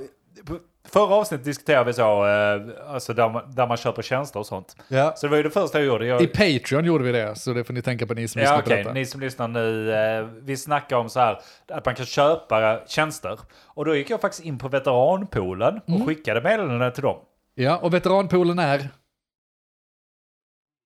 Förra 0.88 1.14
avsnittet 1.14 1.44
diskuterade 1.44 1.84
vi 1.84 1.92
så, 1.92 2.26
eh, 2.26 2.92
alltså 2.94 3.14
där 3.14 3.28
man, 3.28 3.50
där 3.54 3.66
man 3.66 3.76
köper 3.76 4.02
tjänster 4.02 4.40
och 4.40 4.46
sånt. 4.46 4.76
Ja. 4.88 5.12
Så 5.16 5.26
det 5.26 5.30
var 5.30 5.36
ju 5.36 5.42
det 5.42 5.50
första 5.50 5.78
jag 5.78 5.86
gjorde. 5.86 6.06
Jag, 6.06 6.22
I 6.22 6.26
Patreon 6.26 6.84
gjorde 6.84 7.04
vi 7.04 7.12
det, 7.12 7.36
så 7.36 7.52
det 7.52 7.64
får 7.64 7.74
ni 7.74 7.82
tänka 7.82 8.06
på 8.06 8.14
ni 8.14 8.28
som 8.28 8.40
Ja 8.42 8.44
lyssnar 8.44 8.58
okej, 8.62 8.70
på 8.76 8.78
detta. 8.88 8.92
ni 8.92 9.06
som 9.06 9.20
lyssnar 9.20 9.48
nu, 9.48 9.92
eh, 9.94 10.24
vi 10.24 10.56
snackar 10.56 10.96
om 10.96 11.08
så 11.08 11.20
här 11.20 11.38
att 11.68 11.86
man 11.86 11.94
kan 11.94 12.06
köpa 12.06 12.80
tjänster. 12.86 13.38
Och 13.66 13.84
då 13.84 13.96
gick 13.96 14.10
jag 14.10 14.20
faktiskt 14.20 14.44
in 14.44 14.58
på 14.58 14.68
veteranpoolen 14.68 15.76
och 15.78 15.88
Mm. 15.88 16.06
skickade 16.06 16.40
meddelanden 16.40 16.92
till 16.92 17.02
dem. 17.02 17.16
Ja, 17.54 17.76
och 17.78 17.94
veteranpoolen 17.94 18.58
är... 18.58 18.88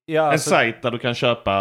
Ja, 0.09 0.23
En 0.27 0.29
alltså, 0.33 0.51
sajt 0.51 0.83
där 0.83 0.91
du 0.91 0.99
kan 0.99 1.15
köpa, 1.15 1.53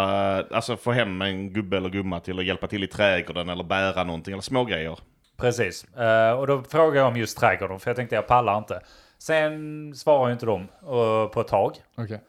alltså 0.50 0.76
få 0.76 0.92
hem 0.92 1.22
en 1.22 1.52
gubbe 1.52 1.76
eller 1.76 1.88
gumma 1.88 2.20
till 2.20 2.38
att 2.38 2.44
hjälpa 2.44 2.66
till 2.66 2.84
i 2.84 2.86
trädgården 2.86 3.48
eller 3.48 3.64
bära 3.64 4.04
någonting 4.04 4.32
eller 4.32 4.42
smågrejer. 4.42 4.98
Precis. 5.36 5.84
Eh, 5.84 6.30
och 6.32 6.46
då 6.46 6.62
frågade 6.62 6.98
jag 6.98 7.06
om 7.08 7.16
just 7.16 7.38
trädgården, 7.38 7.80
för 7.80 7.90
jag 7.90 7.96
tänkte 7.96 8.14
jag 8.14 8.26
pallar 8.26 8.58
inte. 8.58 8.80
Sen 9.18 9.94
svarade 9.94 10.28
ju 10.28 10.32
inte 10.32 10.46
de 10.46 10.60
eh, 10.62 11.28
på 11.28 11.40
ett 11.40 11.48
tag. 11.48 11.76
Okej. 11.96 12.20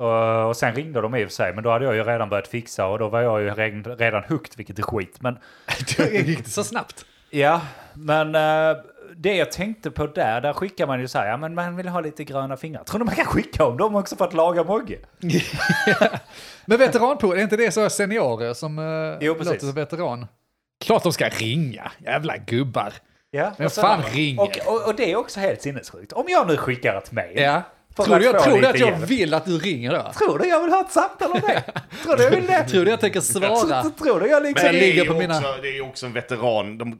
Uh, 0.00 0.08
och 0.42 0.56
sen 0.56 0.74
ringde 0.74 1.00
de 1.00 1.14
i 1.14 1.24
och 1.24 1.28
för 1.28 1.34
sig, 1.34 1.54
men 1.54 1.64
då 1.64 1.70
hade 1.70 1.84
jag 1.84 1.94
ju 1.94 2.04
redan 2.04 2.28
börjat 2.28 2.48
fixa 2.48 2.86
och 2.86 2.98
då 2.98 3.08
var 3.08 3.20
jag 3.20 3.42
ju 3.42 3.50
redan, 3.94 4.24
hooked, 4.28 4.52
vilket 4.56 4.78
är 4.78 4.82
skit. 4.82 5.16
Men 5.20 5.38
Gick 6.10 6.44
det 6.44 6.50
så 6.50 6.64
snabbt? 6.64 7.06
ja, 7.30 7.60
men 7.94 8.32
det 9.16 9.34
jag 9.36 9.52
tänkte 9.52 9.90
på 9.90 10.06
där, 10.06 10.40
där 10.40 10.52
skickar 10.52 10.86
man 10.86 11.00
ju 11.00 11.08
så 11.08 11.18
här, 11.18 11.28
ja 11.28 11.36
men 11.36 11.54
man 11.54 11.76
vill 11.76 11.88
ha 11.88 12.00
lite 12.00 12.24
gröna 12.24 12.56
fingrar. 12.56 12.84
Tror 12.84 12.98
du 12.98 13.04
man 13.04 13.14
kan 13.14 13.24
skicka 13.24 13.64
om 13.64 13.76
dem 13.76 13.94
också 13.96 14.16
för 14.16 14.24
att 14.24 14.34
laga 14.34 14.64
Mogge? 14.64 14.98
Men 16.66 16.78
veteranpool, 16.78 17.38
är 17.38 17.42
inte 17.42 17.56
det 17.56 17.72
så 17.72 17.90
seniorer 17.90 18.54
som 18.54 18.78
Jo, 19.20 19.34
precis. 19.34 19.52
låter 19.52 19.66
som 19.66 19.74
veteran? 19.74 20.26
Klart 20.82 21.02
de 21.02 21.12
ska 21.12 21.28
ringa, 21.28 21.92
jävla 21.98 22.36
gubbar. 22.36 22.92
Ja, 23.30 23.52
Men 23.58 23.70
fan 23.70 24.02
ringer. 24.02 24.42
Och, 24.42 24.58
och, 24.66 24.86
och 24.88 24.94
det 24.94 25.12
är 25.12 25.16
också 25.16 25.40
helt 25.40 25.62
sinnessjukt. 25.62 26.12
Om 26.12 26.24
jag 26.28 26.46
nu 26.46 26.56
skickar 26.56 26.94
ett 26.98 27.12
mejl. 27.12 27.40
Ja. 27.40 27.62
Tror 27.96 28.18
du, 28.18 28.24
jag, 28.24 28.42
tror 28.42 28.60
du 28.60 28.66
att 28.66 28.78
jag 28.78 28.88
hjälp. 28.90 29.04
vill 29.10 29.34
att 29.34 29.44
du 29.44 29.58
ringer 29.58 29.92
då? 29.92 30.12
Tror 30.18 30.38
du 30.38 30.48
jag 30.48 30.62
vill 30.62 30.70
ha 30.72 30.80
ett 30.80 30.92
samtal 30.92 31.30
om 31.32 31.40
det? 31.40 31.62
tror 32.04 32.16
du 32.16 32.22
jag 32.22 32.30
vill 32.30 32.46
det? 32.46 32.64
Tror 32.68 32.84
du 32.84 32.90
jag 32.90 33.00
tänker 33.00 33.20
svara? 33.20 33.82
Tror, 33.82 33.90
tror 33.90 34.20
du 34.20 34.26
jag 34.26 34.42
liksom... 34.42 34.66
Men 34.66 34.74
det, 34.74 34.80
ligger 34.80 35.02
är 35.02 35.06
på 35.06 35.12
ju 35.14 35.18
mina- 35.18 35.38
också, 35.38 35.58
det 35.62 35.68
är 35.68 35.72
ju 35.72 35.80
också 35.80 36.06
en 36.06 36.12
veteran. 36.12 36.78
De, 36.78 36.98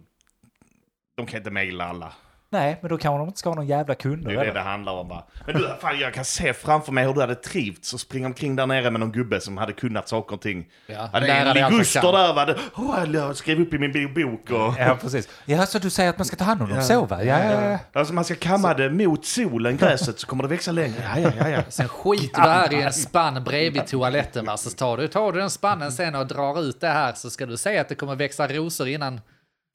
de 1.17 1.27
kan 1.27 1.39
inte 1.39 1.51
mejla 1.51 1.85
alla. 1.85 2.13
Nej, 2.53 2.79
men 2.81 2.91
då 2.91 2.99
kanske 2.99 3.19
de 3.19 3.27
inte 3.29 3.39
ska 3.39 3.49
ha 3.49 3.57
någon 3.57 3.67
jävla 3.67 3.95
kunder. 3.95 4.31
Det 4.31 4.35
är 4.35 4.37
det 4.37 4.43
eller? 4.43 4.55
det 4.55 4.61
handlar 4.61 4.93
om 4.93 5.09
va. 5.09 5.27
Men 5.47 5.55
du, 5.55 5.75
fan, 5.81 5.99
jag 5.99 6.15
kan 6.15 6.25
se 6.25 6.53
framför 6.53 6.93
mig 6.93 7.07
hur 7.07 7.15
du 7.15 7.21
hade 7.21 7.35
trivts 7.35 7.95
och 7.95 8.01
springa 8.01 8.27
omkring 8.27 8.57
där 8.57 8.67
nere 8.67 8.91
med 8.91 9.01
någon 9.01 9.13
gubbe 9.13 9.41
som 9.41 9.57
hade 9.57 9.73
kunnat 9.73 10.09
saker 10.09 10.35
och 10.35 10.43
ting. 10.43 10.67
Ja, 10.87 11.03
Ja, 11.03 11.09
allt 11.13 11.61
man 11.61 11.73
liguster 11.73 12.13
där 12.13 12.35
va. 12.35 12.45
Det, 12.45 12.57
oh, 12.75 13.15
jag 13.15 13.37
skrev 13.37 13.61
upp 13.61 13.75
i 13.75 13.79
min 13.79 14.15
bok 14.15 14.51
och... 14.51 14.75
Ja, 14.79 14.99
precis. 15.01 15.29
Ja, 15.45 15.67
så 15.67 15.79
du 15.79 15.91
säger 15.91 16.11
att 16.11 16.19
man 16.19 16.25
ska 16.25 16.37
ta 16.37 16.45
hand 16.45 16.63
om 16.63 16.69
dem 16.69 16.83
så 16.83 17.05
va? 17.05 17.25
Ja, 17.25 17.45
ja, 17.45 17.71
ja. 17.71 17.79
Alltså 17.93 18.15
man 18.15 18.25
ska 18.25 18.35
kamma 18.35 18.75
det 18.75 18.91
mot 18.91 19.25
solen, 19.25 19.77
gräset, 19.77 20.19
så 20.19 20.27
kommer 20.27 20.43
det 20.43 20.49
växa 20.49 20.73
längre. 20.73 21.11
Ja, 21.15 21.21
ja, 21.21 21.31
ja, 21.39 21.49
ja. 21.49 21.63
Sen 21.69 21.89
skiter 21.89 22.43
du 22.43 22.49
här 22.49 22.73
i 22.73 22.83
en 22.83 22.93
spann 22.93 23.45
bredvid 23.45 23.87
toaletten 23.87 24.45
va, 24.45 24.57
så 24.57 24.71
tar 24.71 24.97
du, 24.97 25.09
tar 25.09 25.33
du 25.33 25.39
den 25.39 25.51
spannen 25.51 25.93
sen 25.93 26.15
och 26.15 26.27
drar 26.27 26.63
ut 26.63 26.81
det 26.81 26.89
här 26.89 27.13
så 27.13 27.31
ska 27.31 27.47
du 27.47 27.57
säga 27.57 27.81
att 27.81 27.89
det 27.89 27.95
kommer 27.95 28.17
växa 28.17 28.49
rosor 28.49 28.89
innan. 28.89 29.21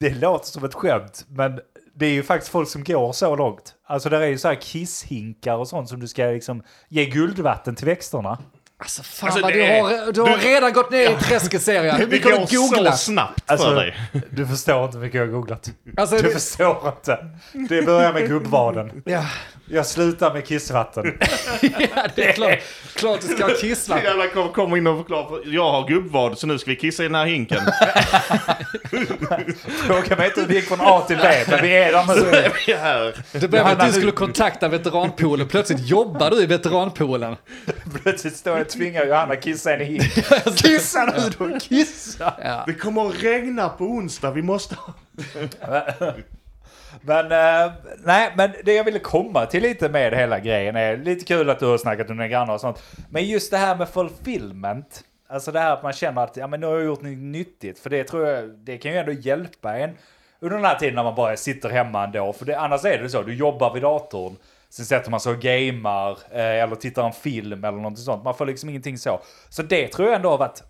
Det 0.00 0.14
låter 0.14 0.46
som 0.46 0.64
ett 0.64 0.74
skämt, 0.74 1.24
men 1.28 1.60
det 1.98 2.06
är 2.06 2.12
ju 2.12 2.22
faktiskt 2.22 2.52
folk 2.52 2.68
som 2.68 2.84
går 2.84 3.12
så 3.12 3.36
långt. 3.36 3.74
Alltså 3.86 4.08
där 4.08 4.20
är 4.20 4.26
ju 4.26 4.38
så 4.38 4.48
här 4.48 4.54
kisshinkar 4.54 5.56
och 5.56 5.68
sånt 5.68 5.88
som 5.88 6.00
du 6.00 6.08
ska 6.08 6.24
liksom 6.24 6.62
ge 6.88 7.04
guldvatten 7.04 7.74
till 7.74 7.86
växterna. 7.86 8.38
Alltså 8.80 9.02
fan 9.02 9.26
Alltså, 9.28 9.42
vad 9.42 9.52
du 9.52 9.62
är- 9.62 9.80
har, 9.82 10.12
du 10.12 10.20
har 10.20 10.28
du- 10.38 10.44
redan 10.48 10.72
gått 10.72 10.90
ner 10.90 11.10
i 11.10 11.16
träsket 11.22 11.62
ser 11.62 11.84
jag. 11.84 11.98
Det 12.10 12.18
går 12.18 12.84
du 12.84 12.90
så 12.90 12.96
snabbt 12.96 13.42
för 13.46 13.52
Alltså, 13.52 13.70
dig. 13.74 13.96
du 14.30 14.46
förstår 14.46 14.84
inte 14.84 14.96
hur 14.98 15.04
mycket 15.04 15.18
jag 15.18 15.26
har 15.26 15.32
googlat. 15.32 15.70
Alltså, 15.96 16.16
Du 16.16 16.22
det, 16.22 16.30
förstår 16.30 16.88
inte. 16.88 17.18
Det 17.68 17.82
börjar 17.82 18.12
med 18.12 18.28
gubbvaden. 18.28 18.90
ja, 19.04 19.24
Jag 19.70 19.86
slutar 19.86 20.32
med 20.34 20.46
kissvatten. 20.46 21.04
ja, 21.60 22.06
det 22.14 22.28
är 22.28 22.32
klart, 22.32 22.58
klart 22.94 23.20
du 23.20 23.26
ska 23.28 23.44
ha 23.46 23.54
kissvatten. 23.54 24.04
Jävlar 24.04 24.26
kom, 24.26 24.48
kom 24.52 24.76
in 24.76 24.86
och 24.86 24.98
förklara. 24.98 25.28
för- 25.28 25.42
Jag 25.54 25.70
har 25.72 25.88
gubbvad 25.88 26.38
så 26.38 26.46
nu 26.46 26.58
ska 26.58 26.70
vi 26.70 26.76
kissa 26.76 27.02
i 27.04 27.06
den 27.06 27.14
här 27.14 27.26
hinken. 27.26 27.60
Fråga 29.86 30.16
mig 30.16 30.26
inte 30.26 30.40
hur 30.40 30.48
det 30.48 30.54
gick 30.54 30.68
från 30.68 30.78
A 30.80 31.04
till 31.06 31.16
B, 31.22 31.28
men 31.48 31.62
vi 31.62 31.76
är 31.76 31.92
där 31.92 32.06
nu. 32.06 32.48
Vi 32.66 32.72
är 32.72 32.78
här. 32.78 33.14
Det 33.32 33.48
började 33.48 33.74
med 33.74 33.80
att 33.80 33.86
du 33.86 33.92
skulle 34.00 34.12
kontakta 34.12 34.68
veteranpoolen, 34.68 35.48
plötsligt 35.48 35.80
jobbar 35.88 36.30
du 36.30 36.42
i 36.42 36.46
veteranpoolen. 36.46 37.36
Plötsligt 38.02 38.36
står 38.36 38.58
jag 38.58 38.67
och 38.68 38.72
tvingar 38.72 39.04
Johanna 39.04 39.36
kissa 39.36 39.74
in 39.74 39.80
i 39.80 39.84
hink. 39.84 40.02
Kissa 40.56 41.04
nu 41.04 41.30
då, 41.38 41.58
kissa! 41.58 42.34
Ja. 42.42 42.64
Det 42.66 42.74
kommer 42.74 43.08
att 43.08 43.22
regna 43.22 43.68
på 43.68 43.84
onsdag, 43.84 44.30
vi 44.30 44.42
måste 44.42 44.74
ha... 44.74 44.94
Men, 47.00 47.24
eh, 47.24 47.72
nej, 48.04 48.32
men 48.36 48.50
det 48.64 48.74
jag 48.74 48.84
ville 48.84 48.98
komma 48.98 49.46
till 49.46 49.62
lite 49.62 49.88
med 49.88 50.14
hela 50.14 50.40
grejen 50.40 50.76
är 50.76 50.96
lite 50.96 51.24
kul 51.24 51.50
att 51.50 51.58
du 51.58 51.66
har 51.66 51.78
snackat 51.78 52.08
med 52.08 52.16
dina 52.16 52.28
grannar 52.28 52.54
och 52.54 52.60
sånt. 52.60 52.82
Men 53.10 53.24
just 53.24 53.50
det 53.50 53.56
här 53.56 53.76
med 53.76 53.88
fulfillment. 53.88 55.04
Alltså 55.28 55.52
det 55.52 55.60
här 55.60 55.72
att 55.72 55.82
man 55.82 55.92
känner 55.92 56.24
att 56.24 56.36
ja, 56.36 56.46
men 56.46 56.60
nu 56.60 56.66
har 56.66 56.74
jag 56.74 56.84
gjort 56.84 57.02
något 57.02 57.18
nyttigt. 57.18 57.78
För 57.78 57.90
det 57.90 58.04
tror 58.04 58.28
jag, 58.28 58.48
det 58.48 58.78
kan 58.78 58.92
ju 58.92 58.98
ändå 58.98 59.12
hjälpa 59.12 59.78
en 59.78 59.90
under 60.40 60.56
den 60.56 60.66
här 60.66 60.78
tiden 60.78 60.94
när 60.94 61.04
man 61.04 61.14
bara 61.14 61.36
sitter 61.36 61.68
hemma 61.68 62.04
ändå. 62.04 62.32
För 62.32 62.44
det, 62.44 62.58
annars 62.58 62.84
är 62.84 63.02
det 63.02 63.10
så, 63.10 63.22
du 63.22 63.34
jobbar 63.34 63.74
vid 63.74 63.82
datorn. 63.82 64.36
Sen 64.70 64.84
sätter 64.86 65.10
man 65.10 65.20
sig 65.20 65.32
och 65.32 65.40
gamer 65.40 66.10
eh, 66.32 66.62
eller 66.62 66.76
tittar 66.76 67.06
en 67.06 67.12
film 67.12 67.64
eller 67.64 67.78
något 67.78 67.98
sånt. 67.98 68.24
Man 68.24 68.34
får 68.34 68.46
liksom 68.46 68.68
ingenting 68.68 68.98
så. 68.98 69.20
Så 69.48 69.62
det 69.62 69.88
tror 69.88 70.08
jag 70.08 70.16
ändå 70.16 70.30
har 70.30 70.38
varit 70.38 70.62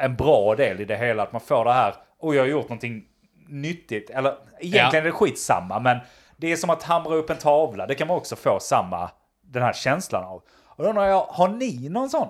en 0.00 0.16
bra 0.16 0.54
del 0.54 0.80
i 0.80 0.84
det 0.84 0.96
hela. 0.96 1.22
Att 1.22 1.32
man 1.32 1.40
får 1.40 1.64
det 1.64 1.72
här, 1.72 1.94
och 2.20 2.34
jag 2.34 2.42
har 2.42 2.46
gjort 2.48 2.62
någonting 2.68 3.04
nyttigt. 3.48 4.10
Eller 4.10 4.34
egentligen 4.60 4.90
Ja. 4.92 4.98
är 5.00 5.02
det 5.02 5.12
skitsamma, 5.12 5.80
men 5.80 5.98
det 6.36 6.52
är 6.52 6.56
som 6.56 6.70
att 6.70 6.82
hamra 6.82 7.14
upp 7.14 7.30
en 7.30 7.36
tavla. 7.36 7.86
Det 7.86 7.94
kan 7.94 8.08
man 8.08 8.16
också 8.16 8.36
få 8.36 8.58
samma, 8.60 9.10
den 9.42 9.62
här 9.62 9.72
känslan 9.72 10.24
av. 10.24 10.42
Och 10.76 10.82
då 10.84 10.88
undrar 10.90 11.04
jag, 11.06 11.20
har 11.20 11.48
ni 11.48 11.88
någon 11.88 12.10
sån? 12.10 12.28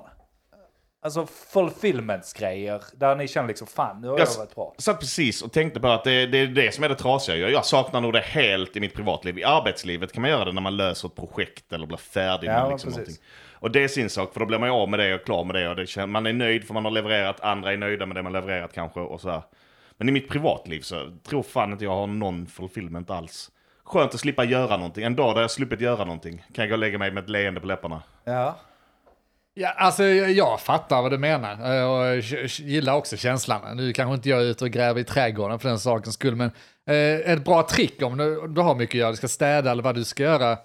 Alltså 1.05 1.27
fulfillments-grejer, 1.27 2.83
där 2.95 3.17
ni 3.17 3.29
känner 3.29 3.49
liksom 3.49 3.67
fan, 3.67 4.01
nu 4.01 4.09
har 4.09 4.19
jag 4.19 4.29
Jag 4.29 4.39
varit 4.39 4.55
bra. 4.55 4.75
satt 4.79 5.01
precis 5.01 5.43
och 5.43 5.53
tänkte 5.53 5.81
på 5.81 5.89
att 5.89 6.05
det, 6.05 6.27
det 6.27 6.39
är 6.39 6.47
det 6.47 6.75
som 6.75 6.85
är 6.85 6.89
det 6.89 6.95
trasiga. 6.95 7.37
Jag, 7.37 7.51
jag 7.51 7.65
saknar 7.65 8.01
nog 8.01 8.13
det 8.13 8.21
helt 8.21 8.77
i 8.77 8.81
mitt 8.81 8.95
privatliv. 8.95 9.39
I 9.39 9.45
arbetslivet 9.45 10.13
kan 10.13 10.21
man 10.21 10.31
göra 10.31 10.45
det 10.45 10.53
när 10.53 10.61
man 10.63 10.77
löser 10.77 11.09
ett 11.09 11.15
projekt 11.17 11.73
eller 11.73 11.87
blir 11.87 11.97
färdig 11.99 12.49
Ja, 12.49 12.63
med 12.63 12.71
liksom 12.73 12.91
någonting. 12.91 13.17
Och 13.53 13.71
det 13.71 13.85
är 13.85 13.89
sin 13.89 14.11
sak, 14.11 14.33
för 14.33 14.41
då 14.41 14.47
blir 14.47 14.59
man 14.59 14.69
ju 14.69 14.75
av 14.75 14.89
med 14.89 14.99
det 14.99 15.15
och 15.15 15.25
klar 15.25 15.45
med 15.45 15.55
det. 15.55 15.69
Och 15.69 15.77
det 15.77 16.07
man 16.07 16.27
är 16.27 16.33
nöjd 16.33 16.67
för 16.67 16.75
man 16.75 16.85
har 16.85 16.93
levererat, 16.93 17.41
andra 17.41 17.73
är 17.73 17.77
nöjda 17.77 18.07
med 18.07 18.17
det 18.17 18.23
man 18.23 18.33
levererat 18.33 18.73
kanske 18.73 19.01
och 19.01 19.21
sådär. 19.21 19.43
Men 19.97 20.09
i 20.09 20.13
mitt 20.13 20.29
privatliv 20.29 20.81
så 20.81 21.11
tror 21.29 21.43
fan 21.43 21.73
inte 21.73 21.85
jag 21.85 21.95
har 21.95 22.07
någon 22.07 22.47
fulfillment 22.47 23.11
alls. 23.11 23.51
Skönt 23.85 24.15
att 24.15 24.21
slippa 24.21 24.45
göra 24.45 24.77
någonting. 24.77 25.05
En 25.05 25.17
dag 25.17 25.35
där 25.35 25.41
jag 25.41 25.51
sluppit 25.51 25.81
göra 25.81 26.05
någonting 26.05 26.45
kan 26.55 26.63
jag 26.63 26.69
gå 26.69 26.75
och 26.75 26.79
lägga 26.79 26.99
mig 26.99 27.11
med 27.11 27.23
ett 27.23 27.31
leende 27.31 27.61
på 27.61 27.67
läpparna. 27.67 28.03
Ja. 28.25 28.57
Ja, 29.57 29.69
alltså 29.69 30.05
jag 30.05 30.61
fattar 30.61 31.03
vad 31.03 31.11
du 31.11 31.19
menar 31.19 31.77
eh, 31.77 31.91
och 31.91 32.07
jag 32.07 32.47
gillar 32.47 32.95
också 32.95 33.17
känslan. 33.17 33.77
Nu 33.77 33.93
kanske 33.93 34.15
inte 34.15 34.29
jag 34.29 34.41
är 34.41 34.45
ute 34.45 34.65
och 34.65 34.71
gräver 34.71 35.01
i 35.01 35.05
trädgården 35.05 35.59
för 35.59 35.69
den 35.69 35.79
sakens 35.79 36.15
skull, 36.15 36.37
men 36.37 36.51
eh, 36.87 37.33
ett 37.33 37.45
bra 37.45 37.63
trick 37.63 38.03
om 38.03 38.17
du, 38.17 38.39
om 38.39 38.55
du 38.55 38.61
har 38.61 38.75
mycket 38.75 38.95
att 38.95 38.99
göra, 38.99 39.11
du 39.11 39.17
ska 39.17 39.29
städa 39.29 39.71
eller 39.71 39.83
vad 39.83 39.95
du 39.95 40.05
ska 40.05 40.23
göra, 40.23 40.59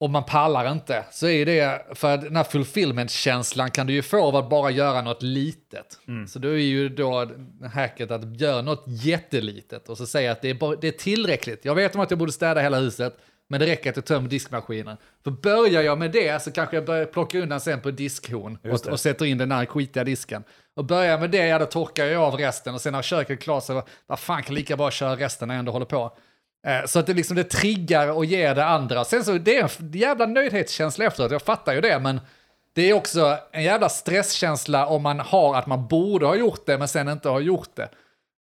och 0.00 0.10
man 0.10 0.24
pallar 0.24 0.72
inte, 0.72 1.04
så 1.10 1.28
är 1.28 1.46
det, 1.46 1.86
för 1.94 2.14
att 2.14 2.20
den 2.20 2.36
här 2.36 2.44
fulfillment-känslan 2.44 3.70
kan 3.70 3.86
du 3.86 3.92
ju 3.92 4.02
få 4.02 4.22
av 4.22 4.36
att 4.36 4.50
bara 4.50 4.70
göra 4.70 5.02
något 5.02 5.22
litet. 5.22 5.98
Så 6.28 6.38
då 6.38 6.48
är 6.48 6.56
ju 6.56 6.88
då 6.88 7.30
hacket 7.74 8.10
att 8.10 8.40
göra 8.40 8.62
något 8.62 8.84
jättelitet 8.86 9.88
och 9.88 9.98
så 9.98 10.06
säga 10.06 10.32
att 10.32 10.42
det 10.42 10.50
är, 10.50 10.54
bara, 10.54 10.76
det 10.76 10.88
är 10.88 10.92
tillräckligt. 10.92 11.64
Jag 11.64 11.74
vet 11.74 11.94
om 11.94 12.00
att 12.00 12.10
jag 12.10 12.18
borde 12.18 12.32
städa 12.32 12.60
hela 12.60 12.78
huset, 12.78 13.16
men 13.50 13.60
det 13.60 13.66
räcker 13.66 13.90
att 13.90 13.96
jag 13.96 14.04
tömmer 14.04 14.28
diskmaskinen. 14.28 14.96
För 15.24 15.30
börjar 15.30 15.82
jag 15.82 15.98
med 15.98 16.10
det 16.12 16.42
så 16.42 16.50
kanske 16.52 16.76
jag 16.76 16.84
börjar 16.84 17.04
plocka 17.06 17.38
undan 17.38 17.60
sen 17.60 17.80
på 17.80 17.90
diskhon 17.90 18.58
och, 18.70 18.86
och 18.92 19.00
sätter 19.00 19.24
in 19.26 19.38
den 19.38 19.52
här 19.52 19.66
skitiga 19.66 20.04
disken. 20.04 20.44
Och 20.76 20.84
börjar 20.84 21.10
jag 21.10 21.20
med 21.20 21.30
det, 21.30 21.46
ja 21.46 21.58
då 21.58 21.66
torkar 21.66 22.04
jag 22.04 22.22
av 22.22 22.34
resten 22.34 22.74
och 22.74 22.80
sen 22.80 22.92
när 22.92 23.02
köket 23.02 23.30
är 23.38 23.42
klart 23.42 23.64
så 23.64 23.82
vad 24.06 24.18
fan 24.18 24.42
kan 24.42 24.54
lika 24.54 24.76
bra 24.76 24.90
köra 24.90 25.16
resten 25.16 25.48
när 25.48 25.54
jag 25.54 25.58
ändå 25.58 25.72
håller 25.72 25.86
på. 25.86 26.16
Eh, 26.66 26.86
Så 26.86 26.98
att 26.98 27.06
det 27.06 27.14
liksom 27.14 27.36
det 27.36 27.44
triggar 27.44 28.08
och 28.12 28.24
ger 28.24 28.54
det 28.54 28.64
andra. 28.64 29.04
Sen 29.04 29.24
så 29.24 29.32
det 29.32 29.56
är 29.58 29.62
en 29.62 29.92
jävla 29.92 30.26
nöjdhetskänsla 30.26 31.04
efteråt, 31.04 31.32
jag 31.32 31.42
fattar 31.42 31.72
ju 31.74 31.80
det, 31.80 31.98
men 31.98 32.20
det 32.74 32.90
är 32.90 32.94
också 32.94 33.38
en 33.52 33.62
jävla 33.62 33.88
stresskänsla 33.88 34.86
om 34.86 35.02
man 35.02 35.20
har 35.20 35.54
att 35.56 35.66
man 35.66 35.88
borde 35.88 36.26
ha 36.26 36.34
gjort 36.34 36.66
det 36.66 36.78
men 36.78 36.88
sen 36.88 37.08
inte 37.08 37.28
har 37.28 37.40
gjort 37.40 37.70
det. 37.74 37.88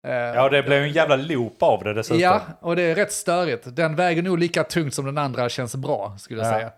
Eh, 0.07 0.12
ja, 0.14 0.49
det 0.49 0.62
blev 0.62 0.79
ju 0.83 0.85
en 0.88 0.92
jävla 0.92 1.16
loop 1.16 1.62
av 1.62 1.85
det 1.85 1.95
dessutom. 1.95 2.21
Ja, 2.21 2.40
och 2.61 2.77
det 2.77 2.83
är 2.83 2.95
rätt 2.95 3.12
störigt. 3.12 3.77
Den 3.77 3.97
väger 3.97 4.23
nog 4.23 4.38
lika 4.38 4.64
tungt 4.64 4.95
som 4.95 5.05
den 5.07 5.19
andra 5.19 5.49
känns 5.49 5.77
bra, 5.77 6.14
skulle 6.19 6.40
jag 6.42 6.53
Ja. 6.53 6.57
säga. 6.59 6.71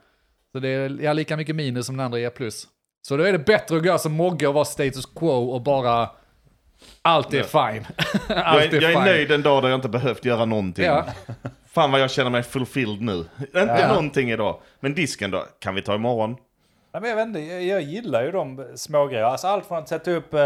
Så 0.52 0.58
det 0.58 0.68
är 0.68 0.98
ja, 1.02 1.12
lika 1.12 1.36
mycket 1.36 1.56
minus 1.56 1.86
som 1.86 1.96
den 1.96 2.06
andra 2.06 2.18
ger 2.18 2.30
plus. 2.30 2.66
Så 3.02 3.16
då 3.16 3.24
är 3.24 3.32
det 3.32 3.38
bättre 3.38 3.76
att 3.76 3.82
gå 3.84 3.98
som 3.98 4.12
Mogge 4.12 4.46
och 4.46 4.54
vara 4.54 4.64
status 4.64 5.06
quo 5.06 5.28
och 5.50 5.62
bara... 5.62 6.10
Allt 7.02 7.34
är 7.34 7.42
fine. 7.42 7.86
Jag 8.28 8.38
Allt 8.38 8.72
är, 8.72 8.82
jag 8.82 8.90
är 8.92 8.94
fine. 8.94 9.04
nöjd 9.04 9.30
en 9.30 9.42
dag 9.42 9.62
där 9.62 9.68
jag 9.68 9.76
inte 9.76 9.88
behövt 9.88 10.24
göra 10.24 10.44
någonting. 10.44 10.84
Ja. 10.84 11.04
Fan 11.72 11.90
vad 11.92 12.00
jag 12.00 12.10
känner 12.10 12.30
mig 12.30 12.42
fulfilled 12.42 13.00
nu. 13.02 13.16
Inte 13.38 13.76
Ja. 13.80 13.88
någonting 13.88 14.30
idag. 14.30 14.60
Men 14.80 14.94
disken 14.94 15.30
då, 15.30 15.44
kan 15.58 15.74
vi 15.74 15.82
ta 15.82 15.94
imorgon? 15.94 16.36
Nej, 16.92 17.00
men 17.00 17.10
jag, 17.10 17.16
vet 17.16 17.26
inte, 17.26 17.40
jag, 17.40 17.62
jag 17.62 17.82
gillar 17.82 18.22
ju 18.24 18.30
de 18.32 18.66
små 18.76 19.06
grejerna. 19.06 19.28
Alltså 19.30 19.46
allt 19.46 19.66
från 19.66 19.78
att 19.78 19.88
sätta 19.88 20.10
upp, 20.10 20.34
eh, 20.34 20.40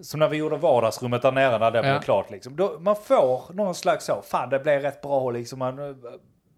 som 0.00 0.20
när 0.20 0.28
vi 0.28 0.36
gjorde 0.36 0.56
vardagsrummet 0.56 1.22
där 1.22 1.32
nere 1.32 1.58
när 1.58 1.70
det 1.70 1.80
blev 1.82 1.94
Ja. 1.94 2.00
klart. 2.00 2.30
Liksom. 2.30 2.56
Då, 2.56 2.78
man 2.78 2.96
får 2.96 3.52
någon 3.52 3.74
slags 3.74 4.04
så, 4.04 4.22
fan 4.22 4.50
det 4.50 4.58
blev 4.58 4.82
rätt 4.82 5.00
bra 5.02 5.30
liksom. 5.30 5.58
Man, 5.58 6.02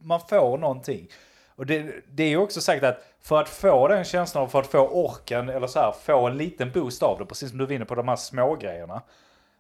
man 0.02 0.20
får 0.20 0.58
någonting. 0.58 1.08
Och 1.56 1.66
det, 1.66 1.90
det 2.08 2.22
är 2.22 2.28
ju 2.28 2.36
också 2.36 2.60
sagt 2.60 2.84
att 2.84 3.04
för 3.22 3.40
att 3.40 3.48
få 3.48 3.88
den 3.88 4.04
känslan 4.04 4.44
och 4.44 4.50
för 4.50 4.58
att 4.60 4.66
få 4.66 4.78
orken 4.88 5.48
eller 5.48 5.66
så 5.66 5.80
här, 5.80 5.92
få 6.02 6.26
en 6.26 6.36
liten 6.36 6.72
boost 6.72 7.02
av 7.02 7.18
det, 7.18 7.26
precis 7.26 7.48
som 7.48 7.58
du 7.58 7.66
vinner 7.66 7.84
på 7.84 7.94
de 7.94 8.08
här 8.08 8.16
små 8.16 8.54
grejerna. 8.54 9.02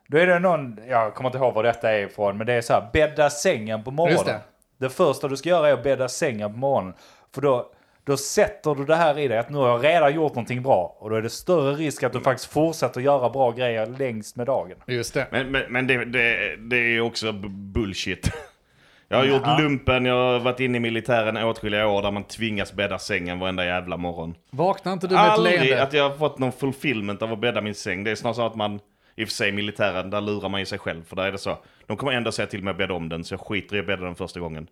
Då 0.08 0.18
är 0.18 0.26
det 0.26 0.38
någon, 0.38 0.80
jag 0.88 1.14
kommer 1.14 1.28
inte 1.28 1.38
ihåg 1.38 1.54
var 1.54 1.62
detta 1.62 1.90
är 1.92 1.98
ifrån, 1.98 2.38
men 2.38 2.46
det 2.46 2.52
är 2.52 2.60
så 2.60 2.72
här, 2.72 2.90
bädda 2.92 3.30
sängen 3.30 3.84
på 3.84 3.90
morgonen. 3.90 4.12
Just 4.14 4.26
det. 4.26 4.40
det 4.78 4.90
första 4.90 5.28
du 5.28 5.36
ska 5.36 5.48
göra 5.48 5.68
är 5.68 5.72
att 5.72 5.82
bädda 5.82 6.08
sängen 6.08 6.52
på 6.52 6.58
morgonen. 6.58 6.94
För 7.34 7.40
då, 7.40 7.70
då 8.08 8.16
sätter 8.16 8.74
du 8.74 8.84
det 8.84 8.94
här 8.96 9.18
i 9.18 9.28
dig 9.28 9.38
att 9.38 9.50
nu 9.50 9.58
har 9.58 9.68
jag 9.68 9.84
redan 9.84 10.14
gjort 10.14 10.32
någonting 10.34 10.62
bra. 10.62 10.96
Och 10.98 11.10
då 11.10 11.16
är 11.16 11.22
det 11.22 11.30
större 11.30 11.74
risk 11.74 12.02
att 12.02 12.12
du 12.12 12.20
faktiskt 12.20 12.52
fortsätter 12.52 13.00
göra 13.00 13.30
bra 13.30 13.50
grejer 13.50 13.86
längst 13.86 14.36
med 14.36 14.46
dagen. 14.46 14.76
Just 14.86 15.14
det. 15.14 15.26
Men, 15.30 15.50
men, 15.50 15.62
men 15.68 15.86
det, 15.86 16.04
det, 16.04 16.56
det 16.56 16.76
är 16.76 16.88
ju 16.88 17.00
också 17.00 17.32
bullshit. 17.72 18.30
Jag 19.08 19.18
har 19.18 19.24
gjort 19.24 19.42
Ja. 19.44 19.58
lumpen, 19.58 20.04
jag 20.04 20.14
har 20.14 20.38
varit 20.38 20.60
inne 20.60 20.76
i 20.76 20.80
militären 20.80 21.36
åtskilliga 21.36 21.86
år 21.88 22.02
där 22.02 22.10
man 22.10 22.24
tvingas 22.24 22.72
bädda 22.72 22.98
sängen 22.98 23.38
varenda 23.38 23.64
jävla 23.64 23.96
morgon. 23.96 24.34
Vaknar 24.50 24.92
inte 24.92 25.06
du 25.06 25.14
med 25.14 25.24
ett 25.24 25.30
Aldrig 25.30 25.60
leende? 25.60 25.82
att 25.82 25.92
jag 25.92 26.10
har 26.10 26.16
fått 26.16 26.38
någon 26.38 26.52
fulfillment 26.52 27.22
av 27.22 27.32
att 27.32 27.38
bädda 27.40 27.60
min 27.60 27.74
säng. 27.74 28.04
Det 28.04 28.10
är 28.10 28.14
snarare 28.14 28.34
så 28.34 28.46
att 28.46 28.54
man, 28.56 28.80
i 29.16 29.24
och 29.24 29.28
för 29.28 29.34
sig 29.34 29.52
militären, 29.52 30.10
där 30.10 30.20
lurar 30.20 30.48
man 30.48 30.60
ju 30.60 30.66
sig 30.66 30.78
själv. 30.78 31.04
För 31.04 31.16
där 31.16 31.22
är 31.24 31.32
det 31.32 31.38
så. 31.38 31.58
De 31.86 31.96
kommer 31.96 32.12
ändå 32.12 32.32
säga 32.32 32.46
till 32.46 32.62
mig 32.62 32.70
att 32.70 32.78
bädda 32.78 32.94
om 32.94 33.08
den, 33.08 33.24
så 33.24 33.34
jag 33.34 33.40
skiter 33.40 33.76
i 33.76 33.80
att 33.80 33.86
bädda 33.86 34.04
den 34.04 34.14
första 34.14 34.40
gången. 34.40 34.68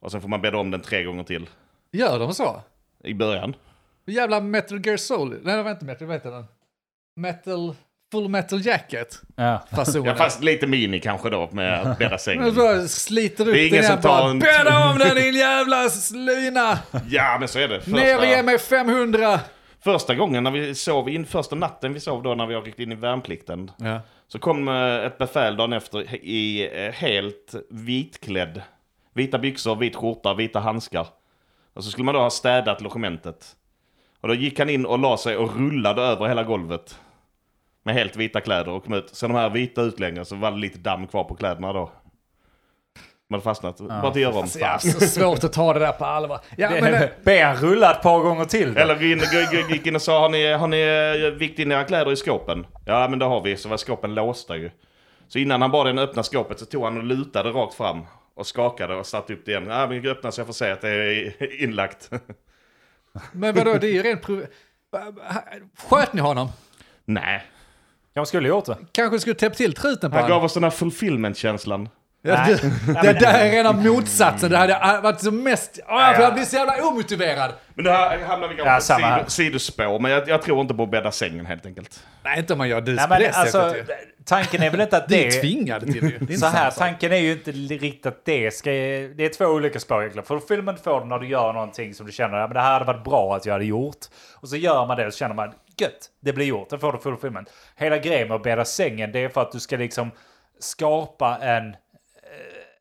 Och 0.00 0.12
sen 0.12 0.20
får 0.20 0.28
man 0.28 0.40
bädda 0.40 0.58
om 0.58 0.70
den 0.70 0.80
tre 0.80 1.04
gånger 1.04 1.24
till. 1.24 1.48
Gör 1.92 2.18
de 2.18 2.34
så? 2.34 2.62
I 3.04 3.14
början. 3.14 3.56
Jävla 4.06 4.40
Metal 4.40 4.86
Gear 4.86 4.96
Solid. 4.96 5.40
Nej, 5.42 5.56
det 5.56 5.62
var 5.62 5.70
inte 5.70 5.84
Metal, 5.84 6.06
vad 6.06 6.16
heter 6.16 6.30
den? 6.30 6.44
Metal... 7.16 7.74
Full 8.12 8.28
Metal 8.28 8.66
Jacket. 8.66 9.20
Ja. 9.36 9.62
Fasonen. 9.76 10.04
Ja, 10.06 10.14
fast 10.14 10.42
lite 10.42 10.66
mini 10.66 11.00
kanske 11.00 11.30
då 11.30 11.48
med 11.52 11.80
att 11.80 11.98
bädda 11.98 12.10
Men 12.10 12.18
sängen. 12.18 12.54
bara 12.54 12.88
sliter 12.88 13.48
upp 13.48 13.54
Det 13.54 13.60
är 13.60 13.66
ingen 13.68 13.82
den 13.82 13.84
här 13.84 13.92
som 13.92 14.02
tar 14.02 14.20
bara, 14.22 14.30
en- 14.30 14.38
Bädda 14.38 14.90
om 14.90 14.98
den 14.98 15.14
din 15.16 15.34
jävla 15.34 15.88
slina! 15.88 16.78
Ja, 17.08 17.36
men 17.38 17.48
så 17.48 17.58
är 17.58 17.68
det. 17.68 17.86
Ner 17.86 18.18
och 18.18 18.26
ge 18.26 18.42
mig 18.42 18.58
500! 18.58 19.40
Första 19.80 20.14
gången 20.14 20.44
när 20.44 20.50
vi 20.50 20.74
sov 20.74 21.08
in, 21.08 21.26
första 21.26 21.56
natten 21.56 21.92
vi 21.92 22.00
sov 22.00 22.22
då 22.22 22.34
när 22.34 22.46
vi 22.46 22.56
åkte 22.56 22.82
in 22.82 22.92
i 22.92 22.94
värnplikten. 22.94 23.70
Ja. 23.76 24.00
Så 24.28 24.38
kom 24.38 24.68
eh, 24.68 24.94
ett 25.06 25.18
befäl 25.18 25.56
dagen 25.56 25.72
efter 25.72 26.14
i 26.24 26.70
eh, 26.86 26.92
helt 26.92 27.54
vitklädd. 27.70 28.62
Vita 29.14 29.38
byxor, 29.38 29.76
vit 29.76 29.96
skjorta, 29.96 30.34
vita 30.34 30.60
handskar. 30.60 31.06
Och 31.78 31.84
så 31.84 31.90
skulle 31.90 32.04
man 32.04 32.14
då 32.14 32.20
ha 32.20 32.30
städat 32.30 32.80
logementet. 32.80 33.46
Och 34.20 34.28
då 34.28 34.34
gick 34.34 34.58
han 34.58 34.70
in 34.70 34.86
och 34.86 34.98
la 34.98 35.16
sig 35.16 35.36
och 35.36 35.56
rullade 35.56 36.02
över 36.02 36.26
hela 36.28 36.42
golvet. 36.42 36.98
Med 37.84 37.94
helt 37.94 38.16
vita 38.16 38.40
kläder 38.40 38.72
och 38.72 38.84
kom 38.84 38.94
ut. 38.94 39.08
Sen 39.12 39.30
de 39.32 39.38
här 39.38 39.50
vita 39.50 39.82
utlängre 39.82 40.24
så 40.24 40.36
var 40.36 40.50
det 40.50 40.56
lite 40.56 40.78
damm 40.78 41.06
kvar 41.06 41.24
på 41.24 41.34
kläderna 41.34 41.72
då. 41.72 41.90
De 43.28 43.34
hade 43.34 43.44
fastnat. 43.44 43.78
Bara 43.78 44.00
till 44.00 44.08
att 44.08 44.16
göra 44.34 44.42
om. 44.42 44.48
Ja, 44.58 44.78
så 44.78 45.00
svårt 45.00 45.44
att 45.44 45.52
ta 45.52 45.72
det 45.72 45.78
där 45.80 45.92
på 45.92 46.04
allvar. 46.04 46.40
Ja, 46.56 46.70
men, 46.70 46.94
eh, 46.94 47.08
Be 47.24 47.44
han 47.44 47.56
rulla 47.56 47.90
ett 47.90 48.02
par 48.02 48.20
gånger 48.20 48.44
till. 48.44 48.74
då. 48.74 48.80
Eller 48.80 48.94
gå 48.94 49.04
in, 49.04 49.70
gick 49.70 49.86
in 49.86 49.94
och 49.94 50.02
sa, 50.02 50.20
har 50.20 50.28
ni, 50.28 50.52
har 50.52 50.68
ni 50.68 50.80
eh, 51.26 51.30
vikt 51.38 51.58
in 51.58 51.72
era 51.72 51.84
kläder 51.84 52.12
i 52.12 52.16
skåpen? 52.16 52.66
Ja, 52.86 53.08
men 53.08 53.18
det 53.18 53.24
har 53.24 53.40
vi. 53.40 53.56
Så 53.56 53.68
var 53.68 53.76
skåpen 53.76 54.14
låsta 54.14 54.56
ju. 54.56 54.70
Så 55.28 55.38
innan 55.38 55.62
han 55.62 55.70
bad 55.70 55.86
den 55.86 55.98
öppna 55.98 56.22
skåpet 56.22 56.58
så 56.58 56.66
tog 56.66 56.84
han 56.84 56.96
och 56.96 57.04
lutade 57.04 57.50
rakt 57.50 57.74
fram. 57.74 58.02
Och 58.38 58.46
skakade 58.46 58.94
och 58.94 59.06
satte 59.06 59.32
upp 59.34 59.44
det 59.44 59.50
igen. 59.50 59.66
Ja, 59.66 59.86
men 59.86 60.06
öppna 60.06 60.32
så 60.32 60.40
jag 60.40 60.46
får 60.46 60.54
se 60.54 60.70
att 60.70 60.80
det 60.80 60.88
är 60.90 61.62
inlagt. 61.62 62.10
men 63.32 63.54
vadå, 63.54 63.74
det 63.74 63.86
är 63.86 63.92
ju 63.92 64.02
rent... 64.02 64.22
prov- 64.22 64.46
Sköt 65.88 66.12
ni 66.12 66.20
honom? 66.20 66.48
Nej. 67.04 67.44
Jag 68.12 68.28
skulle 68.28 68.48
gjort 68.48 68.64
det. 68.64 68.76
Kanske 68.92 69.20
skulle 69.20 69.34
täppt 69.34 69.56
till 69.56 69.74
truten 69.74 70.10
på 70.10 70.16
Han 70.16 70.22
gav 70.24 70.30
honom? 70.30 70.44
oss 70.44 70.54
den 70.54 70.62
här 70.62 70.70
fulfillment-känslan. 70.70 71.88
Det, 72.36 73.02
det 73.02 73.12
där 73.12 73.34
är 73.44 73.50
rena 73.50 73.72
motsatsen. 73.72 74.50
Det 74.50 74.56
hade 74.56 75.00
varit 75.02 75.20
som 75.20 75.42
mest... 75.42 75.78
För 75.86 76.22
jag 76.22 76.34
blir 76.34 76.44
så 76.44 76.56
jävla 76.56 76.88
omotiverad. 76.88 77.52
Men 77.74 77.84
det 77.84 77.92
här 77.92 78.18
hamnar 78.18 78.48
vi 78.48 78.56
kanske 78.56 78.92
Ja, 79.00 79.20
på 79.24 79.30
sido, 79.30 79.50
sidospår. 79.50 79.98
Men 79.98 80.10
jag, 80.10 80.28
jag 80.28 80.42
tror 80.42 80.60
inte 80.60 80.74
på 80.74 80.82
att 80.82 80.90
bädda 80.90 81.10
sängen 81.10 81.46
helt 81.46 81.66
enkelt. 81.66 82.04
Nej, 82.24 82.38
inte 82.38 82.52
om 82.52 82.58
man 82.58 82.68
gör 82.68 82.80
dus 82.80 82.96
Nej, 82.96 83.08
på 83.08 83.14
det 83.24 83.30
alltså, 83.30 83.70
sättet 83.70 83.98
tanken 84.28 84.62
är 84.62 84.70
väl 84.70 84.80
inte 84.80 84.96
att 84.96 85.08
Det 85.08 85.26
är 85.26 85.28
det... 85.28 85.34
ju 85.34 85.40
tvingade 85.40 85.86
till 85.92 86.10
det. 86.10 86.26
Det 86.26 86.32
är 86.32 86.36
Så 86.36 86.46
här, 86.46 86.70
sak. 86.70 86.78
tanken 86.78 87.12
är 87.12 87.16
ju 87.16 87.32
inte 87.32 87.50
riktigt 87.52 88.06
att 88.06 88.24
det 88.24 88.54
ska... 88.54 88.70
Det 88.70 89.24
är 89.24 89.34
två 89.34 89.44
olika 89.44 89.80
spår 89.80 90.00
egentligen. 90.00 90.26
För 90.26 90.38
filmen 90.38 90.76
får 90.76 91.00
du 91.00 91.06
när 91.06 91.18
du 91.18 91.28
gör 91.28 91.52
någonting 91.52 91.94
som 91.94 92.06
du 92.06 92.12
känner 92.12 92.38
att 92.38 92.54
det 92.54 92.60
här 92.60 92.72
hade 92.72 92.84
varit 92.84 93.04
bra 93.04 93.36
att 93.36 93.46
jag 93.46 93.52
hade 93.52 93.64
gjort. 93.64 94.06
Och 94.34 94.48
så 94.48 94.56
gör 94.56 94.86
man 94.86 94.96
det 94.96 95.06
och 95.06 95.12
så 95.12 95.18
känner 95.18 95.34
man 95.34 95.52
gött, 95.76 96.10
det 96.20 96.32
blir 96.32 96.46
gjort. 96.46 96.70
Då 96.70 96.78
får 96.78 96.92
du 96.92 96.98
full 96.98 97.16
filmen. 97.16 97.46
Hela 97.76 97.98
grejen 97.98 98.28
med 98.28 98.34
att 98.34 98.42
bädda 98.42 98.64
sängen 98.64 99.12
det 99.12 99.24
är 99.24 99.28
för 99.28 99.42
att 99.42 99.52
du 99.52 99.60
ska 99.60 99.76
liksom 99.76 100.10
skapa 100.60 101.38
en, 101.42 101.76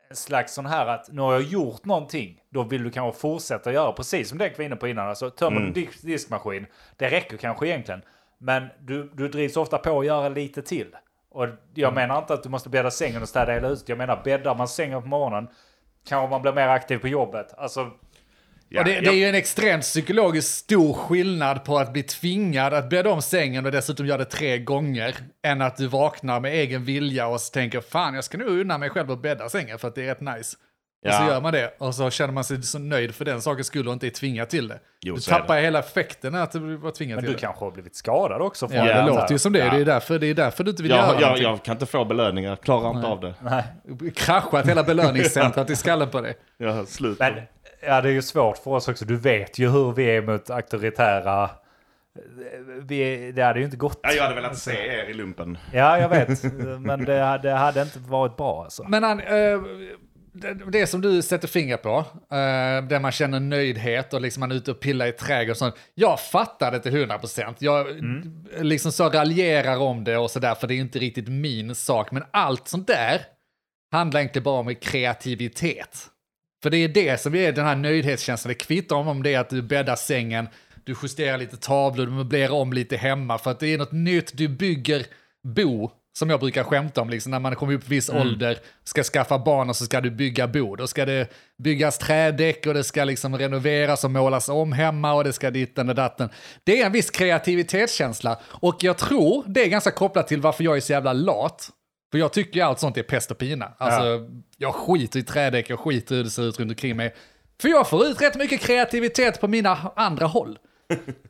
en 0.09 0.15
slags 0.15 0.53
sån 0.53 0.65
här 0.65 0.87
att 0.87 1.11
nu 1.11 1.21
har 1.21 1.33
jag 1.33 1.41
gjort 1.41 1.85
någonting. 1.85 2.41
Då 2.49 2.63
vill 2.63 2.83
du 2.83 2.91
kanske 2.91 3.21
fortsätta 3.21 3.73
göra 3.73 3.91
precis 3.91 4.29
som 4.29 4.37
Denk 4.37 4.57
var 4.57 4.65
inne 4.65 4.75
på 4.75 4.87
innan. 4.87 5.09
Alltså 5.09 5.29
tömmer 5.29 5.59
du 5.59 5.71
disk, 5.71 6.01
diskmaskin, 6.01 6.65
det 6.97 7.09
räcker 7.09 7.37
kanske 7.37 7.67
egentligen. 7.67 8.01
Men 8.37 8.67
du, 8.79 9.11
du 9.13 9.27
drivs 9.27 9.57
ofta 9.57 9.77
på 9.77 9.99
att 9.99 10.05
göra 10.05 10.29
lite 10.29 10.61
till. 10.61 10.95
Och 11.29 11.47
jag 11.73 11.93
menar 11.93 12.17
inte 12.17 12.33
att 12.33 12.43
du 12.43 12.49
måste 12.49 12.69
bädda 12.69 12.91
sängen 12.91 13.21
och 13.21 13.29
städa 13.29 13.53
hela 13.53 13.67
huset. 13.67 13.89
Jag 13.89 13.97
menar 13.97 14.21
bäddar 14.23 14.55
man 14.55 14.67
sängen 14.67 15.01
på 15.01 15.07
morgonen 15.07 15.47
kanske 16.07 16.29
man 16.29 16.41
blir 16.41 16.53
mer 16.53 16.67
aktiv 16.67 16.97
på 16.97 17.07
jobbet. 17.07 17.53
Alltså, 17.57 17.91
Ja, 18.69 18.79
och 18.81 18.85
det, 18.85 18.91
det 18.91 18.97
är 18.97 19.03
jag- 19.03 19.15
ju 19.15 19.25
en 19.25 19.35
extremt 19.35 19.83
psykologiskt 19.83 20.55
stor 20.57 20.93
skillnad 20.93 21.63
på 21.65 21.77
att 21.79 21.93
bli 21.93 22.03
tvingad 22.03 22.73
att 22.73 22.89
bädda 22.89 23.09
om 23.11 23.21
sängen 23.21 23.65
och 23.65 23.71
dessutom 23.71 24.05
göra 24.05 24.17
det 24.17 24.25
tre 24.25 24.57
gånger, 24.57 25.15
än 25.45 25.61
att 25.61 25.77
du 25.77 25.87
vaknar 25.87 26.39
med 26.39 26.53
egen 26.53 26.85
vilja 26.85 27.27
och 27.27 27.41
så 27.41 27.51
tänker 27.53 27.81
fan 27.81 28.13
jag 28.13 28.23
ska 28.23 28.37
nog 28.37 28.47
unna 28.47 28.77
mig 28.77 28.89
själv 28.89 29.11
att 29.11 29.21
bädda 29.21 29.49
sängen 29.49 29.79
för 29.79 29.87
att 29.87 29.95
det 29.95 30.01
är 30.03 30.07
rätt 30.07 30.21
nice. 30.21 30.57
Och 31.05 31.13
så 31.13 31.23
Ja. 31.23 31.27
gör 31.29 31.41
man 31.41 31.53
det 31.53 31.73
och 31.79 31.95
så 31.95 32.09
känner 32.09 32.33
man 32.33 32.43
sig 32.43 32.63
så 32.63 32.79
nöjd 32.79 33.15
för 33.15 33.25
den 33.25 33.41
sakens 33.41 33.67
skull 33.67 33.87
och 33.87 33.93
inte 33.93 34.07
är 34.07 34.11
tvingad 34.11 34.49
till 34.49 34.67
det. 34.67 34.79
Jo, 35.01 35.15
du 35.15 35.21
tappar 35.21 35.55
det. 35.55 35.61
hela 35.61 35.79
effekten 35.79 36.35
att 36.35 36.51
du 36.51 36.75
var 36.77 36.91
tvingad 36.91 37.15
men 37.15 37.23
till 37.23 37.31
du 37.31 37.35
det. 37.35 37.41
kanske 37.41 37.65
har 37.65 37.71
blivit 37.71 37.95
skadad 37.95 38.41
också. 38.41 38.67
från 38.67 38.77
Ja, 38.77 39.01
det 39.01 39.07
låter 39.07 39.31
ju 39.33 39.39
som 39.39 39.53
det. 39.53 39.59
Ja. 39.59 39.69
Det, 39.73 39.81
är 39.81 39.85
därför, 39.85 40.19
det 40.19 40.27
är 40.27 40.33
därför 40.33 40.63
du 40.63 40.69
inte 40.71 40.83
vill 40.83 40.91
göra 40.91 41.01
jag, 41.01 41.13
jag, 41.15 41.21
någonting. 41.21 41.43
jag 41.43 41.63
kan 41.63 41.71
inte 41.75 41.85
få 41.85 42.05
belöningar, 42.05 42.49
jag 42.49 42.61
klarar 42.61 42.95
inte 42.95 43.07
av 43.07 43.19
det. 43.19 43.33
Nej. 43.41 43.63
Kraschat 44.15 44.67
hela 44.69 44.83
belöningscentret 44.83 45.69
i 45.69 45.75
skallen 45.75 46.09
på 46.09 46.21
dig. 46.21 46.37
Jag 46.57 46.73
har 46.73 46.85
slut. 46.85 47.19
Men 47.19 47.33
ja, 47.87 48.01
det 48.01 48.09
är 48.09 48.13
ju 48.13 48.21
svårt 48.21 48.57
för 48.57 48.71
oss 48.71 48.87
också. 48.87 49.05
Du 49.05 49.15
vet 49.17 49.59
ju 49.59 49.69
hur 49.69 49.91
vi 49.91 50.03
är 50.15 50.21
mot 50.21 50.49
auktoritära... 50.49 51.49
Vi, 52.81 53.31
det 53.31 53.41
hade 53.43 53.59
ju 53.59 53.65
inte 53.65 53.77
gått. 53.77 53.99
Ja, 54.03 54.11
jag 54.11 54.23
hade 54.23 54.35
velat 54.35 54.57
se 54.57 54.71
er 54.87 55.09
i 55.09 55.13
lumpen. 55.13 55.57
Ja, 55.73 55.99
jag 55.99 56.09
vet. 56.09 56.43
Men 56.79 57.05
det, 57.05 57.19
hade- 57.19 57.49
det 57.49 57.55
hade 57.55 57.81
inte 57.81 57.99
varit 57.99 58.37
bra 58.37 58.63
alltså. 58.63 58.83
Men 58.87 59.03
han, 59.03 59.19
eh, 59.19 59.59
det, 60.33 60.53
det 60.71 60.87
som 60.87 61.01
du 61.01 61.21
sätter 61.21 61.47
fingret 61.47 61.81
på, 61.83 61.97
eh, 62.31 62.83
där 62.89 62.99
man 62.99 63.11
känner 63.11 63.39
nöjdhet 63.39 64.13
och 64.13 64.21
liksom 64.21 64.39
man 64.39 64.51
är 64.51 64.55
ute 64.55 64.71
och 64.71 64.79
pillar 64.79 65.05
i 65.07 65.11
trädgård 65.11 65.51
och 65.51 65.57
sånt. 65.57 65.75
Jag 65.95 66.19
fattar 66.19 66.71
det 66.71 66.79
till 66.79 66.95
100 66.95 67.17
procent. 67.19 67.61
Jag 67.61 67.87
liksom 68.59 68.91
så 68.91 69.09
raljerar 69.09 69.77
om 69.79 70.03
det 70.03 70.17
och 70.17 70.31
sådär, 70.31 70.55
för 70.55 70.67
det 70.67 70.73
är 70.73 70.79
inte 70.79 70.99
riktigt 70.99 71.27
min 71.27 71.75
sak. 71.75 72.11
Men 72.11 72.23
allt 72.31 72.67
sånt 72.67 72.87
där 72.87 73.21
handlar 73.91 74.19
egentligen 74.19 74.43
bara 74.43 74.59
om 74.59 74.75
kreativitet. 74.75 75.97
För 76.67 76.71
det 76.71 76.77
är 76.77 76.87
det 76.87 77.21
som 77.21 77.35
är 77.35 77.51
den 77.51 77.65
här 77.65 77.75
nöjdhetskänslan. 77.75 78.49
Det 78.49 78.55
kvittar 78.55 78.95
om, 78.95 79.07
om 79.07 79.23
det 79.23 79.33
är 79.33 79.39
att 79.39 79.49
du 79.49 79.61
bäddar 79.61 79.95
sängen, 79.95 80.47
du 80.83 80.95
justerar 81.03 81.37
lite 81.37 81.57
tavlor, 81.57 82.05
du 82.05 82.11
möblerar 82.11 82.53
om 82.53 82.73
lite 82.73 82.97
hemma 82.97 83.37
för 83.37 83.51
att 83.51 83.59
det 83.59 83.73
är 83.73 83.77
något 83.77 83.91
nytt. 83.91 84.37
Du 84.37 84.47
bygger 84.47 85.05
bo, 85.43 85.91
som 86.17 86.29
jag 86.29 86.39
brukar 86.39 86.63
skämta 86.63 87.01
om, 87.01 87.09
liksom 87.09 87.31
när 87.31 87.39
man 87.39 87.55
kommer 87.55 87.73
upp 87.73 87.85
i 87.85 87.89
viss 87.89 88.09
ålder, 88.09 88.57
ska 88.83 89.03
skaffa 89.03 89.39
barn 89.39 89.69
och 89.69 89.75
så 89.75 89.85
ska 89.85 90.01
du 90.01 90.11
bygga 90.11 90.47
bo. 90.47 90.75
Då 90.75 90.87
ska 90.87 91.05
det 91.05 91.27
byggas 91.63 91.97
trädäck 91.97 92.67
och 92.67 92.73
det 92.73 92.83
ska 92.83 93.03
liksom 93.03 93.37
renoveras 93.37 94.03
och 94.03 94.11
målas 94.11 94.49
om 94.49 94.71
hemma 94.71 95.13
och 95.13 95.23
det 95.23 95.33
ska 95.33 95.51
ditten 95.51 95.89
och 95.89 95.95
datten. 95.95 96.29
Det 96.63 96.81
är 96.81 96.85
en 96.85 96.91
viss 96.91 97.09
kreativitetskänsla 97.09 98.39
och 98.43 98.75
jag 98.79 98.97
tror 98.97 99.43
det 99.47 99.63
är 99.63 99.67
ganska 99.67 99.91
kopplat 99.91 100.27
till 100.27 100.41
varför 100.41 100.63
jag 100.63 100.77
är 100.77 100.81
så 100.81 100.91
jävla 100.91 101.13
lat. 101.13 101.69
För 102.11 102.17
jag 102.17 102.33
tycker 102.33 102.55
ju 102.59 102.61
allt 102.61 102.79
sånt 102.79 102.97
är 102.97 103.03
pest 103.03 103.31
och 103.31 103.37
pina. 103.37 103.71
Alltså, 103.77 104.27
jag 104.57 104.75
skiter 104.75 105.19
i 105.19 105.23
trädäck, 105.23 105.69
jag 105.69 105.79
skiter 105.79 106.15
i 106.15 106.17
hur 106.17 106.23
det 106.23 106.29
ser 106.29 106.43
ut 106.43 106.59
runt 106.59 106.71
omkring 106.71 106.95
mig. 106.95 107.15
För 107.61 107.69
jag 107.69 107.89
får 107.89 108.05
ut 108.05 108.21
rätt 108.21 108.35
mycket 108.35 108.61
kreativitet 108.61 109.41
på 109.41 109.47
mina 109.47 109.91
andra 109.95 110.25
håll. 110.25 110.57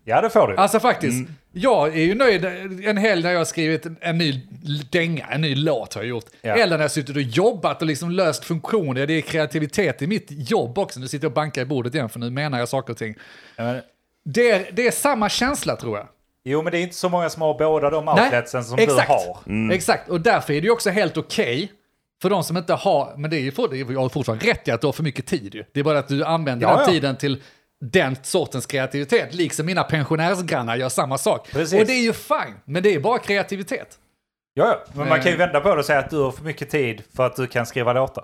Ja, 0.03 0.21
det 0.21 0.29
får 0.29 0.47
du. 0.47 0.55
Alltså 0.55 0.79
faktiskt, 0.79 1.29
jag 1.51 1.87
är 1.87 2.03
ju 2.03 2.15
nöjd 2.15 2.45
en 2.85 2.97
helg 2.97 3.23
när 3.23 3.31
jag 3.31 3.39
har 3.39 3.45
skrivit 3.45 3.85
en, 3.85 3.97
en 4.01 4.17
ny 4.17 4.47
dänga, 4.91 5.27
en 5.27 5.41
ny 5.41 5.55
låt 5.55 5.93
har 5.93 6.01
jag 6.01 6.09
gjort. 6.09 6.25
Ja. 6.41 6.55
Eller 6.55 6.77
när 6.77 6.83
jag 6.83 6.91
suttit 6.91 7.15
och 7.15 7.21
jobbat 7.21 7.81
och 7.81 7.87
liksom 7.87 8.11
löst 8.11 8.45
funktioner. 8.45 9.07
Det 9.07 9.13
är 9.13 9.21
kreativitet 9.21 10.01
i 10.01 10.07
mitt 10.07 10.27
jobb 10.29 10.77
också. 10.77 10.99
Nu 10.99 11.07
sitter 11.07 11.25
jag 11.25 11.29
och 11.29 11.35
bankar 11.35 11.61
i 11.61 11.65
bordet 11.65 11.95
igen 11.95 12.09
för 12.09 12.19
nu 12.19 12.29
menar 12.29 12.59
jag 12.59 12.69
saker 12.69 12.93
och 12.93 12.97
ting. 12.97 13.15
Ja, 13.55 13.63
men, 13.63 13.81
Det 14.25 14.51
är, 14.51 14.71
det 14.71 14.87
är 14.87 14.91
samma 14.91 15.29
känsla 15.29 15.75
tror 15.75 15.97
jag. 15.97 16.07
Jo, 16.49 16.61
men 16.61 16.71
det 16.71 16.77
är 16.77 16.81
inte 16.81 16.95
så 16.95 17.09
många 17.09 17.29
som 17.29 17.41
har 17.41 17.57
båda 17.59 17.89
de 17.89 18.07
outletsen 18.07 18.63
som 18.63 18.79
exakt. 18.79 19.07
du 19.45 19.51
har. 19.53 19.71
Exakt, 19.73 20.09
och 20.09 20.21
därför 20.21 20.53
är 20.53 20.61
det 20.61 20.65
ju 20.65 20.71
också 20.71 20.89
helt 20.89 21.17
okej 21.17 21.71
för 22.21 22.29
de 22.29 22.43
som 22.43 22.57
inte 22.57 22.73
har, 22.73 23.13
men 23.17 23.29
det 23.29 23.37
är 23.37 23.39
ju 23.39 23.47
är- 23.47 23.91
jag 23.93 23.99
har 24.01 24.09
fortfarande 24.09 24.45
rätt 24.45 24.67
i 24.67 24.71
att 24.71 24.81
du 24.81 24.87
har 24.87 24.91
för 24.93 25.03
mycket 25.03 25.25
tid 25.25 25.55
ju. 25.55 25.63
Det 25.73 25.79
är 25.79 25.83
bara 25.83 25.99
att 25.99 26.07
du 26.07 26.23
använder 26.25 26.67
Ja, 26.67 26.71
den 26.75 26.79
ja. 26.79 26.85
tiden 26.91 27.15
till 27.17 27.41
den 27.81 28.15
sortens 28.23 28.65
kreativitet, 28.65 29.33
liksom 29.33 29.65
mina 29.65 29.83
pensionärsgrannar 29.83 30.75
gör 30.75 30.89
samma 30.89 31.17
sak. 31.17 31.49
Precis. 31.51 31.79
Och 31.81 31.85
det 31.87 31.93
är 31.93 32.01
ju 32.03 32.13
fine, 32.13 32.55
men 32.65 32.83
det 32.83 32.95
är 32.95 32.99
bara 32.99 33.17
kreativitet. 33.17 33.97
Ja, 34.53 34.65
ja. 34.67 34.83
Men 34.93 35.09
man 35.09 35.17
kan 35.17 35.27
ju 35.27 35.31
Eh. 35.33 35.37
vända 35.37 35.59
på 35.59 35.69
det 35.73 35.79
och 35.79 35.85
säga 35.85 35.99
att 35.99 36.09
du 36.09 36.17
har 36.17 36.31
för 36.31 36.43
mycket 36.43 36.69
tid 36.69 37.03
för 37.15 37.25
att 37.25 37.35
du 37.35 37.47
kan 37.47 37.65
skriva 37.65 37.93
låtar. 37.93 38.23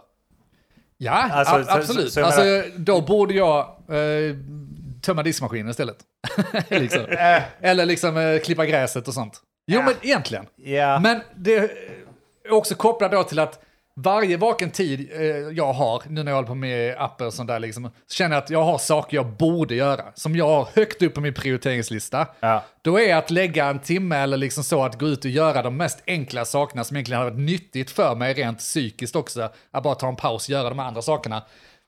Ja, 0.97 1.11
Alltså, 1.11 1.55
a- 1.55 1.63
så- 1.63 1.71
absolut. 1.71 2.13
så 2.13 2.19
jag 2.19 2.25
alltså, 2.27 2.41
då 2.77 3.01
borde 3.01 3.33
jag 3.33 3.59
eh, 3.89 4.35
tömma 5.03 5.23
diskmaskinen 5.23 5.69
istället. 5.69 5.97
liksom. 6.69 7.01
Äh, 7.09 7.43
Eller 7.61 7.85
liksom 7.85 8.17
eh, 8.17 8.39
klippa 8.39 8.65
gräset 8.65 9.07
och 9.07 9.13
sånt. 9.13 9.41
Jo, 9.67 9.81
men 9.81 9.93
egentligen. 10.01 10.45
ja. 10.55 10.99
Men 10.99 11.21
det 11.35 11.55
är 11.55 11.69
också 12.51 12.75
kopplat 12.75 13.11
då 13.11 13.23
till 13.23 13.39
att 13.39 13.59
varje 13.95 14.37
vaken 14.37 14.71
tid 14.71 15.11
eh, 15.13 15.25
jag 15.27 15.73
har, 15.73 16.03
nu 16.07 16.23
när 16.23 16.31
jag 16.31 16.35
håller 16.35 16.47
på 16.47 16.55
med 16.55 16.95
appar 16.97 17.25
och 17.25 17.33
sånt 17.33 17.47
där, 17.47 17.59
liksom, 17.59 17.89
så 18.07 18.15
känner 18.15 18.35
jag 18.35 18.43
att 18.43 18.49
jag 18.49 18.63
har 18.63 18.77
saker 18.77 19.17
jag 19.17 19.27
borde 19.27 19.75
göra. 19.75 20.03
Som 20.15 20.35
jag 20.35 20.47
har 20.47 20.67
högt 20.73 21.01
upp 21.01 21.13
på 21.13 21.21
min 21.21 21.33
prioriteringslista. 21.33 22.27
Ja. 22.39 22.63
Då 22.81 22.99
är 22.99 23.15
att 23.15 23.31
lägga 23.31 23.65
en 23.65 23.79
timme 23.79 24.17
eller 24.17 24.37
liksom 24.37 24.63
så 24.63 24.83
att 24.83 24.99
gå 24.99 25.07
ut 25.07 25.25
och 25.25 25.31
göra 25.31 25.61
de 25.61 25.77
mest 25.77 26.03
enkla 26.07 26.45
sakerna 26.45 26.83
som 26.83 26.97
egentligen 26.97 27.21
har 27.21 27.29
varit 27.29 27.39
nyttigt 27.39 27.91
för 27.91 28.15
mig 28.15 28.33
rent 28.33 28.59
psykiskt 28.59 29.15
också. 29.15 29.49
Att 29.71 29.83
bara 29.83 29.95
ta 29.95 30.07
en 30.07 30.15
paus 30.15 30.45
och 30.45 30.49
göra 30.49 30.69
de 30.69 30.79
andra 30.79 31.01
sakerna. 31.01 31.43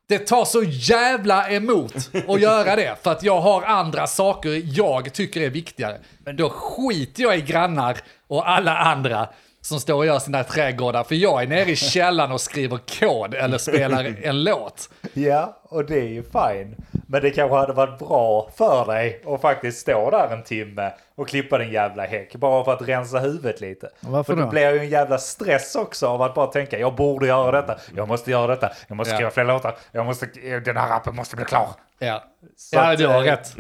Det 0.07 0.19
tar 0.19 0.45
så 0.45 0.63
jävla 0.63 1.49
emot 1.49 1.95
att 2.27 2.41
göra 2.41 2.75
det, 2.75 2.95
för 3.03 3.11
att 3.11 3.23
jag 3.23 3.41
har 3.41 3.61
andra 3.61 4.07
saker 4.07 4.61
jag 4.65 5.13
tycker 5.13 5.41
är 5.41 5.49
viktigare. 5.49 5.97
Men 6.25 6.35
då 6.35 6.49
skiter 6.49 7.23
jag 7.23 7.37
i 7.37 7.41
grannar 7.41 7.97
och 8.27 8.49
alla 8.49 8.77
andra 8.77 9.29
som 9.65 9.79
står 9.79 9.95
och 9.95 10.05
gör 10.05 10.19
sina 10.19 10.43
trädgårdar, 10.43 11.03
för 11.03 11.15
jag 11.15 11.43
är 11.43 11.47
nere 11.47 11.71
i 11.71 11.75
källaren 11.75 12.31
och 12.31 12.41
skriver 12.41 12.77
kod 12.99 13.33
eller 13.33 13.57
spelar 13.57 14.15
en 14.23 14.43
låt. 14.43 14.89
Ja, 15.13 15.59
och 15.63 15.85
det 15.85 15.99
är 15.99 16.07
ju 16.07 16.23
fine. 16.23 16.75
Men 17.07 17.21
det 17.21 17.31
kanske 17.31 17.57
hade 17.57 17.73
varit 17.73 17.99
bra 17.99 18.49
för 18.57 18.85
dig 18.85 19.21
att 19.27 19.41
faktiskt 19.41 19.79
stå 19.81 20.09
där 20.09 20.27
en 20.33 20.43
timme 20.43 20.91
och 21.15 21.27
klippa 21.27 21.57
din 21.57 21.71
jävla 21.71 22.03
häck. 22.05 22.35
Bara 22.35 22.65
för 22.65 22.73
att 22.73 22.81
rensa 22.87 23.19
huvudet 23.19 23.61
lite. 23.61 23.89
Varför 23.99 24.33
för 24.33 24.39
det 24.39 24.45
då? 24.45 24.49
blir 24.51 24.73
ju 24.73 24.79
en 24.79 24.89
jävla 24.89 25.17
stress 25.17 25.75
också 25.75 26.07
av 26.07 26.21
att 26.21 26.33
bara 26.35 26.47
tänka 26.47 26.79
jag 26.79 26.95
borde 26.95 27.27
göra 27.27 27.51
detta, 27.61 27.77
jag 27.95 28.07
måste 28.07 28.31
göra 28.31 28.47
detta, 28.47 28.71
jag 28.87 28.97
måste 28.97 29.11
Ja. 29.11 29.17
skriva 29.17 29.31
fler 29.31 29.45
låtar, 29.45 29.75
jag 29.91 30.05
måste, 30.05 30.25
den 30.65 30.77
här 30.77 30.89
rappen 30.89 31.15
måste 31.15 31.35
bli 31.35 31.45
klar. 31.45 31.69
Ja, 31.99 32.23
Så 32.57 32.75
ja 32.75 32.91
att, 32.91 32.97
du 32.97 33.07
har 33.07 33.21
eh, 33.21 33.31
rätt. 33.31 33.55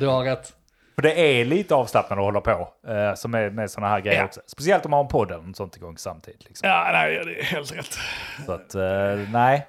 Du 0.00 0.06
har 0.06 0.24
rätt. 0.24 0.52
För 0.94 1.02
det 1.02 1.40
är 1.40 1.44
lite 1.44 1.74
avslappnande 1.74 2.22
att 2.22 2.26
hålla 2.26 2.40
på 2.40 2.68
eh, 2.92 3.14
som 3.14 3.34
är 3.34 3.50
med 3.50 3.70
sådana 3.70 3.92
här 3.92 4.00
grejer 4.00 4.18
Ja. 4.18 4.24
också. 4.24 4.40
Speciellt 4.46 4.84
om 4.84 4.90
man 4.90 4.98
har 4.98 5.04
en 5.04 5.08
podd 5.08 5.30
eller 5.30 5.42
något 5.42 5.56
sånt 5.56 5.76
igång 5.76 5.98
samtidigt. 5.98 6.44
Liksom. 6.44 6.68
Ja, 6.68 6.88
nej, 6.92 7.22
det 7.24 7.40
är 7.40 7.44
helt 7.44 7.76
rätt. 7.76 7.98
Så 8.46 8.52
att, 8.52 8.74
eh, 8.74 9.30
nej, 9.32 9.66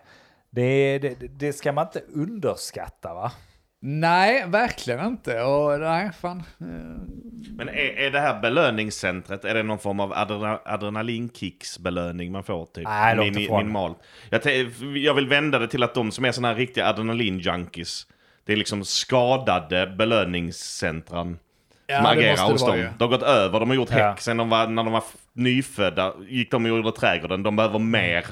det, 0.49 0.99
det, 0.99 1.15
det 1.27 1.53
ska 1.53 1.71
man 1.71 1.85
inte 1.85 2.01
underskatta 2.13 3.13
va? 3.13 3.31
Nej, 3.87 4.43
verkligen 4.47 5.05
inte. 5.07 5.41
Och 5.41 5.79
nej, 5.79 6.11
fan. 6.21 6.39
eh, 6.39 6.65
Men 7.57 7.69
är, 7.69 7.97
är 7.99 8.11
det 8.11 8.19
här 8.19 8.39
belöningscentret, 8.41 9.45
är 9.45 9.53
det 9.53 9.63
någon 9.63 9.79
form 9.79 9.99
av 9.99 10.13
adrena, 10.13 10.59
adrenalinkicksbelöning 10.65 12.31
man 12.31 12.43
får? 12.43 12.65
Typ? 12.65 12.83
Nej, 12.83 13.15
långt 13.15 13.37
ifrån. 13.37 13.57
minimalt. 13.57 13.97
Jag, 14.29 14.41
jag 14.97 15.13
vill 15.13 15.27
vända 15.27 15.59
det 15.59 15.67
till 15.67 15.83
att 15.83 15.93
de 15.93 16.11
som 16.11 16.25
är 16.25 16.31
såna 16.31 16.47
här 16.47 16.55
riktiga 16.55 16.85
adrenalin-junkies, 16.93 18.05
det 18.45 18.53
är 18.53 18.57
liksom 18.57 18.85
skadade 18.85 19.87
belöningscentran 19.87 21.39
Ja, 21.87 21.97
som 21.97 22.05
agerar 22.05 22.51
hos 22.51 22.65
dem. 22.65 22.77
ju. 22.77 22.89
De 22.97 23.03
har 23.03 23.17
gått 23.17 23.27
över, 23.27 23.59
de 23.59 23.69
har 23.69 23.75
gjort 23.75 23.89
Ja. 23.91 24.15
sen 24.19 24.37
de 24.37 24.49
var, 24.49 24.67
när 24.67 24.83
de 24.83 24.93
var 24.93 25.03
nyfödda, 25.33 26.13
gick 26.29 26.51
de 26.51 26.65
och 26.65 26.69
gjorde 26.69 26.91
trädgården, 26.91 27.43
de 27.43 27.55
behöver 27.55 27.79
mer. 27.79 28.25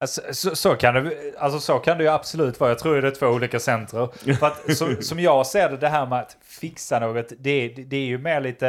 Alltså, 0.00 0.20
så, 0.32 0.56
så, 0.56 0.74
kan 0.74 0.94
det, 0.94 1.12
alltså, 1.38 1.60
så 1.60 1.78
kan 1.78 1.98
det 1.98 2.04
ju 2.04 2.10
absolut 2.10 2.60
vara. 2.60 2.70
Jag 2.70 2.78
tror 2.78 3.02
det 3.02 3.08
är 3.08 3.14
två 3.14 3.26
olika 3.26 3.60
centrer. 3.60 4.34
För 4.36 4.46
att, 4.46 4.76
som, 4.76 4.96
som 5.02 5.20
jag 5.20 5.46
ser 5.46 5.70
det, 5.70 5.76
det 5.76 5.88
här 5.88 6.06
med 6.06 6.18
att 6.18 6.36
fixa 6.42 6.98
något, 6.98 7.28
det, 7.38 7.68
det, 7.68 7.82
det 7.82 7.96
är 7.96 8.06
ju 8.06 8.18
mer 8.18 8.40
lite... 8.40 8.68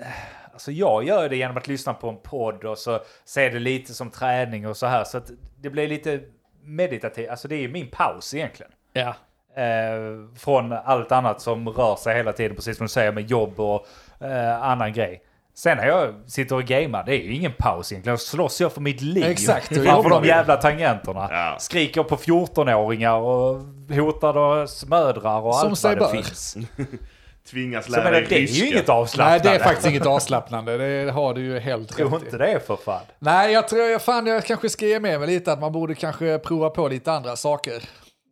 eh, 0.00 0.06
Alltså 0.52 0.72
jag 0.72 1.04
gör 1.04 1.28
det 1.28 1.36
genom 1.36 1.56
att 1.56 1.68
lyssna 1.68 1.94
på 1.94 2.08
en 2.08 2.16
podd 2.22 2.64
och 2.64 2.78
så 2.78 3.00
ser 3.24 3.50
det 3.50 3.58
lite 3.58 3.94
som 3.94 4.10
träning 4.10 4.66
och 4.66 4.76
så 4.76 4.86
här. 4.86 5.04
Så 5.04 5.18
att 5.18 5.30
det 5.60 5.70
blir 5.70 5.88
lite 5.88 6.20
meditativt. 6.62 7.28
Alltså 7.30 7.48
det 7.48 7.54
är 7.56 7.60
ju 7.60 7.68
min 7.68 7.88
paus 7.90 8.34
egentligen. 8.34 8.72
Ja. 8.92 9.14
Eh, 9.58 10.38
från 10.38 10.72
allt 10.72 11.12
annat 11.12 11.40
som 11.40 11.68
rör 11.68 11.96
sig 11.96 12.16
hela 12.16 12.32
tiden, 12.32 12.56
precis 12.56 12.76
som 12.76 12.86
du 12.86 12.88
säger 12.90 13.12
med 13.12 13.30
jobb 13.30 13.60
och 13.60 13.86
eh, 14.20 14.62
annan 14.62 14.92
grej. 14.92 15.22
Sen 15.54 15.76
när 15.76 15.86
jag 15.86 16.14
sitter 16.26 16.56
och 16.56 16.64
gamer, 16.64 17.02
det 17.06 17.12
är 17.12 17.22
ju 17.24 17.34
ingen 17.34 17.52
paus 17.58 17.92
egentligen. 17.92 18.14
Då 18.14 18.18
slåss 18.18 18.60
jag 18.60 18.72
för 18.72 18.80
mitt 18.80 19.00
liv. 19.00 19.24
Exakt, 19.24 19.66
Framför 19.66 20.10
de 20.10 20.24
jävla 20.24 20.56
tangenterna. 20.56 21.28
Ja. 21.30 21.56
Skriker 21.58 22.02
på 22.02 22.16
14-åringar 22.16 23.14
och 23.14 23.60
hotar 23.96 24.32
deras 24.32 24.86
mödrar 24.86 25.40
och 25.40 25.54
Som 25.54 25.70
allt 25.70 25.84
vad 25.84 25.92
det 25.92 25.96
bör. 25.98 26.08
finns. 26.12 26.56
Tvingas 27.50 27.84
Så 27.84 27.90
lära 27.92 28.04
menar, 28.04 28.12
dig 28.12 28.26
det 28.28 28.34
är 28.36 28.40
ryska. 28.40 28.64
ju 28.64 28.70
inget 28.72 28.88
avslappnande. 28.88 29.44
Nej, 29.44 29.58
det 29.58 29.64
är 29.64 29.64
faktiskt 29.68 29.88
inget 29.88 30.06
avslappnande. 30.06 30.78
Det 31.04 31.10
har 31.10 31.34
du 31.34 31.40
ju 31.40 31.58
helt 31.58 31.88
Tror 31.96 32.10
rätt 32.10 32.22
i. 32.22 32.24
inte 32.24 32.38
det 32.38 32.66
för 32.66 32.76
fan. 32.76 33.00
Nej, 33.18 33.52
jag 33.52 33.68
tror 33.68 33.82
jag, 33.82 34.02
fan, 34.02 34.26
jag 34.26 34.44
kanske 34.44 34.68
ska 34.68 34.86
ge 34.86 35.00
med 35.00 35.20
mig 35.20 35.28
lite 35.28 35.52
att 35.52 35.60
man 35.60 35.72
borde 35.72 35.94
kanske 35.94 36.38
prova 36.38 36.70
på 36.70 36.88
lite 36.88 37.12
andra 37.12 37.36
saker. 37.36 37.82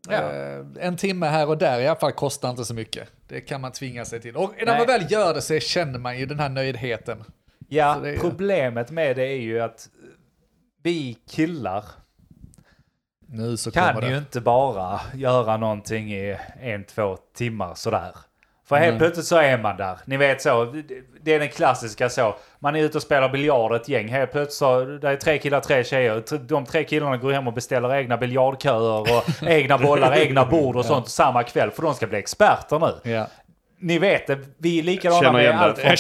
Ja. 0.09 0.33
Eh, 0.33 0.65
en 0.87 0.97
timme 0.97 1.27
här 1.27 1.49
och 1.49 1.59
där 1.59 1.81
i 1.81 1.87
alla 1.87 1.99
fall 2.01 2.13
kostar 2.13 2.51
inte 2.51 2.65
så 2.65 2.75
mycket. 2.75 3.09
Det 3.29 3.41
kan 3.41 3.61
man 3.61 3.73
tvinga 3.73 4.05
sig 4.05 4.21
till. 4.21 4.37
Och 4.37 4.55
när 4.59 4.67
Nej. 4.67 4.79
man 4.79 4.87
väl 4.87 5.13
gör 5.13 5.35
det 5.35 5.43
så 5.43 5.59
känner 5.59 5.99
man 5.99 6.19
ju 6.19 6.27
den 6.27 6.41
här 6.41 6.49
nöjdheten. 6.49 7.25
Ja, 7.69 8.07
är- 8.07 8.17
problemet 8.17 8.91
med 8.91 9.17
det 9.17 9.27
är 9.27 9.41
ju 9.41 9.61
att 9.61 9.89
vi 10.83 11.19
killar 11.31 11.85
kan 13.73 14.09
ju 14.11 14.19
inte 14.19 14.41
bara 14.41 15.01
göra 15.15 15.57
någonting 15.57 16.13
i 16.15 16.37
en, 16.61 16.85
två 16.85 17.17
timmar 17.35 17.75
sådär. 17.75 18.13
För 18.69 18.77
helt 18.77 18.91
Nej. 18.93 18.99
plötsligt 18.99 19.27
så 19.27 19.37
är 19.37 19.59
man 19.59 19.77
där. 19.77 19.99
Ni 20.05 20.17
vet 20.17 20.43
så, 20.43 20.65
det- 21.23 21.35
är 21.35 21.39
den 21.39 21.49
klassiska 21.49 22.09
så. 22.09 22.35
Man 22.59 22.77
är 22.77 22.81
ute 22.81 22.99
och 22.99 23.03
spelar 23.03 23.29
biljard 23.29 23.75
ett 23.75 23.89
gäng. 23.89 24.09
Helt 24.09 24.33
plötsligt 24.33 24.53
så, 24.59 24.85
det 24.85 25.09
är 25.11 25.17
tre 25.17 25.39
killar, 25.39 25.61
tre 25.61 25.85
tjejer. 25.85 26.23
De 26.49 26.65
tre 26.65 26.85
killarna 26.85 27.17
går 27.17 27.33
hem 27.33 27.47
och 27.49 27.53
beställer 27.53 27.95
egna 27.95 28.17
biljardköer 28.17 29.01
och 29.01 29.25
egna 29.49 29.79
bollar, 29.79 30.17
egna 30.19 30.45
bord 30.45 30.77
och 30.77 30.85
sånt 30.85 31.09
samma 31.09 31.43
kväll. 31.43 31.71
För 31.71 31.83
de 31.83 31.95
ska 31.95 32.07
bli 32.07 32.19
experter 32.19 32.79
nu. 32.79 33.11
Ja. 33.13 33.27
Ni 33.79 33.99
vet 33.99 34.27
det, 34.27 34.39
vi 34.59 34.79
är 34.79 34.83
likadana 34.83 35.33
med 35.33 35.61
allt 35.61 35.79
från 35.79 35.91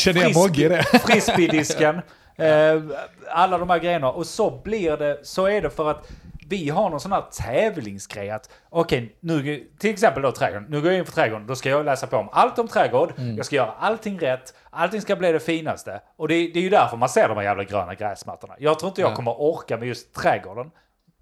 det. 0.68 0.82
frisbeedisken, 1.06 1.94
eh, 2.36 2.82
alla 3.30 3.58
de 3.58 3.70
här 3.70 3.78
grejerna. 3.78 4.10
Och 4.10 4.26
så 4.26 4.50
blir 4.64 4.96
det, 4.96 5.18
så 5.22 5.46
är 5.46 5.62
det 5.62 5.70
för 5.70 5.90
att 5.90 6.08
vi 6.48 6.68
har 6.70 6.90
någon 6.90 7.00
sån 7.00 7.12
här 7.12 7.24
tävlingsgrej 7.32 8.30
att 8.30 8.50
okej, 8.70 9.16
nu, 9.20 9.66
till 9.78 9.90
exempel 9.90 10.22
då 10.22 10.32
trädgården. 10.32 10.66
Nu 10.70 10.80
går 10.80 10.90
jag 10.90 10.98
in 10.98 11.04
för 11.06 11.12
trädgården, 11.12 11.46
då 11.46 11.54
ska 11.54 11.68
jag 11.70 11.84
läsa 11.84 12.06
på 12.06 12.16
om 12.16 12.28
allt 12.32 12.58
om 12.58 12.68
trädgård. 12.68 13.12
Mm. 13.18 13.36
Jag 13.36 13.46
ska 13.46 13.56
göra 13.56 13.70
allting 13.78 14.18
rätt, 14.18 14.54
allting 14.70 15.00
ska 15.00 15.16
bli 15.16 15.32
det 15.32 15.40
finaste. 15.40 16.00
Och 16.16 16.28
det, 16.28 16.34
det 16.34 16.58
är 16.58 16.62
ju 16.62 16.68
därför 16.70 16.96
man 16.96 17.08
ser 17.08 17.28
de 17.28 17.36
här 17.36 17.44
jävla 17.44 17.64
gröna 17.64 17.94
gräsmattorna. 17.94 18.54
Jag 18.58 18.78
tror 18.78 18.88
inte 18.88 19.00
jag 19.00 19.10
Ja. 19.10 19.14
kommer 19.16 19.40
orka 19.40 19.76
med 19.76 19.88
just 19.88 20.14
trädgården. 20.14 20.70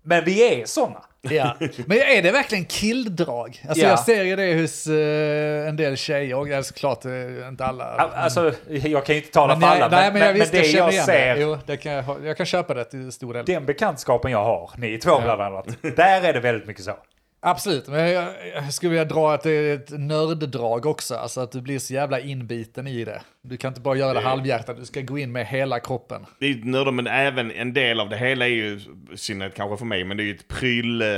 Men 0.07 0.25
vi 0.25 0.61
är 0.61 0.67
såna. 0.67 1.05
Ja. 1.31 1.57
Men 1.87 1.99
är 1.99 2.23
det 2.23 2.31
verkligen 2.31 2.65
killdrag? 2.65 3.63
Alltså 3.69 3.85
Ja. 3.85 3.89
jag 3.91 3.99
ser 4.01 4.23
ju 4.25 4.37
det 4.37 4.61
hos 4.61 4.87
eh, 4.87 5.69
en 5.69 5.77
del 5.77 5.97
tjejer, 5.97 6.37
och 6.37 6.49
är 6.49 6.63
såklart 6.63 7.05
eh, 7.05 7.49
inte 7.49 7.65
alla. 7.65 7.85
Al- 7.85 8.11
Alltså, 8.15 8.53
jag 8.69 9.07
kan 9.07 9.15
ju 9.15 9.21
inte 9.21 9.33
tala 9.35 9.55
Men 9.55 9.61
för 9.61 9.69
alla, 9.69 9.89
nej, 9.89 10.05
men, 10.05 10.13
men, 10.13 10.23
jag, 10.23 10.29
men, 10.29 10.39
men 10.39 10.41
visst, 10.41 10.53
det 10.53 10.79
jag 10.79 10.93
jag 10.93 11.05
ser 11.05 11.35
det. 11.35 11.41
Jo, 11.41 11.59
det 11.67 11.77
kan 11.77 11.93
jag, 11.93 12.05
jag 12.25 12.37
kan 12.37 12.47
köpa 12.47 12.75
det 12.75 12.85
till 12.85 13.13
stor 13.13 13.35
del. 13.35 13.45
den 13.45 13.67
bekantskapen 13.67 14.31
jag 14.33 14.45
har, 14.45 14.71
ni 14.77 14.99
två 14.99 15.21
bland 15.21 15.41
annat, 15.43 15.67
där 15.97 16.23
är 16.25 16.33
det 16.33 16.41
väldigt 16.41 16.67
mycket 16.69 16.85
så. 16.85 16.93
Absolut, 17.47 17.89
men 17.89 18.11
jag, 18.13 18.29
jag 18.55 18.75
skulle 18.75 18.91
vilja 18.91 19.05
dra 19.05 19.35
att 19.35 19.43
det 19.43 19.51
är 19.51 19.75
ett 19.75 19.91
nörddrag 19.91 20.87
också. 20.87 21.15
Alltså 21.15 21.41
att 21.41 21.53
du 21.53 21.61
blir 21.61 21.79
så 21.79 21.95
jävla 21.95 22.21
inbiten 22.21 22.87
i 22.87 23.05
det. 23.05 23.23
Du 23.43 23.57
kan 23.57 23.69
inte 23.69 23.81
bara 23.81 23.97
göra 23.97 24.15
det 24.15 24.21
halvhjärtat, 24.21 24.77
du 24.77 24.85
ska 24.85 25.01
gå 25.01 25.19
in 25.19 25.33
med 25.33 25.47
hela 25.47 25.81
kroppen. 25.81 26.27
Det 26.41 26.47
är 26.47 26.55
nördar, 26.65 26.93
men 26.93 27.07
även 27.07 27.51
en 27.51 27.73
del 27.73 28.01
av 28.01 28.09
det 28.09 28.17
hela 28.17 28.45
är 28.45 28.51
ju, 28.51 28.81
i 29.13 29.17
synnerhet 29.17 29.55
kanske 29.55 29.77
för 29.77 29.85
mig, 29.85 30.05
men 30.05 30.17
det 30.17 30.23
är 30.23 30.25
ju 30.25 30.35
ett 30.35 30.49
pryl... 30.49 31.03
Eh, 31.03 31.09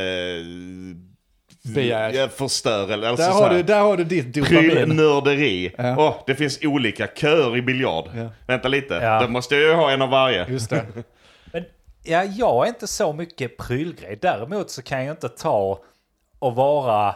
Begär. 1.75 2.13
Ja, 2.13 2.29
förstör 2.29 2.93
eller 2.93 3.09
alltså 3.09 3.27
Där 3.27 3.33
har, 3.33 3.51
du, 3.55 3.63
där 3.63 3.81
har 3.81 3.97
du 3.97 4.05
ditt 4.05 4.35
dopamin. 4.35 4.71
Prylnörderi. 4.71 5.75
Ja. 5.79 5.97
Åh, 5.99 6.23
det 6.27 6.35
finns 6.35 6.59
olika 6.63 7.07
köer 7.07 7.57
i 7.57 7.63
biljard. 7.63 8.09
Ja. 8.17 8.29
Vänta 8.47 8.69
lite, 8.69 8.95
Ja. 8.95 9.21
då 9.23 9.29
måste 9.29 9.55
jag 9.57 9.65
ju 9.65 9.75
ha 9.75 9.91
en 9.91 10.03
av 10.03 10.09
varje. 10.11 10.51
Just 10.51 10.71
det. 10.71 10.87
Men 11.53 11.65
ja, 12.05 12.25
jag 12.25 12.65
är 12.65 12.69
inte 12.69 12.87
så 12.87 13.13
mycket 13.13 13.57
prylgrej. 13.57 14.19
Däremot 14.23 14.71
så 14.71 14.83
kan 14.83 15.05
jag 15.05 15.13
inte 15.13 15.29
ta 15.29 15.79
och 16.39 16.55
vara 16.55 17.15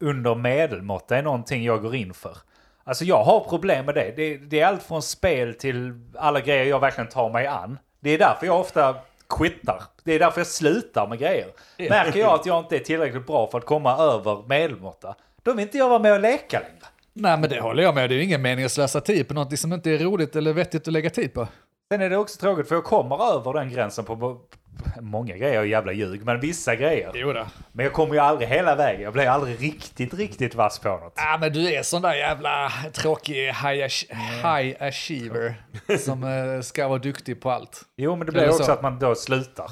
under 0.00 0.34
medelmått. 0.34 1.08
Det 1.08 1.16
är 1.16 1.22
någonting 1.22 1.64
jag 1.64 1.82
går 1.82 1.94
in 1.94 2.14
för. 2.14 2.36
Alltså 2.84 3.04
jag 3.04 3.24
har 3.24 3.40
problem 3.40 3.86
med 3.86 3.94
det. 3.94 4.12
det. 4.16 4.36
Det 4.36 4.60
är 4.60 4.66
allt 4.66 4.82
från 4.82 5.02
spel 5.02 5.54
till 5.54 6.00
alla 6.14 6.40
grejer 6.40 6.64
jag 6.64 6.80
verkligen 6.80 7.08
tar 7.08 7.30
mig 7.30 7.46
an. 7.46 7.78
Det 8.00 8.10
är 8.10 8.18
därför 8.18 8.46
jag 8.46 8.60
ofta 8.60 8.96
quittar. 9.28 9.82
Det 10.04 10.12
är 10.12 10.18
därför 10.18 10.40
jag 10.40 10.46
slutar 10.46 11.06
med 11.06 11.18
grejer. 11.18 11.46
Märker 11.78 12.20
jag 12.20 12.34
att 12.34 12.46
jag 12.46 12.58
inte 12.58 12.76
är 12.76 12.80
tillräckligt 12.80 13.26
bra 13.26 13.46
för 13.50 13.58
att 13.58 13.64
komma 13.64 13.96
över 13.98 14.48
medelmåtta, 14.48 15.14
då 15.42 15.52
vill 15.52 15.62
inte 15.62 15.78
jag 15.78 15.88
vara 15.88 15.98
med 15.98 16.12
och 16.12 16.20
leka 16.20 16.58
längre. 16.58 16.86
Nej 17.12 17.38
men 17.38 17.50
det 17.50 17.60
håller 17.60 17.82
jag 17.82 17.94
med, 17.94 18.10
det 18.10 18.14
är 18.14 18.16
ju 18.16 18.24
ingen 18.24 18.42
mening 18.42 18.64
att 18.64 18.72
slösa 18.72 19.00
tid 19.00 19.28
på 19.28 19.34
något 19.34 19.58
som 19.58 19.72
inte 19.72 19.90
är 19.90 19.98
roligt 19.98 20.36
eller 20.36 20.52
vettigt 20.52 20.88
att 20.88 20.92
lägga 20.92 21.10
tid 21.10 21.34
på. 21.34 21.48
Sen 21.92 22.00
är 22.00 22.10
det 22.10 22.16
också 22.16 22.40
tråkigt 22.40 22.68
för 22.68 22.74
jag 22.74 22.84
kommer 22.84 23.34
över 23.34 23.52
den 23.52 23.70
gränsen 23.70 24.04
på 24.04 24.40
många 25.00 25.36
grejer, 25.36 25.60
är 25.60 25.64
jävla 25.64 25.92
ljug, 25.92 26.24
men 26.24 26.40
vissa 26.40 26.76
grejer. 26.76 27.10
Jo 27.14 27.32
då. 27.32 27.46
Men 27.72 27.84
jag 27.84 27.92
kommer 27.92 28.14
ju 28.14 28.20
aldrig 28.20 28.48
hela 28.48 28.74
vägen. 28.76 29.02
Jag 29.02 29.12
blir 29.12 29.26
aldrig 29.28 29.62
riktigt, 29.62 30.14
riktigt 30.14 30.54
vass 30.54 30.78
på 30.78 30.88
något. 30.88 31.12
Ja 31.16 31.36
men 31.40 31.52
du 31.52 31.72
är 31.74 31.82
sån 31.82 32.02
där 32.02 32.14
jävla 32.14 32.72
tråkig 32.92 33.34
high, 33.34 33.84
ach- 33.84 34.14
high 34.58 34.82
achiever 34.82 35.54
som 35.98 36.24
eh, 36.24 36.60
ska 36.60 36.88
vara 36.88 36.98
duktig 36.98 37.40
på 37.40 37.50
allt. 37.50 37.82
Jo, 37.96 38.16
men 38.16 38.26
det 38.26 38.32
blir 38.32 38.48
så. 38.50 38.58
också 38.58 38.72
att 38.72 38.82
man 38.82 38.98
då 38.98 39.14
slutar. 39.14 39.70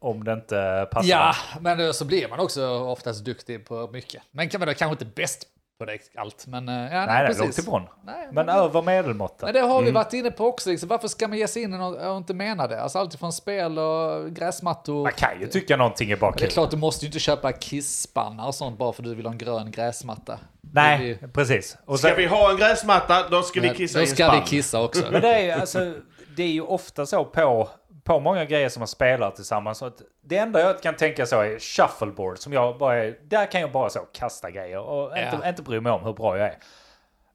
Om 0.00 0.24
det 0.24 0.32
inte 0.32 0.88
passar. 0.90 1.08
Ja, 1.08 1.34
men 1.60 1.94
så 1.94 2.04
blir 2.04 2.28
man 2.28 2.40
också 2.40 2.68
oftast 2.68 3.24
duktig 3.24 3.66
på 3.66 3.90
mycket. 3.92 4.22
Men 4.30 4.48
kan 4.48 4.58
man 4.60 4.68
då 4.68 4.74
kanske 4.74 4.92
inte 5.04 5.14
bäst 5.20 5.46
på 5.86 5.92
det 5.92 6.20
allt. 6.20 6.46
Men 6.46 6.68
eh, 6.68 6.74
ja, 6.74 6.88
nej, 6.90 7.06
Nej, 7.06 7.26
precis. 7.26 7.40
långt 7.42 7.58
ifrån. 7.58 7.82
Nej, 8.06 8.26
Men 8.32 8.46
men, 8.46 8.56
över 8.56 8.82
medelmåttan. 8.82 9.46
men 9.46 9.54
det 9.54 9.60
har 9.60 9.82
vi 9.82 9.90
varit 9.90 10.12
inne 10.12 10.30
på 10.30 10.46
också. 10.46 10.70
Liksom. 10.70 10.88
Varför 10.88 11.08
ska 11.08 11.28
man 11.28 11.38
ge 11.38 11.48
sig 11.48 11.62
in 11.62 11.74
i 11.74 11.78
något 11.78 12.02
och 12.06 12.16
inte 12.16 12.34
mena 12.34 12.66
det? 12.66 12.82
Alltså 12.82 12.98
allt 12.98 13.14
från 13.14 13.32
spel 13.32 13.78
och 13.78 14.30
gräsmattor. 14.34 15.02
Man 15.02 15.12
kan 15.12 15.40
ju 15.40 15.46
tycka 15.46 15.76
någonting 15.76 16.10
är 16.10 16.16
bara 16.16 16.30
Men 16.30 16.36
det 16.38 16.44
är 16.44 16.46
kul. 16.46 16.52
klart, 16.54 16.70
du 16.70 16.76
måste 16.76 17.04
ju 17.04 17.08
inte 17.08 17.18
köpa 17.18 17.52
kissspannar 17.52 18.46
och 18.46 18.54
sånt 18.54 18.78
bara 18.78 18.92
för 18.92 19.02
att 19.02 19.08
du 19.08 19.14
vill 19.14 19.26
ha 19.26 19.32
en 19.32 19.38
grön 19.38 19.70
gräsmatta. 19.70 20.38
Nej, 20.60 21.18
Det 21.20 21.28
precis. 21.28 21.76
Och 21.84 21.98
Ska 21.98 22.08
sen, 22.08 22.16
vi 22.16 22.26
ha 22.26 22.50
en 22.50 22.56
gräsmatta, 22.56 23.28
då 23.28 23.42
ska 23.42 23.60
vi 23.60 23.66
Men 23.66 23.76
kissa 23.76 23.98
Då 23.98 24.04
i 24.04 24.08
en 24.08 24.14
ska 24.14 24.30
vi 24.32 24.40
kissa 24.46 24.82
också. 24.82 25.04
Men 25.12 25.20
det 25.22 25.50
är, 25.50 25.60
alltså, 25.60 25.94
det 26.36 26.42
är 26.42 26.48
ju 26.52 26.62
ofta 26.62 27.06
så 27.06 27.24
på, 27.24 27.68
på 28.04 28.20
många 28.20 28.44
grejer 28.44 28.68
som 28.68 28.80
man 28.80 28.88
spelar 28.88 29.30
tillsammans. 29.30 29.78
Så 29.78 29.86
att 29.86 30.02
det 30.24 30.36
enda 30.38 30.60
jag 30.60 30.82
kan 30.82 30.96
tänka 30.96 31.26
så 31.26 31.40
är 31.40 31.58
shuffleboard. 31.58 32.38
Som 32.38 32.52
jag 32.52 32.78
bara 32.78 32.96
är, 33.04 33.18
där 33.22 33.46
kan 33.46 33.60
jag 33.60 33.72
bara 33.72 33.90
så 33.90 33.98
kasta 33.98 34.50
grejer 34.50 34.78
och 34.78 35.18
inte, 35.18 35.38
Ja. 35.42 35.48
inte 35.48 35.62
bry 35.62 35.80
mig 35.80 35.92
om 35.92 36.04
hur 36.04 36.12
bra 36.12 36.38
jag 36.38 36.46
är. 36.46 36.54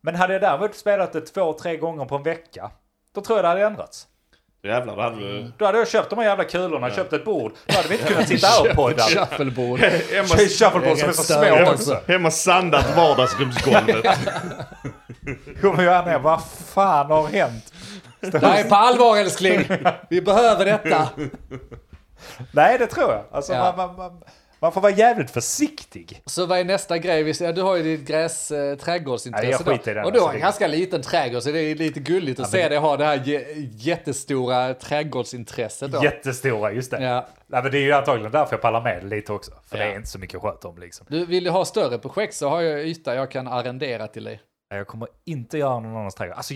Men 0.02 0.16
hade 0.16 0.34
jag 0.34 0.42
däremot 0.42 0.76
spelat 0.76 1.14
det 1.14 1.22
två, 1.22 1.54
tre 1.54 1.78
gånger 1.78 2.06
på 2.06 2.16
en 2.16 2.24
vecka. 2.24 2.72
Då 3.16 3.22
tror 3.22 3.38
jag 3.38 3.44
det 3.44 3.50
hade 3.50 3.62
ändrats. 3.66 4.08
Jävlar, 4.64 4.96
då 4.96 5.02
hade 5.02 5.16
du... 5.20 5.52
Då 5.58 5.66
hade 5.66 5.78
jag 5.78 5.88
köpt 5.88 6.10
de 6.10 6.20
här 6.20 6.26
jävla 6.26 6.44
kulorna, 6.44 6.92
köpt 6.92 7.14
ett 7.14 7.26
bord. 7.26 7.52
Då 7.66 7.76
hade 7.76 7.88
vi 7.88 7.96
inte 7.96 8.08
kunnat 8.08 8.28
sitta 8.28 8.48
här 8.48 8.70
och 8.70 8.76
podda. 8.76 9.04
Shuffleboard. 9.04 9.80
Hemma, 9.80 10.28
Shuffleboard 10.28 10.98
som 10.98 11.10
är 11.10 11.14
så 11.14 11.24
små 11.24 11.72
också. 11.74 12.00
hemma 12.08 12.32
sandat 12.32 12.96
vardagsrumsgolvet. 12.98 14.06
Kommer 15.62 15.84
jag 15.84 16.06
ner, 16.06 16.20
vad 16.20 16.44
fan 16.46 17.12
har 17.12 17.28
hänt? 17.28 17.74
Det 18.20 18.40
här 18.42 18.64
är 18.66 18.70
på 18.70 18.76
allvar 18.76 19.18
älskling. 19.18 19.60
Vi 20.10 20.22
behöver 20.22 20.66
detta. 20.66 21.10
Nej, 22.52 22.78
det 22.78 22.88
tror 22.88 23.12
jag. 23.12 23.24
Alltså, 23.32 23.54
Ja. 23.54 23.74
man, 23.78 23.88
man, 23.88 23.96
man, 23.98 24.24
man 24.60 24.72
får 24.72 24.82
vara 24.82 24.92
jävligt 24.92 25.32
försiktig. 25.32 26.22
Så 26.26 26.46
vad 26.46 26.60
är 26.60 26.64
nästa 26.64 26.98
grej? 26.98 27.24
Vi 27.24 27.34
ser, 27.34 27.54
du 27.54 27.62
har 27.62 27.76
ju 27.76 27.84
ditt 27.84 28.08
gräs, 28.08 28.52
eh, 28.52 28.76
trädgårdsintresse. 28.78 29.64
Nej, 29.66 29.80
jag 29.86 29.88
i 29.88 29.94
den, 29.94 30.06
Och 30.06 30.12
du 30.12 30.20
har 30.20 30.26
alltså, 30.26 30.28
en 30.30 30.34
det- 30.36 30.40
ganska 30.46 30.68
liten 30.68 31.02
trädgård, 31.02 31.42
så 31.44 31.52
det 31.52 31.60
är 31.60 31.76
lite 31.76 32.00
gulligt 32.00 32.40
att 32.40 32.50
se 32.50 32.70
dig 32.70 32.78
ha 32.78 32.98
det 32.98 33.06
här 33.06 33.18
jä- 33.18 33.70
jättestora 33.78 34.74
trädgårdsintresset. 34.74 35.92
Då. 35.92 36.04
Jättestora, 36.04 36.72
just 36.72 36.92
det. 36.92 37.04
Ja. 37.04 37.28
Nej, 37.48 37.64
men 37.64 37.72
det 37.72 37.78
är 37.78 37.82
ju 37.82 37.92
antagligen 37.94 38.32
därför 38.32 38.54
jag 38.54 38.62
pallar 38.62 38.82
med 38.82 39.04
det 39.04 39.08
lite 39.08 39.34
också. 39.34 39.52
För 39.70 39.78
Ja. 39.78 39.84
det 39.86 39.92
är 39.92 39.96
inte 39.96 40.10
så 40.10 40.20
mycket 40.20 40.36
att 40.36 40.42
sköta 40.42 40.68
om 40.68 40.78
liksom. 40.78 41.08
Du 41.10 41.26
vill 41.26 41.44
du 41.44 41.50
ha 41.50 41.66
större 41.66 41.98
projekt 41.98 42.34
så 42.36 42.50
har 42.50 42.62
jag 42.62 42.86
yta 42.88 43.16
jag 43.16 43.32
kan 43.32 43.48
arrendera 43.48 44.08
till 44.08 44.24
dig. 44.24 44.42
Jag 44.70 44.88
kommer 44.88 45.08
inte 45.26 45.58
göra 45.58 45.80
någon 45.80 45.96
annans 45.98 46.16
trädgård. 46.16 46.38
Alltså, 46.38 46.54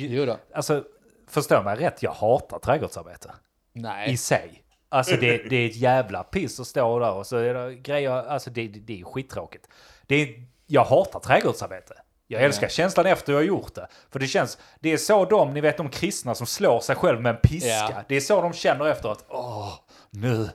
alltså 0.54 0.84
förstå 1.28 1.62
mig 1.62 1.76
rätt, 1.76 2.04
jag 2.04 2.12
hatar 2.12 2.60
trädgårdsarbete. 2.60 3.32
Nej. 3.74 4.12
I 4.12 4.18
sig. 4.18 4.64
Alltså 4.90 5.16
det, 5.16 5.50
det 5.50 5.56
är 5.56 5.70
ett 5.70 5.76
jävla 5.76 6.24
piss 6.24 6.60
att 6.60 6.68
stå 6.68 7.00
där 7.00 7.12
och 7.12 7.28
så 7.28 7.38
är 7.38 7.54
det 7.54 7.76
grejer, 7.76 8.12
alltså 8.12 8.50
det, 8.50 8.68
det, 8.68 9.02
är 9.02 9.06
skittråkigt. 9.06 9.68
Det 10.08 10.16
är, 10.16 10.46
jag 10.68 10.84
hatar 10.84 11.20
trädgårdsarbete. 11.20 11.94
Jag 12.28 12.44
älskar 12.44 12.68
känslan 12.68 13.06
efter 13.06 13.34
jag 13.34 13.40
har 13.40 13.44
gjort 13.44 13.76
det. 13.76 13.88
För 14.10 14.20
det 14.20 14.28
känns, 14.28 14.58
det 14.80 14.94
är 14.94 14.98
så 14.98 15.26
de, 15.26 15.54
ni 15.54 15.62
vet 15.62 15.78
de 15.78 15.90
kristna 15.90 16.36
som 16.36 16.48
slår 16.48 16.80
sig 16.80 16.96
själv 16.96 17.22
med 17.22 17.36
en 17.36 17.42
piska. 17.42 17.68
Ja. 17.68 18.04
Det 18.08 18.16
är 18.16 18.20
så 18.20 18.42
de 18.42 18.54
känner 18.54 18.86
efter 18.86 19.10
att, 19.10 19.26
åh, 19.30 19.74
nu, 20.10 20.50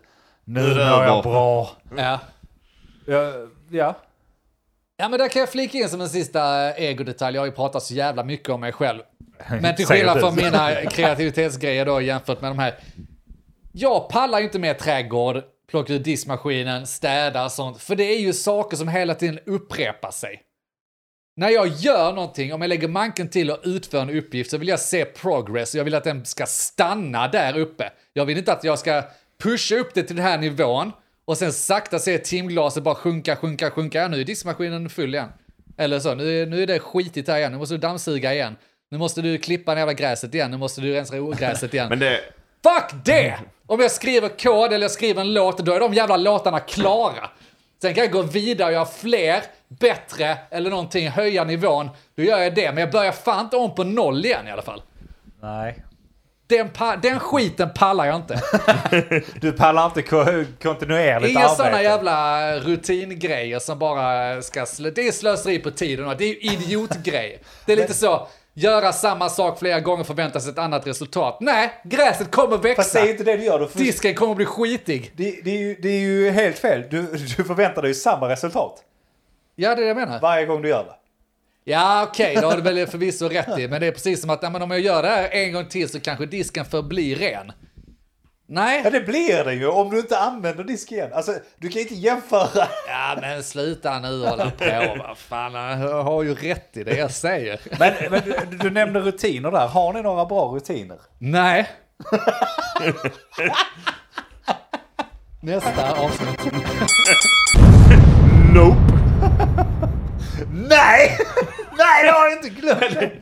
nu 0.45 0.63
mår 0.63 0.81
jag 0.81 1.03
över." 1.03 1.23
bra. 1.23 1.71
Ja. 1.97 2.21
Ja, 3.07 3.33
ja. 3.71 3.95
Ja 4.97 5.09
men 5.09 5.19
där 5.19 5.29
kan 5.29 5.41
jag 5.41 5.49
flika 5.49 5.79
in 5.79 5.89
som 5.89 6.01
en 6.01 6.09
sista 6.09 6.69
eh, 6.69 6.85
egodetalj. 6.85 7.35
Jag 7.35 7.43
har 7.43 7.47
ju 7.47 7.53
pratat 7.53 7.83
så 7.83 7.95
jävla 7.95 8.25
mycket 8.25 8.49
om 8.49 8.61
mig 8.61 8.73
själv. 8.73 9.03
Men 9.61 9.77
till 9.77 9.87
skillnad 9.87 10.21
från 10.21 10.35
mina 10.35 10.75
kreativitetsgrejer 10.75 11.87
då 11.87 12.01
jämfört 12.01 12.41
med 12.41 12.51
de 12.51 12.59
här. 12.59 12.75
Jag 13.73 14.09
pallar 14.09 14.39
ju 14.39 14.45
inte 14.45 14.59
med 14.59 14.79
trädgård, 14.79 15.43
plocka 15.71 15.93
ut 15.93 16.05
diskmaskinen, 16.05 16.87
städa 16.87 17.45
och 17.45 17.53
sånt. 17.53 17.83
För 17.83 17.97
det 17.97 18.05
är 18.05 18.19
ju 18.19 18.33
saker 18.33 18.77
som 18.77 18.89
hela 18.89 19.15
tiden 19.15 19.39
upprepar 19.47 20.11
sig. 20.11 20.43
När 21.37 21.51
jag 21.51 21.67
gör 21.67 22.13
någonting, 22.13 22.55
om 22.55 22.61
jag 22.61 22.69
lägger 22.69 22.89
manken 22.89 23.29
till 23.29 23.51
och 23.51 23.59
utför 23.63 24.03
en 24.03 24.11
uppgift 24.11 24.51
så 24.51 24.59
vill 24.59 24.69
jag 24.69 24.81
se 24.81 25.05
progress 25.05 25.75
och 25.75 25.79
jag 25.79 25.85
vill 25.85 25.95
att 25.95 26.05
den 26.05 26.25
ska 26.25 26.47
stanna 26.47 27.29
där 27.29 27.59
uppe. 27.59 27.93
Jag 28.13 28.25
vill 28.25 28.39
inte 28.39 28.53
att 28.53 28.65
jag 28.65 28.79
ska 28.79 29.03
pusha 29.43 29.77
upp 29.77 29.95
det 29.95 30.03
till 30.03 30.17
den 30.17 30.25
här 30.25 30.39
nivån 30.39 30.93
och 31.27 31.39
sen 31.39 31.53
sakta 31.53 31.99
se 31.99 32.19
timglaset 32.19 32.83
bara 32.83 32.95
sjunka, 32.95 33.37
sjunka, 33.37 33.71
sjunka. 33.71 33.99
Ja, 33.99 34.09
nu 34.09 34.21
är 34.21 34.25
diskmaskinen 34.25 34.89
full 34.89 35.15
igen. 35.15 35.29
Eller 35.77 35.99
så, 35.99 36.15
nu 36.15 36.43
är, 36.43 36.47
nu 36.47 36.63
är 36.63 36.67
det 36.67 36.79
skitigt 36.79 37.29
här 37.29 37.39
igen, 37.39 37.53
nu 37.53 37.59
måste 37.59 37.75
du 37.75 37.79
dammsuga 37.79 38.35
igen. 38.35 38.57
Nu 38.91 38.99
måste 38.99 39.23
du 39.23 39.39
klippa 39.39 39.75
det 39.75 39.81
jävla 39.81 39.93
gräset 39.93 40.35
igen, 40.35 40.51
nu 40.51 40.57
måste 40.57 40.81
du 40.81 40.93
rensa 40.93 41.21
ogräset 41.21 41.75
igen. 41.75 41.89
Men 41.89 41.99
det... 41.99 42.21
Fuck 42.63 43.05
det! 43.05 43.39
Om 43.67 43.81
jag 43.81 43.91
skriver 43.91 44.29
kod 44.29 44.73
eller 44.73 44.85
jag 44.85 44.91
skriver 44.91 45.21
en 45.21 45.35
låt, 45.35 45.59
då 45.59 45.73
är 45.73 45.81
de 45.81 45.95
jävla 45.95 46.17
låtarna 46.17 46.61
klara. 46.61 47.31
Sen 47.83 47.95
kan 47.95 48.05
jag 48.05 48.13
gå 48.13 48.23
vidare 48.23 48.67
och 48.69 48.75
göra 48.75 48.87
fler, 48.87 49.43
bättre 49.69 50.39
eller 50.51 50.71
någonting, 50.71 51.09
höja 51.09 51.45
nivån. 51.45 51.91
Då 52.15 52.23
gör 52.23 52.39
jag 52.39 52.55
det, 52.55 52.73
men 52.73 52.79
jag 52.79 52.91
börjar 52.91 53.13
fan 53.13 53.45
inte 53.45 53.57
om 53.57 53.75
på 53.75 53.85
noll 53.85 54.25
igen 54.25 54.49
i 54.49 54.51
alla 54.51 54.63
fall. 54.63 54.83
Nej. 55.43 55.83
Den, 56.49 56.69
den 57.03 57.19
skiten 57.21 57.71
pallar 57.75 58.05
jag 58.07 58.17
inte. 58.17 58.41
Du 59.41 59.53
pallar 59.53 59.87
inte 59.87 60.03
ko- 60.03 60.45
kontinuerligt 60.63 61.31
Inga 61.31 61.41
arbete. 61.41 61.57
sådana 61.57 61.83
jävla 61.83 62.53
rutingrejer 62.57 63.59
som 63.59 63.79
bara 63.79 64.43
ska... 64.43 64.65
Slö- 64.65 64.91
det 64.95 65.09
är 65.09 65.13
slöseri 65.13 65.59
på 65.59 65.71
tiden 65.71 66.07
och 66.09 66.17
det 66.17 66.25
är 66.25 66.29
ju 66.29 66.53
idiotgrejer. 66.53 67.39
Det 67.67 67.73
är 67.73 67.77
lite 67.77 67.95
så, 67.95 68.29
göra 68.55 68.93
samma 68.93 69.29
sak 69.29 69.59
flera 69.59 69.81
gånger 69.81 70.05
förvänta 70.05 70.41
sig 70.41 70.53
ett 70.53 70.59
annat 70.59 70.87
resultat. 70.87 71.39
Nej, 71.41 71.71
gräset 71.85 72.31
kommer 72.31 72.51
Fast 72.57 72.63
det 72.63 72.69
växa. 72.69 73.01
är 73.01 73.11
inte 73.11 73.25
det 73.25 73.37
du 73.37 73.45
gör. 73.45 73.59
Du, 73.59 73.85
Disken 73.85 74.15
kommer 74.15 74.35
bli 74.35 74.45
skitig. 74.45 75.13
det, 75.17 75.41
det, 75.45 75.51
är 75.51 75.59
ju, 75.59 75.75
det 75.75 75.89
är 75.89 76.01
ju 76.01 76.31
helt 76.31 76.59
fel. 76.59 76.85
Du, 76.91 77.03
du 77.37 77.45
förväntar 77.45 77.83
dig 77.83 77.91
ju 77.91 77.95
samma 77.95 78.29
resultat 78.29 78.83
Ja, 79.57 79.69
det 79.69 79.75
är 79.75 79.81
det 79.81 79.87
jag 79.89 79.97
menar. 79.97 80.21
varje 80.21 80.47
gång 80.47 80.63
du 80.63 80.69
gör 80.69 80.85
det. 80.85 80.95
Ja, 81.69 82.07
okej, 82.09 82.35
det 82.35 82.47
har 82.47 82.57
du 82.57 82.63
väl 82.63 82.87
förvisso 82.87 83.29
rätt 83.29 83.59
i. 83.59 83.69
Men 83.69 83.81
det 83.81 83.87
är 83.87 83.93
precis 83.93 84.21
som 84.21 84.31
att 84.31 84.43
ja, 84.43 84.51
men 84.51 84.63
om 84.63 84.71
jag 84.71 84.81
gör 84.81 85.03
det 85.03 85.09
här 85.09 85.29
en 85.33 85.53
gång 85.53 85.67
till 85.67 85.89
så 85.89 86.01
kanske 86.01 86.27
disken 86.27 86.65
förblir 86.65 87.17
ren. 87.17 87.47
Ja, 87.47 87.53
Nej. 88.49 88.91
det 88.93 89.01
blir 89.01 89.45
det 89.45 89.55
ju 89.55 89.69
om 89.69 89.91
du 89.91 89.99
inte 89.99 90.19
använder 90.19 90.65
disk 90.65 90.93
igen. 90.93 91.11
Alltså, 91.13 91.33
du 91.59 91.69
kan 91.69 91.83
inte 91.83 91.95
jämföra. 91.95 92.69
Ja, 92.89 93.19
men 93.21 93.43
sluta 93.43 93.99
nu 93.99 94.27
hålla 94.27 94.51
på. 94.51 94.65
Vad 95.09 95.19
fan, 95.19 95.53
jag 95.81 96.03
har 96.03 96.23
ju 96.23 96.35
rätt 96.35 96.77
i 96.77 96.85
det 96.85 96.97
jag 96.97 97.11
säger. 97.11 97.61
Men, 97.79 97.95
men 98.11 98.23
du, 98.25 98.57
du 98.57 98.71
nämnde 98.71 99.01
rutiner 99.01 99.51
där. 99.51 99.67
Har 99.67 99.93
ni 99.93 100.03
några 100.03 100.27
bra 100.27 100.45
rutiner? 100.55 100.99
Nej. 101.19 101.69
Nästa 105.41 105.93
avsnitt. 105.93 106.41
Nope! 108.55 109.76
Nej! 110.53 111.19
Nej, 111.79 112.05
det 112.05 112.11
har 112.11 112.27
jag 112.27 112.33
inte 112.33 112.49
glömt. 112.49 113.13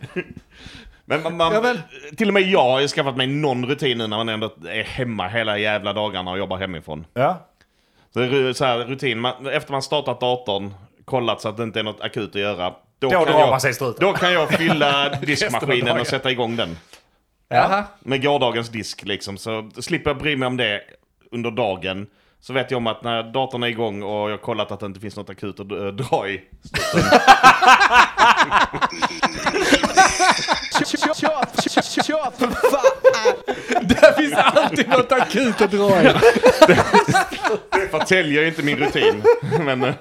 Men, 1.05 1.23
man, 1.23 1.37
man, 1.37 1.53
Ja, 1.55 1.61
men- 1.61 1.79
Till 2.17 2.29
och 2.29 2.35
med 2.35 2.43
jag 2.43 2.63
har 2.63 2.81
ju 2.81 2.89
skaffat 2.89 3.17
mig 3.17 3.27
någon 3.27 3.67
rutin 3.67 3.99
nu 3.99 4.07
när 4.07 4.17
man 4.17 4.29
ändå 4.29 4.55
är 4.69 4.83
hemma 4.85 5.29
hela 5.29 5.59
jävla 5.59 5.93
dagarna 5.93 6.31
och 6.31 6.39
jobbar 6.39 6.57
hemifrån. 6.59 7.07
Ja. 7.15 7.49
Så 8.13 8.19
det 8.21 8.55
så 8.55 8.65
här 8.65 8.79
rutin, 8.79 9.21
man, 9.21 9.47
efter 9.47 9.73
man 9.73 9.83
startat 9.83 10.21
datorn, 10.21 10.75
kollat 11.05 11.41
så 11.41 11.49
att 11.49 11.57
det 11.57 11.63
inte 11.63 11.79
är 11.79 11.85
något 11.85 12.01
akut 12.01 12.29
att 12.29 12.41
göra. 12.41 12.71
Då, 12.99 13.09
Då 13.11 13.25
kan 13.25 13.41
jag. 13.41 13.61
Då 14.01 14.13
kan 14.13 14.33
jag 14.33 14.51
fylla 14.51 15.09
diskmaskinen 15.23 16.01
och 16.01 16.07
sätta 16.07 16.31
igång 16.31 16.57
den. 16.57 16.79
Jaha. 17.49 17.85
Med 18.01 18.23
gårdagens 18.23 18.69
disk 18.69 19.03
liksom, 19.05 19.39
så 19.39 19.71
slipper 19.81 20.11
jag 20.11 20.19
bry 20.19 20.37
mig 20.37 20.47
om 20.47 20.57
det 20.57 20.81
under 21.31 21.51
dagen. 21.51 22.07
Så 22.47 22.53
vet 22.53 22.71
jag 22.71 22.79
om 22.79 22.87
att 22.87 23.03
när 23.03 23.23
datorn 23.23 23.63
är 23.63 23.67
igång 23.67 24.03
och 24.03 24.31
jag 24.31 24.37
har 24.37 24.39
kollat 24.39 24.73
att 24.73 24.81
det 24.81 24.87
inte 24.87 25.01
finns 25.01 25.17
något 25.17 25.31
akut 25.31 25.61
att 25.61 25.71
eh, 25.71 25.87
dra 25.87 26.29
i. 26.29 26.43
Det 33.83 34.17
finns 34.17 34.35
alltid 34.35 34.89
något 34.89 35.13
akut 35.13 35.61
att 35.61 35.71
dra 35.71 36.03
i. 36.03 36.05
Det 37.71 37.89
förtäljer 37.91 38.43
ju 38.43 38.49
inte 38.49 38.63
min 38.63 38.79
rutin. 38.79 39.23
Men 39.61 39.85
eh, 39.85 39.95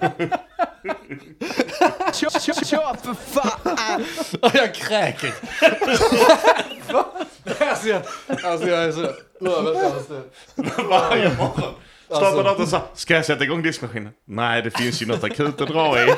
Och 4.41 4.51
jag 4.53 4.73
kräker. 4.75 5.33
alltså, 7.59 7.87
jag, 7.87 8.01
alltså 8.43 8.69
jag 8.69 8.83
är 8.83 8.91
så... 8.91 9.11
Varje 10.89 11.29
morgon. 11.37 11.73
Startar 12.15 12.27
Alltså- 12.27 12.43
datorn 12.43 12.67
så 12.67 12.75
här, 12.75 12.85
ska 12.93 13.13
jag 13.13 13.25
sätta 13.25 13.43
igång 13.43 13.61
diskmaskinen? 13.61 14.09
Nej, 14.25 14.61
det 14.61 14.71
finns 14.71 15.01
ju 15.01 15.05
något 15.05 15.23
akut 15.23 15.61
att 15.61 15.67
dra 15.67 16.03
i. 16.03 16.07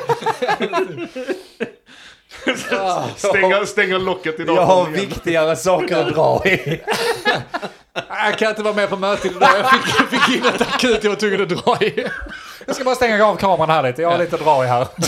stänger, 3.16 3.64
stänger 3.64 3.98
locket 3.98 4.40
i 4.40 4.44
datorn 4.44 4.56
Jag 4.56 4.66
har 4.66 4.88
igen. 4.88 4.92
viktigare 5.00 5.56
saker 5.56 5.96
att 5.96 6.14
dra 6.14 6.42
i. 6.46 6.82
Jag 8.08 8.38
kan 8.38 8.48
inte 8.50 8.62
vara 8.62 8.74
med 8.74 8.88
på 8.90 8.96
mötet 8.96 9.32
idag. 9.36 9.48
Jag 9.58 9.70
fick, 9.70 9.84
fick 10.20 10.36
in 10.36 10.46
ett 10.46 10.60
akut 10.60 11.04
jag 11.04 11.10
var 11.10 11.16
tvungen 11.16 11.42
att 11.42 11.48
dra 11.48 11.76
i. 11.80 12.06
Jag 12.66 12.74
ska 12.74 12.84
bara 12.84 12.94
stänga 12.94 13.24
av 13.26 13.36
kameran 13.36 13.70
här 13.70 13.82
lite. 13.82 14.02
Jag 14.02 14.10
har 14.10 14.18
lite 14.18 14.36
att 14.36 14.42
dra 14.44 14.64
i 14.64 14.66
här. 14.66 14.86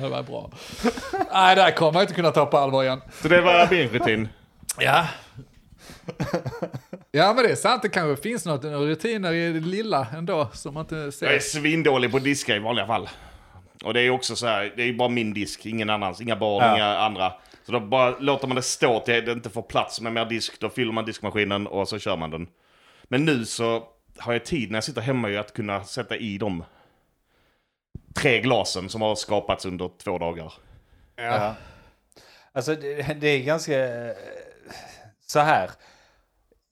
Det 0.00 0.08
var 0.08 0.22
bra. 0.22 0.50
Nej, 1.32 1.56
det 1.56 1.62
här 1.62 1.70
kommer 1.70 1.92
jag 2.00 2.02
inte 2.02 2.14
kunna 2.14 2.30
ta 2.30 2.46
på 2.46 2.58
allvar 2.58 2.84
igen. 2.84 3.00
Så 3.22 3.28
det 3.28 3.40
var 3.40 3.68
min 3.70 3.88
rutin. 3.88 4.28
Ja. 4.78 5.06
Ja, 7.10 7.32
men 7.34 7.44
det 7.44 7.50
är 7.50 7.54
sant. 7.56 7.82
Det 7.82 7.88
kanske 7.88 8.22
finns 8.22 8.44
något, 8.46 8.64
rutiner 8.64 9.32
i 9.32 9.52
det 9.52 9.60
lilla 9.60 10.06
ändå 10.16 10.48
som 10.52 10.74
man 10.74 10.80
inte 10.84 10.94
Jag 10.96 11.06
är 11.06 11.10
ser. 11.10 11.38
svindålig 11.38 12.10
på 12.10 12.16
att 12.16 12.24
diska 12.24 12.56
i 12.56 12.58
vanliga 12.58 12.86
fall. 12.86 13.08
Och 13.84 13.94
det 13.94 14.00
är 14.00 14.10
också 14.10 14.36
så 14.36 14.46
här, 14.46 14.72
det 14.76 14.82
är 14.82 14.92
bara 14.92 15.08
min 15.08 15.34
disk, 15.34 15.66
ingen 15.66 15.90
annans, 15.90 16.20
inga 16.20 16.36
barn, 16.36 16.64
Ja. 16.64 16.76
inga 16.76 16.98
andra. 16.98 17.32
Så 17.66 17.72
då 17.72 17.80
bara 17.80 18.18
låter 18.18 18.46
man 18.46 18.56
det 18.56 18.62
stå 18.62 19.00
till 19.00 19.24
det 19.24 19.32
inte 19.32 19.50
får 19.50 19.62
plats 19.62 20.00
med 20.00 20.12
mer 20.12 20.24
disk, 20.24 20.60
då 20.60 20.68
fyller 20.70 20.92
man 20.92 21.04
diskmaskinen 21.04 21.66
och 21.66 21.88
så 21.88 21.98
kör 21.98 22.16
man 22.16 22.30
den. 22.30 22.48
Men 23.04 23.24
nu 23.24 23.44
så 23.44 23.82
har 24.18 24.32
jag 24.32 24.44
tid 24.44 24.70
när 24.70 24.76
jag 24.76 24.84
sitter 24.84 25.00
hemma 25.00 25.28
ju 25.28 25.36
att 25.36 25.52
kunna 25.54 25.84
sätta 25.84 26.16
i 26.16 26.38
de 26.38 26.64
tre 28.14 28.40
glasen 28.40 28.88
som 28.88 29.00
har 29.02 29.14
skapats 29.14 29.66
under 29.66 29.90
två 30.04 30.18
dagar. 30.18 30.52
Ja. 31.16 31.54
Alltså 32.52 32.74
det, 32.74 33.16
det 33.20 33.28
är 33.28 33.42
ganska 33.42 33.84
eh, 33.88 34.12
så 35.26 35.38
här. 35.40 35.70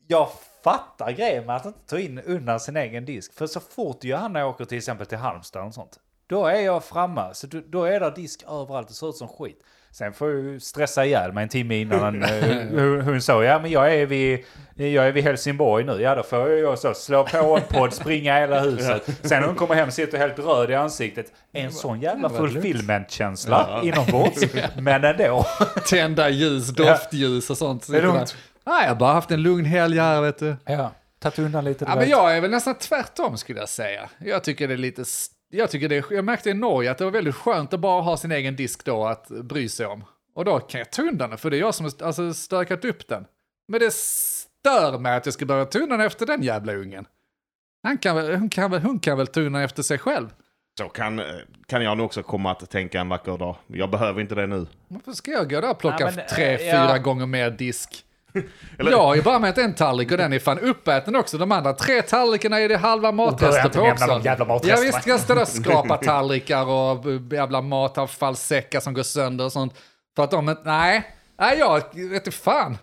Jag 0.09 0.29
fattar 0.65 1.13
grejen 1.13 1.47
med 1.47 1.57
att 1.57 1.65
inte 1.67 1.79
ta 1.87 1.99
in 1.99 2.19
undan 2.21 2.61
sin 2.61 2.77
egen 2.77 3.05
disk. 3.05 3.35
För 3.35 3.47
så 3.47 3.61
fort 3.61 4.05
Johanna 4.05 4.47
åker 4.47 4.65
till 4.65 4.79
exempel 4.79 5.07
till 5.07 5.19
Halmstad 5.19 5.67
och 5.67 5.75
sånt. 5.75 5.99
Då 6.27 6.47
är 6.47 6.61
jag 6.61 6.85
framme. 6.85 7.31
Så 7.33 7.47
då, 7.47 7.85
är 7.85 8.01
det 8.01 8.11
disk 8.11 8.43
överallt. 8.49 8.89
Det 8.89 8.95
ser 8.95 9.09
ut 9.09 9.17
som 9.17 9.29
skit. 9.29 9.61
Sen 9.91 10.13
får 10.13 10.31
jag 10.31 10.41
ju 10.41 10.61
stressa 10.61 11.05
ihjäl 11.07 11.33
mig 11.33 11.43
en 11.43 11.49
timme 11.49 11.77
innan 11.81 12.23
eh, 12.23 12.45
hon, 12.71 13.01
hon 13.01 13.23
sa 13.23 13.45
ja 13.45 13.59
men 13.59 13.71
jag 13.71 13.95
är, 13.95 14.07
vid, 14.07 14.45
jag 14.75 15.07
är 15.07 15.13
vid 15.13 15.25
Helsingborg 15.25 15.85
nu. 15.85 16.01
Ja 16.03 16.15
då 16.15 16.23
får 16.23 16.51
jag 16.51 16.79
så 16.79 16.95
slå 16.95 17.25
på 17.25 17.57
en 17.57 17.79
podd, 17.79 17.93
springa 17.93 18.39
hela 18.39 18.61
huset. 18.61 19.03
Sen 19.23 19.41
när 19.41 19.47
hon 19.47 19.57
kommer 19.57 19.75
hem 19.75 19.91
sitter 19.91 20.19
helt 20.19 20.39
röd 20.39 20.71
i 20.71 20.75
ansiktet. 20.75 21.33
En 21.53 21.73
sån 21.73 22.01
jävla 22.01 22.31
fulfillment-känsla 22.31 23.67
Ja. 23.71 23.83
inombords. 23.83 24.45
Men 24.79 25.05
ändå. 25.05 25.47
Tända 25.89 26.29
ljus, 26.29 26.69
doftljus 26.69 27.51
och 27.51 27.59
sånt. 27.59 27.87
Det 27.89 27.99
är 27.99 28.03
lugnt. 28.03 28.37
Nej, 28.67 28.83
jag 28.83 28.89
har 28.89 28.97
bara 28.97 29.12
haft 29.12 29.31
en 29.31 29.43
lugn 29.43 29.64
helg 29.64 29.99
här 29.99 30.23
vet 30.23 30.39
du. 30.39 30.57
Ja, 30.64 30.93
tagit 31.19 31.39
undan 31.39 31.64
lite. 31.64 31.85
Ja, 31.89 31.97
men 31.97 32.09
jag 32.09 32.37
är 32.37 32.41
väl 32.41 32.51
nästan 32.51 32.75
tvärtom 32.75 33.37
skulle 33.37 33.59
jag 33.59 33.69
säga. 33.69 34.11
Jag 34.19 34.45
tycker 34.45 34.69
det 34.69 34.75
är 34.75 34.79
lite... 34.79 35.05
Jag, 35.51 35.71
tycker 35.71 35.89
det 35.89 35.97
är, 35.97 36.05
jag 36.11 36.25
märkte 36.25 36.51
i 36.51 36.55
Norge 36.55 36.91
att 36.91 36.99
det 36.99 37.05
var 37.05 37.11
väldigt 37.11 37.35
skönt 37.35 37.73
att 37.73 37.81
bara 37.81 38.03
ha 38.03 38.17
sin 38.17 38.33
egen 38.33 38.57
disk 38.57 38.85
då 38.85 39.07
att 39.07 39.29
bry 39.29 39.69
sig 39.69 39.87
om. 39.87 40.05
Och 40.35 40.45
då 40.45 40.59
kan 40.59 40.79
jag 40.79 40.93
ta 40.93 41.03
undan 41.03 41.31
den, 41.31 41.39
för 41.39 41.51
det 41.51 41.57
är 41.57 41.61
jag 41.61 41.75
som 41.75 41.85
har 41.85 42.07
alltså, 42.07 42.35
stökat 42.35 42.85
upp 42.85 43.09
den. 43.09 43.27
Men 43.69 43.81
det 43.81 43.93
stör 43.93 44.99
mig 44.99 45.17
att 45.17 45.27
jag 45.27 45.35
ska 45.35 45.47
börja 45.47 45.64
ta 45.64 45.79
undan 45.79 46.01
efter 46.01 46.27
den 46.27 46.43
jävla 46.43 46.75
ungen. 46.75 47.07
Han 47.83 47.99
kan 47.99 48.17
väl, 48.17 48.35
hon, 48.35 48.49
kan 48.51 48.71
väl, 48.71 48.83
hon 48.83 48.99
kan 48.99 49.19
väl 49.19 49.27
ta 49.27 49.41
undan 49.41 49.62
efter 49.62 49.83
sig 49.83 49.99
själv. 49.99 50.29
Så 50.79 50.89
kan, 50.89 51.23
kan 51.67 51.83
jag 51.83 51.97
nog 51.97 52.07
också 52.07 52.23
komma 52.23 52.51
att 52.51 52.71
tänka 52.71 53.01
en 53.01 53.09
vacker 53.09 53.39
dag. 53.39 53.57
Jag 53.67 53.91
behöver 53.91 54.21
inte 54.21 54.35
det 54.35 54.47
nu. 54.47 54.67
Varför 54.89 55.12
ska 55.12 55.31
jag 55.31 55.51
gå 55.51 55.61
där 55.61 55.71
och 55.71 55.79
plocka 55.79 56.05
Ja, 56.05 56.12
men, 56.17 56.27
tre, 56.27 56.53
eh, 56.53 56.59
fyra 56.59 56.97
ja. 56.97 56.99
gånger 56.99 57.27
mer 57.27 57.51
disk? 57.51 58.06
Eller- 58.78 58.91
Jag 58.91 59.03
har 59.03 59.14
ju 59.14 59.22
bara 59.22 59.39
med 59.39 59.59
en 59.59 59.74
tallrik 59.74 60.11
och 60.12 60.18
den 60.18 60.32
är 60.32 60.39
fan 60.39 60.59
uppäten 60.59 61.16
också. 61.16 61.39
De 61.39 61.53
andra 61.53 61.72
tre 61.72 62.03
tallrikarna 62.03 62.61
är 62.61 62.68
det 62.68 62.76
halva 62.76 63.12
matrester 63.12 63.68
på 63.68 63.80
också. 63.80 64.07
de 64.07 64.22
jävla 64.22 64.45
Ja 64.45 64.55
matresterna. 64.55 64.80
visst, 64.82 65.07
jag 65.07 65.20
står 65.20 65.41
och 65.41 65.49
skrapar 65.49 65.97
tallrikar 66.05 66.64
och 66.68 67.05
jävla 67.32 67.61
matavfallssäckar 67.61 68.80
som 68.80 68.95
går 68.95 69.03
sönder 69.03 69.45
och 69.45 69.53
sånt. 69.53 69.74
För 70.16 70.24
att 70.24 70.30
de 70.30 70.57
nej, 70.64 71.03
nej 71.39 71.59
jag 71.59 71.74
vet 71.95 71.95
inte 72.26 72.30
fan. 72.30 72.78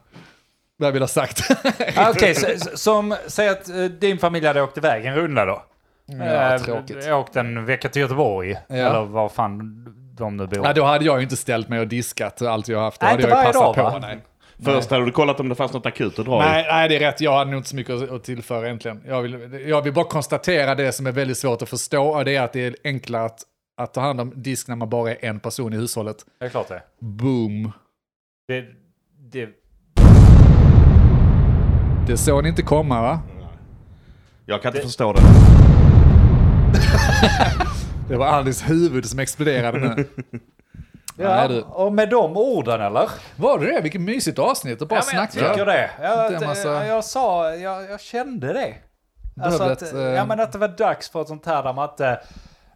Vad 0.77 0.87
jag 0.87 0.93
vill 0.93 1.01
ha 1.01 1.07
sagt. 1.07 1.41
Ah, 1.97 2.09
Okej, 2.09 2.35
så- 2.35 2.47
så- 2.59 2.77
som, 2.77 3.15
säg 3.27 3.49
att 3.49 3.69
eh, 3.69 3.75
din 3.83 4.17
familj 4.17 4.47
hade 4.47 4.61
åkt 4.61 4.77
iväg 4.77 5.05
en 5.05 5.15
runda 5.15 5.45
då. 5.45 5.63
Ja, 6.05 6.25
Eh, 6.55 6.61
tråkigt. 6.61 7.07
Åkt 7.07 7.35
en 7.35 7.65
vecka 7.65 7.89
till 7.89 8.01
Göteborg. 8.01 8.57
Ja. 8.67 8.75
Eller 8.75 9.05
var 9.05 9.29
fan 9.29 9.85
de 10.17 10.37
nu 10.37 10.47
bor. 10.47 10.65
Ja, 10.65 10.73
då 10.73 10.83
hade 10.83 11.05
jag 11.05 11.17
ju 11.17 11.23
inte 11.23 11.37
ställt 11.37 11.69
mig 11.69 11.79
och 11.79 11.87
diskat 11.87 12.41
allt 12.41 12.67
jag 12.67 12.79
haft. 12.79 12.99
Då 13.01 13.05
Nej, 13.05 13.11
hade 13.15 13.27
jag 13.29 13.39
ju 13.39 13.45
passat 13.45 13.53
dag, 13.63 13.75
på. 13.75 13.83
va? 13.83 13.99
Nej. 14.01 14.19
Först 14.63 14.91
hade 14.91 15.05
du 15.05 15.11
kollat 15.11 15.39
om 15.39 15.49
det 15.49 15.55
fanns 15.55 15.73
något 15.73 15.85
akut 15.85 16.19
att 16.19 16.25
dra 16.25 16.35
i. 16.35 16.39
Nej, 16.39 16.65
nej, 16.69 16.89
det 16.89 16.95
är 16.95 16.99
rätt. 16.99 17.21
Jag 17.21 17.33
hade 17.37 17.51
nog 17.51 17.59
inte 17.59 17.69
så 17.69 17.75
mycket 17.75 18.11
att- 18.11 18.23
tillföra 18.23 18.65
egentligen. 18.65 19.01
Jag 19.07 19.21
vill, 19.21 19.63
jag 19.67 19.81
vill 19.81 19.93
bara 19.93 20.05
konstatera 20.05 20.75
det 20.75 20.91
som 20.91 21.07
är 21.07 21.11
väldigt 21.11 21.37
svårt 21.37 21.61
att 21.61 21.69
förstå. 21.69 22.03
Och 22.07 22.25
det 22.25 22.35
är 22.35 22.41
att 22.41 22.53
det 22.53 22.65
är 22.65 22.75
enklare 22.83 23.25
att, 23.25 23.39
att 23.77 23.93
ta 23.93 24.01
hand 24.01 24.21
om 24.21 24.33
disk 24.35 24.67
när 24.67 24.75
man 24.75 24.89
bara 24.89 25.11
är 25.11 25.25
en 25.25 25.39
person 25.39 25.73
i 25.73 25.77
hushållet. 25.77 26.17
Det 26.39 26.45
är 26.45 26.49
klart 26.49 26.67
det. 26.67 26.83
Boom. 26.99 27.71
det, 28.47 28.65
det 29.31 29.49
Det 32.07 32.17
såg 32.17 32.43
ni 32.43 32.49
inte 32.49 32.61
komma 32.61 33.01
va? 33.01 33.19
Jag 34.45 34.61
kan 34.61 34.69
inte 34.69 34.79
Det- 34.79 34.83
förstå 34.87 35.13
det. 35.13 35.21
Det 38.09 38.15
var 38.17 38.27
Andys 38.27 38.69
huvud 38.69 39.05
som 39.05 39.19
exploderade 39.19 39.79
nu. 39.79 40.07
ja, 41.17 41.47
Nej, 41.47 41.61
och 41.61 41.93
med 41.93 42.09
de 42.09 42.37
orden 42.37 42.81
eller? 42.81 43.09
Var 43.35 43.59
det 43.59 43.65
det? 43.73 43.81
Vilket 43.81 44.01
mysigt 44.01 44.39
avsnitt 44.39 44.81
att 44.81 44.87
bara 44.87 44.99
ja, 44.99 45.03
men 45.11 45.19
jag 45.21 45.31
snacka. 45.31 45.49
tycker 45.49 45.65
det. 45.65 45.89
Jag, 46.01 46.33
en 46.33 46.47
massa- 46.47 46.85
jag 46.85 47.03
sa, 47.03 47.55
jag, 47.55 47.91
jag 47.91 48.01
kände 48.01 48.53
det. 48.53 48.73
Alltså 49.41 49.63
att, 49.63 49.81
ett, 49.81 49.93
eh, 49.93 49.99
ja, 50.01 50.25
men 50.25 50.39
att 50.39 50.51
det 50.51 50.57
var 50.57 50.67
dags 50.67 51.09
för 51.09 51.21
ett 51.21 51.27
sånt 51.27 51.45
här 51.45 51.63
där 51.63 51.73
man 51.73 51.89
inte, 51.89 52.21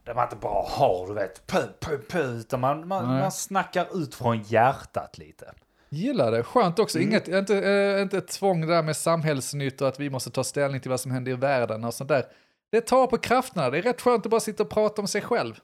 där 0.05 0.13
man 0.13 0.23
inte 0.23 0.35
bara 0.35 0.69
har, 0.69 1.07
du 1.07 1.13
vet, 1.13 1.47
pu, 1.47 1.61
pu, 1.79 1.97
pu, 1.97 2.19
utan 2.19 2.59
man, 2.59 2.87
man, 2.87 3.07
Nej. 3.09 3.21
man 3.21 3.31
snackar 3.31 4.01
ut 4.03 4.15
från 4.15 4.41
hjärtat 4.41 5.17
lite. 5.17 5.51
Gillar 5.89 6.31
det. 6.31 6.43
Skönt 6.43 6.79
också. 6.79 6.97
Mm. 6.97 7.09
Inget, 7.09 7.27
inte, 7.27 7.57
äh, 7.57 8.01
inte 8.01 8.17
ett 8.17 8.27
tvång 8.27 8.67
där 8.67 8.83
med 8.83 8.97
samhällsnytt 8.97 9.81
och 9.81 9.87
att 9.87 9.99
vi 9.99 10.09
måste 10.09 10.29
ta 10.29 10.43
ställning 10.43 10.81
till 10.81 10.91
vad 10.91 10.99
som 10.99 11.11
händer 11.11 11.31
i 11.31 11.35
världen 11.35 11.83
och 11.83 11.93
sånt 11.93 12.09
där. 12.09 12.25
Det 12.71 12.81
tar 12.81 13.07
på 13.07 13.17
krafterna. 13.17 13.69
Det 13.69 13.77
är 13.77 13.81
rätt 13.81 14.01
skönt 14.01 14.25
att 14.25 14.29
bara 14.31 14.39
sitta 14.39 14.63
och 14.63 14.69
prata 14.69 15.01
om 15.01 15.07
sig 15.07 15.21
själv. 15.21 15.55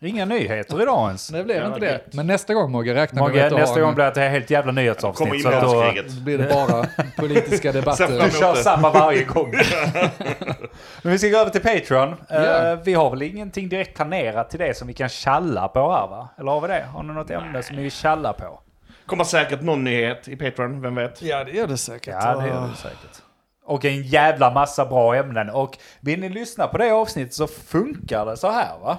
Inga 0.00 0.24
nyheter 0.24 0.82
idag 0.82 1.06
ens. 1.06 1.28
Det 1.28 1.44
blev 1.44 1.66
inte 1.66 1.80
det. 1.80 2.00
Men 2.12 2.26
nästa 2.26 2.54
gång 2.54 2.70
Mogge, 2.72 2.94
räkna 2.94 3.22
med 3.22 3.30
Mogge, 3.30 3.44
att 3.44 3.50
du 3.50 3.56
nästa 3.56 3.80
gång 3.80 3.94
blir 3.94 4.04
det 4.04 4.10
ett 4.22 4.30
helt 4.30 4.50
jävla 4.50 4.72
nyhetsavsnitt. 4.72 5.42
Så 5.42 5.50
då, 5.50 5.92
blir 6.24 6.38
det 6.38 6.44
bara 6.54 6.86
politiska 7.16 7.72
debatter. 7.78 8.24
du 8.24 8.30
kör 8.30 8.54
samma 8.54 8.90
varje 8.90 9.24
gång. 9.24 9.52
Men 11.02 11.12
vi 11.12 11.18
ska 11.18 11.28
gå 11.28 11.36
över 11.38 11.50
till 11.50 11.62
Patreon. 11.62 12.14
Ja. 12.28 12.74
vi 12.84 12.94
har 12.94 13.10
väl 13.10 13.22
ingenting 13.22 13.68
direkt 13.68 13.96
planerat 13.96 14.50
till 14.50 14.58
det 14.58 14.76
som 14.76 14.88
vi 14.88 14.94
kan 14.94 15.08
tjalla 15.08 15.68
på 15.68 15.80
här 15.92 16.08
va? 16.08 16.28
Eller 16.38 16.50
har 16.50 16.60
vi 16.60 16.68
det? 16.68 16.84
Har 16.92 17.02
ni 17.02 17.14
något 17.14 17.30
ämne 17.30 17.62
som 17.62 17.76
ni 17.76 17.82
vill 17.82 17.92
tjalla 17.92 18.32
på? 18.32 18.60
Kommer 19.06 19.24
säkert 19.24 19.62
någon 19.62 19.84
nyhet 19.84 20.28
i 20.28 20.36
Patreon, 20.36 20.80
vem 20.82 20.94
vet? 20.94 21.22
Ja, 21.22 21.44
det 21.44 21.50
gör 21.50 21.66
det 21.66 21.76
säkert. 21.76 22.14
Ja, 22.20 22.36
det 22.36 22.48
gör 22.48 22.68
det 22.68 22.76
säkert. 22.76 23.22
Och 23.68 23.84
en 23.84 24.02
jävla 24.02 24.50
massa 24.50 24.86
bra 24.86 25.14
ämnen. 25.16 25.50
Och 25.50 25.78
vill 26.00 26.20
ni 26.20 26.28
lyssna 26.28 26.66
på 26.66 26.78
det 26.78 26.90
avsnittet 26.90 27.34
så 27.34 27.46
funkar 27.46 28.26
det 28.26 28.36
så 28.36 28.50
här 28.50 28.78
va? 28.78 28.96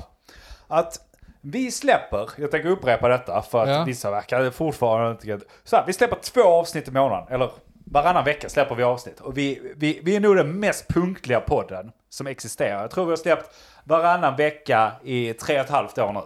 Att 0.68 1.00
vi 1.42 1.72
släpper, 1.72 2.30
jag 2.38 2.52
tänker 2.52 2.70
upprepa 2.70 3.08
detta 3.08 3.42
för 3.42 3.64
att 3.64 3.70
Ja. 3.70 3.84
vissa 3.84 4.12
verkar 4.12 4.52
fortfarande 4.52 5.12
inte... 5.34 5.46
Så 5.64 5.76
här, 5.76 5.84
vi 5.88 5.94
släpper 5.94 6.16
två 6.22 6.42
avsnitt 6.44 6.88
i 6.88 6.92
månaden. 6.92 7.34
Eller 7.34 7.50
varannan 7.86 8.24
vecka 8.26 8.50
släpper 8.50 8.76
vi 8.76 8.84
avsnitt. 8.84 9.20
Och 9.20 9.38
vi, 9.38 9.74
vi, 9.76 10.00
vi 10.04 10.16
är 10.16 10.20
nog 10.20 10.36
den 10.36 10.60
mest 10.60 10.88
punktliga 10.88 11.40
podden 11.40 11.92
som 12.10 12.28
existerar. 12.28 12.82
Jag 12.82 12.92
tror 12.92 13.06
vi 13.06 13.12
har 13.12 13.18
släppt 13.18 13.56
varannan 13.84 14.36
vecka 14.36 14.92
i 15.04 15.34
tre 15.34 15.60
och 15.60 15.66
ett 15.66 15.72
halvt 15.72 15.98
år 15.98 16.14
nu. 16.14 16.22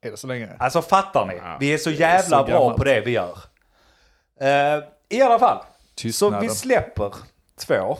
Är 0.00 0.10
det 0.10 0.16
så 0.16 0.26
länge? 0.26 0.48
Alltså 0.58 0.82
fattar 0.82 1.26
ni? 1.26 1.34
Ja, 1.36 1.56
vi 1.60 1.74
är 1.74 1.78
så 1.78 1.90
jävla 1.90 2.38
så 2.38 2.44
bra 2.44 2.58
gammalt. 2.58 2.76
på 2.76 2.84
det 2.84 3.00
vi 3.00 3.10
gör. 3.10 3.38
Eh, 4.40 4.82
I 5.08 5.22
alla 5.22 5.38
fall. 5.38 5.58
Så 5.58 5.64
Tystnaden. 5.94 6.40
vi 6.40 6.48
släpper 6.48 7.12
två 7.66 7.96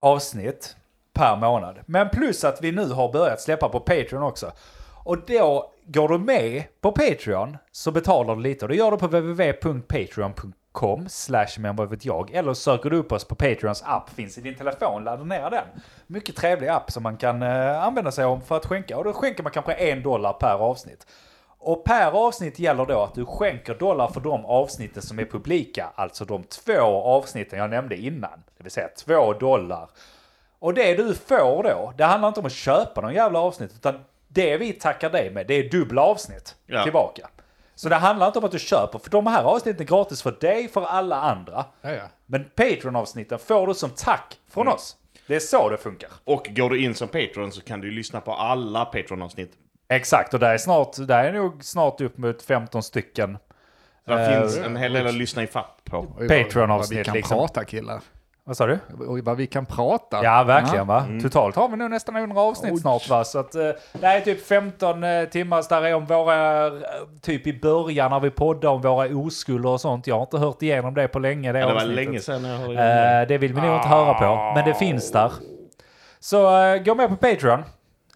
avsnitt 0.00 0.76
per 1.12 1.36
månad. 1.36 1.78
Men 1.86 2.08
plus 2.08 2.44
att 2.44 2.62
vi 2.62 2.72
nu 2.72 2.84
har 2.84 3.12
börjat 3.12 3.40
släppa 3.40 3.68
på 3.68 3.80
Patreon 3.80 4.22
också. 4.22 4.52
Och 5.04 5.18
då 5.26 5.72
går 5.84 6.08
du 6.08 6.18
med 6.18 6.64
på 6.80 6.92
Patreon 6.92 7.56
så 7.72 7.90
betalar 7.90 8.36
du 8.36 8.42
lite. 8.42 8.64
Och 8.64 8.68
det 8.68 8.76
gör 8.76 8.90
du 8.90 8.96
på 8.96 9.06
www.patreon.com 9.06 11.08
slash 11.08 11.48
jag. 12.02 12.30
Eller 12.30 12.54
söker 12.54 12.90
du 12.90 12.96
upp 12.96 13.12
oss 13.12 13.24
på 13.24 13.34
Patreons 13.34 13.82
app. 13.86 14.10
Finns 14.10 14.38
i 14.38 14.40
din 14.40 14.54
telefon, 14.54 15.04
ladda 15.04 15.24
ner 15.24 15.50
den. 15.50 15.64
Mycket 16.06 16.36
trevlig 16.36 16.68
app 16.68 16.92
som 16.92 17.02
man 17.02 17.16
kan 17.16 17.42
eh, 17.42 17.84
använda 17.84 18.12
sig 18.12 18.24
av 18.24 18.40
för 18.40 18.56
att 18.56 18.66
skänka. 18.66 18.96
Och 18.96 19.04
då 19.04 19.12
skänker 19.12 19.42
man 19.42 19.52
kanske 19.52 19.72
en 19.72 20.02
dollar 20.02 20.32
per 20.32 20.54
avsnitt. 20.54 21.06
Och 21.68 21.84
per 21.84 22.26
avsnitt 22.26 22.58
gäller 22.58 22.86
då 22.86 23.02
att 23.02 23.14
du 23.14 23.24
skänker 23.26 23.74
dollar 23.74 24.08
för 24.08 24.20
de 24.20 24.44
avsnitten 24.44 25.02
som 25.02 25.18
är 25.18 25.24
publika. 25.24 25.92
Alltså 25.94 26.24
de 26.24 26.42
två 26.44 26.82
avsnitten 27.02 27.58
jag 27.58 27.70
nämnde 27.70 27.96
innan. 27.96 28.42
Det 28.56 28.62
vill 28.62 28.70
säga 28.72 28.88
två 28.88 29.32
dollar. 29.32 29.88
Och 30.58 30.74
det 30.74 30.94
du 30.94 31.14
får 31.14 31.62
då, 31.62 31.92
det 31.98 32.04
handlar 32.04 32.28
inte 32.28 32.40
om 32.40 32.46
att 32.46 32.52
köpa 32.52 33.00
någon 33.00 33.14
jävla 33.14 33.38
avsnitt. 33.38 33.72
Utan 33.74 34.00
det 34.28 34.56
vi 34.56 34.72
tackar 34.72 35.10
dig 35.10 35.30
med, 35.30 35.46
det 35.46 35.54
är 35.54 35.70
dubbla 35.70 36.02
avsnitt 36.02 36.56
Ja. 36.66 36.82
tillbaka. 36.82 37.28
Så 37.74 37.88
det 37.88 37.96
handlar 37.96 38.26
inte 38.26 38.38
om 38.38 38.44
att 38.44 38.52
du 38.52 38.58
köper, 38.58 38.98
för 38.98 39.10
de 39.10 39.26
här 39.26 39.42
avsnitten 39.44 39.82
är 39.82 39.86
gratis 39.86 40.22
för 40.22 40.36
dig, 40.40 40.68
för 40.68 40.84
alla 40.84 41.16
andra. 41.16 41.64
Ja, 41.80 41.90
ja. 41.90 42.02
Men 42.26 42.44
Patreon-avsnitten 42.54 43.38
får 43.38 43.66
du 43.66 43.74
som 43.74 43.90
tack 43.90 44.38
från 44.50 44.68
oss. 44.68 44.96
Det 45.26 45.36
är 45.36 45.40
så 45.40 45.68
det 45.68 45.76
funkar. 45.76 46.10
Och 46.24 46.48
går 46.50 46.70
du 46.70 46.84
in 46.84 46.94
som 46.94 47.08
Patreon 47.08 47.52
så 47.52 47.60
kan 47.60 47.80
du 47.80 47.90
lyssna 47.90 48.20
på 48.20 48.32
alla 48.32 48.84
Patreon-avsnitt. 48.84 49.52
Exakt, 49.88 50.34
och 50.34 50.40
där 50.40 50.54
är, 50.54 50.58
snart, 50.58 50.96
där 50.98 51.24
är 51.24 51.32
nog 51.32 51.64
snart 51.64 52.00
upp 52.00 52.18
mot 52.18 52.42
15 52.42 52.82
stycken. 52.82 53.38
Så 54.06 54.14
det 54.14 54.22
Eh, 54.34 54.40
finns 54.40 54.58
en 54.58 54.76
hel 54.76 54.92
del 54.92 55.06
att 55.06 55.14
lyssna 55.14 55.42
i 55.42 55.46
fatt 55.46 55.80
på. 55.84 56.02
Patreon-avsnitt, 56.02 56.96
Vad 56.98 56.98
vi 56.98 57.04
kan 57.04 57.14
liksom. 57.14 57.38
prata 57.38 57.64
killar. 57.64 58.00
Vad 58.44 58.56
sa 58.56 58.66
du? 58.66 58.78
Oj, 59.06 59.20
vad 59.22 59.36
vi 59.36 59.46
kan 59.46 59.66
prata. 59.66 60.24
Ja, 60.24 60.42
verkligen 60.44 60.86
va. 60.86 61.00
Mm. 61.00 61.22
Totalt 61.22 61.56
har 61.56 61.68
vi 61.68 61.76
nog 61.76 61.90
nästan 61.90 62.16
100 62.16 62.40
avsnitt 62.40 62.72
Oj. 62.72 62.80
snart 62.80 63.08
va. 63.08 63.24
Så 63.24 63.38
att 63.38 63.54
eh, 63.54 63.62
det 63.92 64.06
här 64.06 64.16
är 64.16 64.20
typ 64.20 64.46
15 64.46 65.04
eh, 65.04 65.24
timmar 65.24 65.64
där 65.68 65.82
är 65.82 65.94
om 65.94 66.06
våra, 66.06 66.66
eh, 66.66 66.72
typ 67.22 67.46
i 67.46 67.60
början 67.60 68.10
när 68.10 68.20
vi 68.20 68.30
poddade 68.30 68.68
om 68.68 68.80
våra 68.82 69.06
oskulder 69.16 69.68
och 69.68 69.80
sånt. 69.80 70.06
Jag 70.06 70.14
har 70.14 70.22
inte 70.22 70.38
hört 70.38 70.62
igenom 70.62 70.94
det 70.94 71.08
på 71.08 71.18
länge 71.18 71.52
det 71.52 71.58
Ja, 71.58 71.66
det 71.68 71.74
var 71.74 71.84
länge 71.84 72.20
sedan 72.20 72.44
jag 72.44 72.58
hörde 72.58 72.74
det. 72.74 73.20
Eh, 73.20 73.28
det 73.28 73.38
vill 73.38 73.54
vi 73.54 73.60
nog 73.60 73.76
inte 73.76 73.88
höra 73.88 74.14
på, 74.14 74.52
men 74.54 74.64
det 74.64 74.74
finns 74.74 75.12
där. 75.12 75.32
Så 76.20 76.60
eh, 76.62 76.82
gå 76.82 76.94
med 76.94 77.08
på 77.08 77.16
Patreon. 77.16 77.64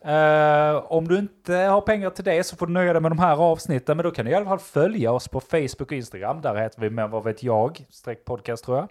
Eh, 0.04 0.74
om 0.92 1.08
du 1.08 1.18
inte 1.18 1.54
har 1.54 1.80
pengar 1.80 2.10
till 2.10 2.24
det 2.24 2.44
så 2.44 2.56
får 2.56 2.66
du 2.66 2.72
nöja 2.72 2.92
dig 2.92 3.02
med 3.02 3.10
de 3.10 3.18
här 3.18 3.36
avsnitten. 3.36 3.96
Men 3.96 4.04
då 4.04 4.10
kan 4.10 4.24
du 4.24 4.30
i 4.30 4.34
alla 4.34 4.46
fall 4.46 4.58
följa 4.58 5.12
oss 5.12 5.28
på 5.28 5.40
Facebook 5.40 5.80
och 5.80 5.92
Instagram. 5.92 6.40
Där 6.40 6.54
heter 6.54 6.80
vi 6.80 6.90
Men 6.90 7.10
vad 7.10 7.24
vet 7.24 7.42
jag? 7.42 7.86
Streck 7.90 8.24
podcast 8.24 8.64
tror 8.64 8.76
jag. 8.76 8.88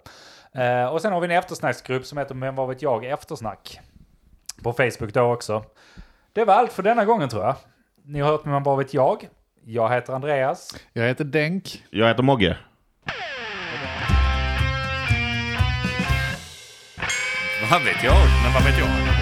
Eh, 0.82 0.86
och 0.86 1.02
sen 1.02 1.12
har 1.12 1.20
vi 1.20 1.24
en 1.24 1.38
eftersnacksgrupp 1.38 2.06
som 2.06 2.18
heter 2.18 2.34
Men 2.34 2.54
vad 2.54 2.68
vet 2.68 2.82
jag? 2.82 3.04
Eftersnack. 3.04 3.80
På 4.62 4.72
Facebook 4.72 5.12
då 5.14 5.32
också. 5.32 5.64
Det 6.32 6.44
var 6.44 6.54
allt 6.54 6.72
för 6.72 6.82
denna 6.82 7.04
gången 7.04 7.28
tror 7.28 7.44
jag. 7.44 7.54
Ni 8.04 8.20
har 8.20 8.30
hört 8.30 8.44
Men 8.44 8.62
vad 8.62 8.78
vet 8.78 8.94
jag? 8.94 9.28
Jag 9.64 9.90
heter 9.90 10.12
Andreas. 10.12 10.76
Jag 10.92 11.08
heter 11.08 11.24
Denk. 11.24 11.84
Jag 11.90 12.08
heter 12.08 12.22
Mogge. 12.22 12.56
Vad 17.70 17.82
vet 17.84 18.04
jag? 18.04 18.16
Men 18.44 18.52
vad 18.54 18.64
vet 18.64 18.78
jag? 18.78 19.21